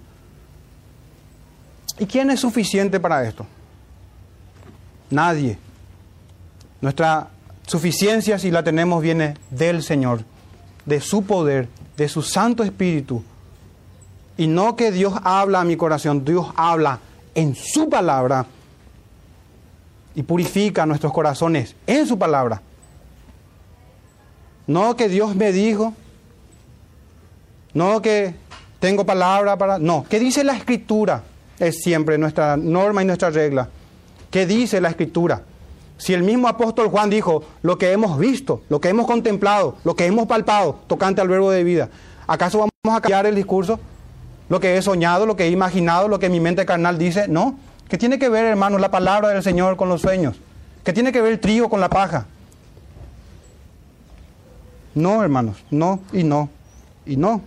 ¿Y 1.98 2.06
quién 2.06 2.30
es 2.30 2.42
suficiente 2.42 3.00
para 3.00 3.26
esto? 3.28 3.46
Nadie. 5.10 5.58
Nuestra 6.82 7.30
suficiencia, 7.66 8.38
si 8.40 8.52
la 8.52 8.64
tenemos, 8.64 9.02
viene 9.02 9.36
del 9.50 9.84
Señor, 9.84 10.24
de 10.86 11.02
su 11.02 11.24
poder, 11.24 11.68
de 11.98 12.08
su 12.08 12.22
Santo 12.22 12.64
Espíritu. 12.64 13.24
Y 14.38 14.48
no 14.48 14.76
que 14.76 14.92
Dios 14.92 15.14
habla 15.24 15.62
a 15.62 15.64
mi 15.64 15.78
corazón, 15.78 16.26
Dios 16.26 16.48
habla 16.56 17.00
en 17.34 17.56
su 17.56 17.90
palabra 17.90 18.46
y 20.14 20.24
purifica 20.24 20.86
nuestros 20.86 21.14
corazones 21.14 21.76
en 21.88 22.08
su 22.08 22.18
palabra. 22.18 22.62
No 24.68 24.96
que 24.96 25.10
Dios 25.10 25.36
me 25.36 25.52
dijo, 25.52 25.94
no 27.74 28.02
que 28.02 28.34
tengo 28.80 29.06
palabra 29.06 29.58
para... 29.58 29.80
No, 29.80 30.06
¿qué 30.10 30.20
dice 30.20 30.44
la 30.44 30.56
escritura? 30.56 31.24
Es 31.60 31.82
siempre 31.84 32.18
nuestra 32.18 32.58
norma 32.58 33.04
y 33.04 33.06
nuestra 33.06 33.30
regla. 33.30 33.70
¿Qué 34.32 34.46
dice 34.46 34.82
la 34.82 34.90
escritura? 34.90 35.42
Si 35.98 36.14
el 36.14 36.24
mismo 36.24 36.48
apóstol 36.48 36.90
Juan 36.90 37.10
dijo, 37.10 37.44
lo 37.62 37.78
que 37.78 37.92
hemos 37.92 38.20
visto, 38.20 38.62
lo 38.70 38.82
que 38.82 38.90
hemos 38.90 39.08
contemplado, 39.08 39.78
lo 39.84 39.96
que 39.96 40.06
hemos 40.06 40.28
palpado, 40.28 40.80
tocante 40.88 41.22
al 41.22 41.30
verbo 41.30 41.52
de 41.52 41.64
vida, 41.64 41.90
¿acaso 42.28 42.60
vamos 42.60 42.98
a 42.98 43.02
cambiar 43.02 43.26
el 43.26 43.36
discurso? 43.36 43.80
Lo 44.50 44.60
que 44.60 44.78
he 44.78 44.82
soñado, 44.82 45.26
lo 45.26 45.36
que 45.36 45.46
he 45.46 45.50
imaginado, 45.50 46.08
lo 46.08 46.20
que 46.20 46.30
mi 46.30 46.40
mente 46.40 46.66
carnal 46.66 46.98
dice, 46.98 47.28
no. 47.28 47.58
¿Qué 47.88 47.98
tiene 47.98 48.20
que 48.20 48.30
ver, 48.30 48.46
hermanos, 48.46 48.82
la 48.82 48.92
palabra 48.92 49.30
del 49.30 49.42
Señor 49.42 49.78
con 49.78 49.90
los 49.90 50.02
sueños? 50.02 50.36
¿Qué 50.84 50.92
tiene 50.92 51.12
que 51.12 51.22
ver 51.22 51.34
el 51.34 51.40
trigo 51.40 51.70
con 51.70 51.80
la 51.80 51.90
paja? 51.90 52.26
No, 54.94 55.24
hermanos, 55.24 55.64
no 55.72 56.00
y 56.14 56.24
no 56.24 56.50
y 57.06 57.18
no. 57.18 57.42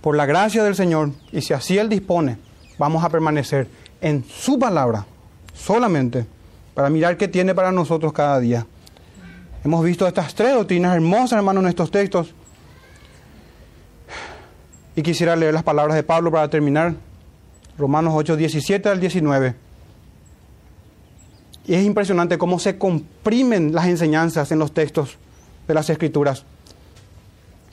Por 0.00 0.16
la 0.16 0.26
gracia 0.26 0.62
del 0.62 0.74
Señor, 0.74 1.10
y 1.32 1.40
si 1.42 1.54
así 1.54 1.76
Él 1.78 1.88
dispone, 1.88 2.38
vamos 2.78 3.04
a 3.04 3.08
permanecer 3.08 3.68
en 4.00 4.24
su 4.24 4.58
palabra 4.58 5.06
solamente 5.54 6.26
para 6.78 6.90
mirar 6.90 7.16
qué 7.16 7.26
tiene 7.26 7.56
para 7.56 7.72
nosotros 7.72 8.12
cada 8.12 8.38
día. 8.38 8.64
Hemos 9.64 9.84
visto 9.84 10.06
estas 10.06 10.32
tres 10.32 10.54
doctrinas 10.54 10.94
hermosas, 10.94 11.32
hermanos, 11.32 11.64
en 11.64 11.70
estos 11.70 11.90
textos. 11.90 12.32
Y 14.94 15.02
quisiera 15.02 15.34
leer 15.34 15.54
las 15.54 15.64
palabras 15.64 15.96
de 15.96 16.04
Pablo 16.04 16.30
para 16.30 16.48
terminar. 16.48 16.94
Romanos 17.76 18.12
8, 18.14 18.36
17 18.36 18.88
al 18.90 19.00
19. 19.00 19.56
Y 21.66 21.74
es 21.74 21.84
impresionante 21.84 22.38
cómo 22.38 22.60
se 22.60 22.78
comprimen 22.78 23.74
las 23.74 23.88
enseñanzas 23.88 24.52
en 24.52 24.60
los 24.60 24.72
textos 24.72 25.18
de 25.66 25.74
las 25.74 25.90
Escrituras. 25.90 26.44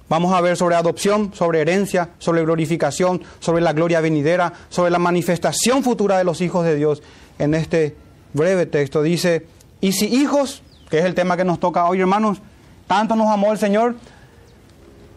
Vamos 0.10 0.34
a 0.34 0.42
ver 0.42 0.58
sobre 0.58 0.78
adopción, 0.78 1.32
sobre 1.32 1.62
herencia, 1.62 2.10
sobre 2.18 2.42
glorificación, 2.42 3.22
sobre 3.40 3.62
la 3.62 3.74
gloria 3.74 4.02
venidera, 4.02 4.52
sobre 4.70 4.90
la 4.90 4.98
manifestación 4.98 5.84
futura 5.84 6.18
de 6.18 6.24
los 6.24 6.42
hijos 6.42 6.66
de 6.66 6.76
Dios 6.76 7.04
en 7.38 7.54
este 7.54 7.96
breve 8.36 8.66
texto. 8.66 9.02
Dice, 9.02 9.48
y 9.82 9.94
si 9.94 10.06
hijos, 10.06 10.62
que 10.90 11.00
es 11.00 11.06
el 11.06 11.16
tema 11.16 11.38
que 11.38 11.46
nos 11.46 11.60
toca 11.60 11.86
hoy, 11.86 12.00
hermanos, 12.02 12.40
tanto 12.88 13.16
nos 13.16 13.28
amó 13.30 13.52
el 13.52 13.58
Señor, 13.58 13.96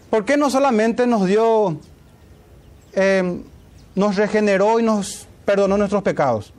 ¿por 0.08 0.24
qué 0.24 0.36
no 0.36 0.48
solamente 0.48 1.06
nos 1.06 1.26
dio, 1.26 1.76
eh, 2.94 3.42
nos 3.94 4.16
regeneró 4.16 4.80
y 4.80 4.82
nos 4.82 5.26
perdonó 5.44 5.76
nuestros 5.76 6.02
pecados? 6.02 6.52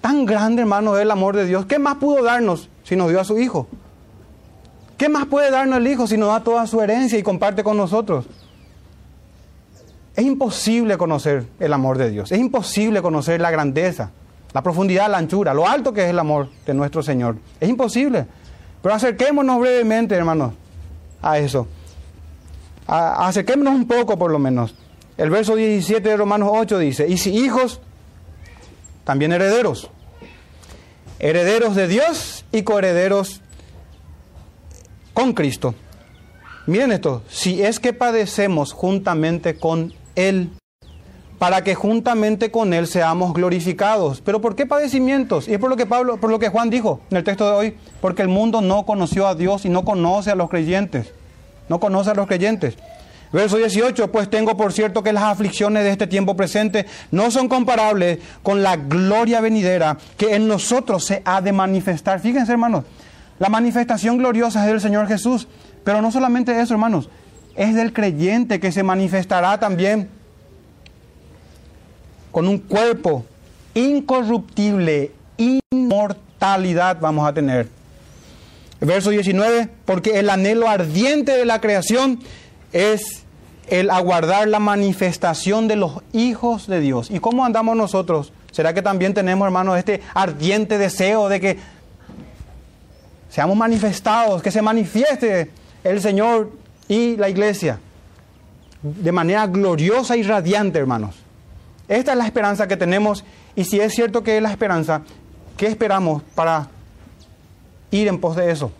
Tan 0.00 0.24
grande, 0.24 0.62
hermano, 0.62 0.96
es 0.96 1.02
el 1.02 1.10
amor 1.10 1.36
de 1.36 1.44
Dios. 1.44 1.66
¿Qué 1.66 1.78
más 1.78 1.96
pudo 1.96 2.22
darnos 2.24 2.68
si 2.84 2.96
nos 2.96 3.10
dio 3.10 3.20
a 3.20 3.24
su 3.24 3.38
Hijo? 3.38 3.68
¿Qué 4.96 5.08
más 5.08 5.26
puede 5.26 5.50
darnos 5.50 5.78
el 5.78 5.86
Hijo 5.86 6.06
si 6.06 6.16
nos 6.16 6.28
da 6.28 6.42
toda 6.42 6.66
su 6.66 6.80
herencia 6.80 7.18
y 7.18 7.22
comparte 7.22 7.62
con 7.62 7.76
nosotros? 7.76 8.26
Es 10.16 10.24
imposible 10.24 10.98
conocer 10.98 11.46
el 11.58 11.72
amor 11.72 11.98
de 11.98 12.10
Dios. 12.10 12.32
Es 12.32 12.38
imposible 12.38 13.00
conocer 13.00 13.40
la 13.40 13.50
grandeza 13.50 14.10
la 14.52 14.62
profundidad, 14.62 15.10
la 15.10 15.18
anchura, 15.18 15.54
lo 15.54 15.66
alto 15.66 15.92
que 15.92 16.04
es 16.04 16.10
el 16.10 16.18
amor 16.18 16.48
de 16.66 16.74
nuestro 16.74 17.02
Señor. 17.02 17.36
Es 17.60 17.68
imposible. 17.68 18.26
Pero 18.82 18.94
acerquémonos 18.94 19.60
brevemente, 19.60 20.14
hermanos, 20.14 20.54
a 21.22 21.38
eso. 21.38 21.66
acerquémonos 22.86 23.74
un 23.74 23.86
poco, 23.86 24.18
por 24.18 24.30
lo 24.30 24.38
menos. 24.38 24.74
El 25.16 25.30
verso 25.30 25.54
17 25.54 26.08
de 26.08 26.16
Romanos 26.16 26.50
8 26.52 26.78
dice, 26.78 27.06
y 27.06 27.18
si 27.18 27.36
hijos, 27.36 27.80
también 29.04 29.32
herederos. 29.32 29.90
Herederos 31.18 31.76
de 31.76 31.86
Dios 31.86 32.44
y 32.50 32.62
coherederos 32.62 33.42
con 35.12 35.34
Cristo. 35.34 35.74
Miren 36.66 36.92
esto, 36.92 37.22
si 37.28 37.62
es 37.62 37.80
que 37.80 37.92
padecemos 37.92 38.72
juntamente 38.72 39.56
con 39.56 39.92
Él 40.14 40.50
para 41.40 41.64
que 41.64 41.74
juntamente 41.74 42.50
con 42.50 42.74
Él 42.74 42.86
seamos 42.86 43.32
glorificados. 43.32 44.20
¿Pero 44.20 44.42
por 44.42 44.54
qué 44.54 44.66
padecimientos? 44.66 45.48
Y 45.48 45.54
es 45.54 45.58
por 45.58 45.70
lo 45.70 45.76
que 45.76 45.86
Pablo, 45.86 46.18
por 46.18 46.28
lo 46.28 46.38
que 46.38 46.50
Juan 46.50 46.68
dijo 46.68 47.00
en 47.10 47.16
el 47.16 47.24
texto 47.24 47.46
de 47.46 47.56
hoy, 47.56 47.76
porque 48.02 48.20
el 48.20 48.28
mundo 48.28 48.60
no 48.60 48.84
conoció 48.84 49.26
a 49.26 49.34
Dios 49.34 49.64
y 49.64 49.70
no 49.70 49.82
conoce 49.82 50.30
a 50.30 50.34
los 50.34 50.50
creyentes. 50.50 51.14
No 51.70 51.80
conoce 51.80 52.10
a 52.10 52.14
los 52.14 52.26
creyentes. 52.26 52.76
Verso 53.32 53.56
18, 53.56 54.12
pues 54.12 54.28
tengo 54.28 54.54
por 54.58 54.74
cierto 54.74 55.02
que 55.02 55.14
las 55.14 55.22
aflicciones 55.22 55.82
de 55.82 55.92
este 55.92 56.06
tiempo 56.06 56.36
presente 56.36 56.84
no 57.10 57.30
son 57.30 57.48
comparables 57.48 58.18
con 58.42 58.62
la 58.62 58.76
gloria 58.76 59.40
venidera 59.40 59.96
que 60.18 60.34
en 60.34 60.46
nosotros 60.46 61.06
se 61.06 61.22
ha 61.24 61.40
de 61.40 61.52
manifestar. 61.52 62.20
Fíjense, 62.20 62.52
hermanos, 62.52 62.84
la 63.38 63.48
manifestación 63.48 64.18
gloriosa 64.18 64.60
es 64.60 64.66
del 64.66 64.82
Señor 64.82 65.08
Jesús, 65.08 65.48
pero 65.84 66.02
no 66.02 66.12
solamente 66.12 66.60
eso, 66.60 66.74
hermanos, 66.74 67.08
es 67.56 67.74
del 67.74 67.94
creyente 67.94 68.60
que 68.60 68.72
se 68.72 68.82
manifestará 68.82 69.58
también 69.58 70.19
con 72.30 72.48
un 72.48 72.58
cuerpo 72.58 73.24
incorruptible, 73.74 75.12
inmortal 75.36 76.30
inmortalidad 76.40 76.98
vamos 77.00 77.28
a 77.28 77.34
tener. 77.34 77.68
Verso 78.80 79.10
19, 79.10 79.68
porque 79.84 80.18
el 80.18 80.30
anhelo 80.30 80.68
ardiente 80.68 81.32
de 81.32 81.44
la 81.44 81.60
creación 81.60 82.20
es 82.72 83.24
el 83.68 83.90
aguardar 83.90 84.48
la 84.48 84.58
manifestación 84.58 85.68
de 85.68 85.76
los 85.76 86.02
hijos 86.12 86.66
de 86.66 86.80
Dios. 86.80 87.10
¿Y 87.10 87.20
cómo 87.20 87.44
andamos 87.44 87.76
nosotros? 87.76 88.32
¿Será 88.52 88.72
que 88.72 88.82
también 88.82 89.12
tenemos, 89.12 89.44
hermanos, 89.44 89.76
este 89.76 90.00
ardiente 90.14 90.78
deseo 90.78 91.28
de 91.28 91.40
que 91.40 91.58
seamos 93.28 93.56
manifestados, 93.56 94.42
que 94.42 94.50
se 94.50 94.62
manifieste 94.62 95.50
el 95.84 96.00
Señor 96.00 96.50
y 96.88 97.16
la 97.16 97.28
iglesia 97.28 97.78
de 98.82 99.12
manera 99.12 99.46
gloriosa 99.46 100.16
y 100.16 100.22
radiante, 100.22 100.78
hermanos? 100.78 101.16
Esta 101.90 102.12
es 102.12 102.18
la 102.18 102.24
esperanza 102.24 102.68
que 102.68 102.76
tenemos 102.76 103.24
y 103.56 103.64
si 103.64 103.80
es 103.80 103.92
cierto 103.92 104.22
que 104.22 104.36
es 104.36 104.42
la 104.42 104.52
esperanza, 104.52 105.02
¿qué 105.56 105.66
esperamos 105.66 106.22
para 106.36 106.68
ir 107.90 108.06
en 108.06 108.20
pos 108.20 108.36
de 108.36 108.52
eso? 108.52 108.70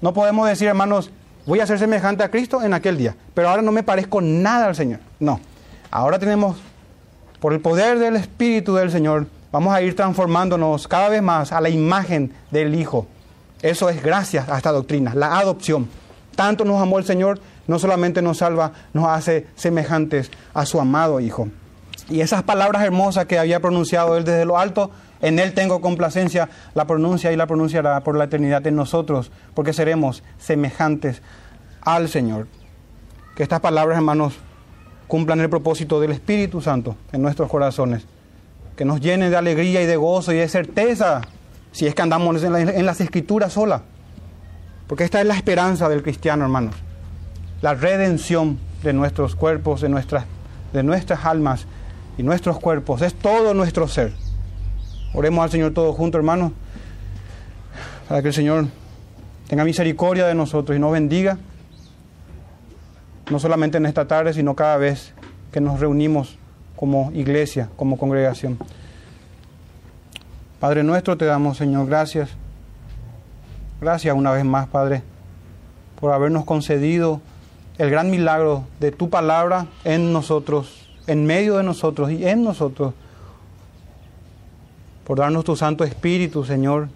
No 0.00 0.12
podemos 0.12 0.48
decir, 0.48 0.66
hermanos, 0.66 1.12
voy 1.46 1.60
a 1.60 1.68
ser 1.68 1.78
semejante 1.78 2.24
a 2.24 2.32
Cristo 2.32 2.60
en 2.64 2.74
aquel 2.74 2.98
día, 2.98 3.14
pero 3.32 3.48
ahora 3.48 3.62
no 3.62 3.70
me 3.70 3.84
parezco 3.84 4.20
nada 4.20 4.66
al 4.66 4.74
Señor. 4.74 4.98
No, 5.20 5.38
ahora 5.92 6.18
tenemos, 6.18 6.56
por 7.38 7.52
el 7.52 7.60
poder 7.60 8.00
del 8.00 8.16
Espíritu 8.16 8.74
del 8.74 8.90
Señor, 8.90 9.28
vamos 9.52 9.72
a 9.72 9.80
ir 9.80 9.94
transformándonos 9.94 10.88
cada 10.88 11.08
vez 11.10 11.22
más 11.22 11.52
a 11.52 11.60
la 11.60 11.68
imagen 11.68 12.32
del 12.50 12.74
Hijo. 12.74 13.06
Eso 13.62 13.88
es 13.88 14.02
gracias 14.02 14.48
a 14.48 14.56
esta 14.56 14.72
doctrina, 14.72 15.14
la 15.14 15.38
adopción. 15.38 15.88
Tanto 16.34 16.64
nos 16.64 16.82
amó 16.82 16.98
el 16.98 17.04
Señor, 17.04 17.38
no 17.68 17.78
solamente 17.78 18.20
nos 18.20 18.38
salva, 18.38 18.72
nos 18.92 19.06
hace 19.06 19.46
semejantes 19.54 20.32
a 20.54 20.66
su 20.66 20.80
amado 20.80 21.20
Hijo. 21.20 21.48
Y 22.08 22.22
esas 22.22 22.42
palabras 22.42 22.82
hermosas 22.82 23.26
que 23.26 23.38
había 23.38 23.60
pronunciado 23.60 24.16
él 24.16 24.24
desde 24.24 24.46
lo 24.46 24.58
alto, 24.58 24.90
en 25.20 25.38
él 25.38 25.52
tengo 25.52 25.80
complacencia, 25.80 26.48
la 26.74 26.86
pronuncia 26.86 27.32
y 27.32 27.36
la 27.36 27.46
pronunciará 27.46 28.00
por 28.00 28.16
la 28.16 28.24
eternidad 28.24 28.66
en 28.66 28.76
nosotros, 28.76 29.30
porque 29.54 29.72
seremos 29.74 30.22
semejantes 30.38 31.22
al 31.82 32.08
Señor. 32.08 32.46
Que 33.34 33.42
estas 33.42 33.60
palabras, 33.60 33.98
hermanos, 33.98 34.34
cumplan 35.06 35.40
el 35.40 35.50
propósito 35.50 36.00
del 36.00 36.12
Espíritu 36.12 36.60
Santo 36.62 36.96
en 37.12 37.20
nuestros 37.20 37.50
corazones. 37.50 38.06
Que 38.76 38.84
nos 38.84 39.00
llenen 39.00 39.30
de 39.30 39.36
alegría 39.36 39.82
y 39.82 39.86
de 39.86 39.96
gozo 39.96 40.32
y 40.32 40.36
de 40.36 40.48
certeza, 40.48 41.20
si 41.72 41.86
es 41.86 41.94
que 41.94 42.02
andamos 42.02 42.42
en, 42.42 42.86
las 42.86 43.00
escrituras 43.00 43.52
sola. 43.52 43.82
Porque 44.86 45.04
esta 45.04 45.20
es 45.20 45.26
la 45.26 45.34
esperanza 45.34 45.88
del 45.88 46.02
cristiano, 46.02 46.44
hermanos. 46.44 46.74
La 47.60 47.74
redención 47.74 48.58
de 48.82 48.92
nuestros 48.94 49.34
cuerpos, 49.34 49.82
de 49.82 49.88
nuestras, 49.90 50.24
de 50.72 50.82
nuestras 50.82 51.24
almas 51.26 51.66
y 52.18 52.24
nuestros 52.24 52.58
cuerpos, 52.58 53.00
es 53.00 53.14
todo 53.14 53.54
nuestro 53.54 53.86
ser. 53.88 54.12
Oremos 55.14 55.44
al 55.44 55.50
Señor 55.50 55.72
todos 55.72 55.96
juntos, 55.96 56.18
hermanos, 56.18 56.52
para 58.08 58.20
que 58.20 58.28
el 58.28 58.34
Señor 58.34 58.66
tenga 59.46 59.64
misericordia 59.64 60.26
de 60.26 60.34
nosotros 60.34 60.76
y 60.76 60.80
nos 60.80 60.92
bendiga, 60.92 61.38
no 63.30 63.38
solamente 63.38 63.78
en 63.78 63.86
esta 63.86 64.06
tarde, 64.06 64.34
sino 64.34 64.54
cada 64.54 64.76
vez 64.76 65.14
que 65.52 65.60
nos 65.60 65.80
reunimos 65.80 66.38
como 66.76 67.10
iglesia, 67.14 67.70
como 67.76 67.96
congregación. 67.96 68.58
Padre 70.60 70.82
nuestro, 70.82 71.16
te 71.16 71.24
damos, 71.24 71.56
Señor, 71.56 71.86
gracias. 71.86 72.30
Gracias 73.80 74.14
una 74.16 74.32
vez 74.32 74.44
más, 74.44 74.66
Padre, 74.66 75.02
por 76.00 76.12
habernos 76.12 76.44
concedido 76.44 77.20
el 77.78 77.90
gran 77.90 78.10
milagro 78.10 78.64
de 78.80 78.90
tu 78.90 79.08
palabra 79.08 79.66
en 79.84 80.12
nosotros 80.12 80.77
en 81.08 81.24
medio 81.24 81.56
de 81.56 81.64
nosotros 81.64 82.10
y 82.12 82.26
en 82.26 82.44
nosotros, 82.44 82.92
por 85.04 85.18
darnos 85.18 85.42
tu 85.42 85.56
Santo 85.56 85.84
Espíritu, 85.84 86.44
Señor, 86.44 86.88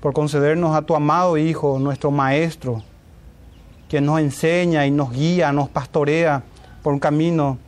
por 0.00 0.14
concedernos 0.14 0.74
a 0.74 0.82
tu 0.82 0.96
amado 0.96 1.36
Hijo, 1.36 1.78
nuestro 1.78 2.10
Maestro, 2.10 2.82
quien 3.90 4.06
nos 4.06 4.20
enseña 4.20 4.86
y 4.86 4.90
nos 4.90 5.12
guía, 5.12 5.52
nos 5.52 5.68
pastorea 5.68 6.42
por 6.82 6.94
un 6.94 6.98
camino 6.98 7.58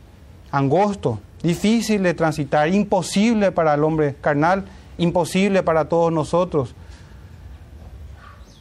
angosto, 0.51 1.19
difícil 1.43 2.01
de 2.01 2.15
transitar, 2.15 2.67
imposible 2.69 3.51
para 3.51 3.75
el 3.75 3.83
hombre 3.83 4.15
carnal, 4.19 4.65
imposible 4.97 5.61
para 5.61 5.85
todos 5.85 6.11
nosotros. 6.11 6.73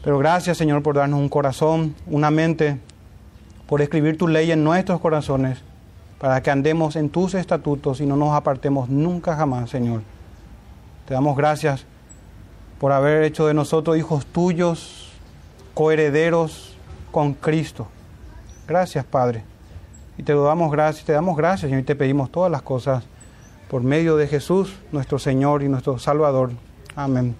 Pero 0.04 0.18
gracias 0.18 0.58
Señor 0.58 0.82
por 0.82 0.94
darnos 0.94 1.20
un 1.20 1.30
corazón, 1.30 1.94
una 2.06 2.30
mente, 2.30 2.78
por 3.66 3.80
escribir 3.80 4.18
tu 4.18 4.28
ley 4.28 4.52
en 4.52 4.62
nuestros 4.62 5.00
corazones 5.00 5.58
para 6.18 6.42
que 6.42 6.50
andemos 6.50 6.96
en 6.96 7.10
tus 7.10 7.34
estatutos 7.34 8.00
y 8.00 8.06
no 8.06 8.16
nos 8.16 8.34
apartemos 8.34 8.88
nunca 8.88 9.36
jamás, 9.36 9.70
Señor. 9.70 10.02
Te 11.06 11.14
damos 11.14 11.36
gracias 11.36 11.84
por 12.78 12.92
haber 12.92 13.22
hecho 13.22 13.46
de 13.46 13.54
nosotros 13.54 13.96
hijos 13.96 14.26
tuyos, 14.26 15.12
coherederos 15.74 16.76
con 17.10 17.34
Cristo. 17.34 17.86
Gracias, 18.66 19.04
Padre. 19.04 19.44
Y 20.18 20.22
te 20.22 20.34
damos 20.34 20.72
gracias, 20.72 21.04
te 21.04 21.12
damos 21.12 21.36
gracias, 21.36 21.68
Señor, 21.68 21.80
y 21.80 21.84
te 21.84 21.94
pedimos 21.94 22.30
todas 22.30 22.50
las 22.50 22.62
cosas 22.62 23.04
por 23.68 23.82
medio 23.82 24.16
de 24.16 24.26
Jesús, 24.26 24.74
nuestro 24.92 25.18
Señor 25.18 25.62
y 25.62 25.68
nuestro 25.68 25.98
Salvador. 25.98 26.52
Amén. 26.94 27.34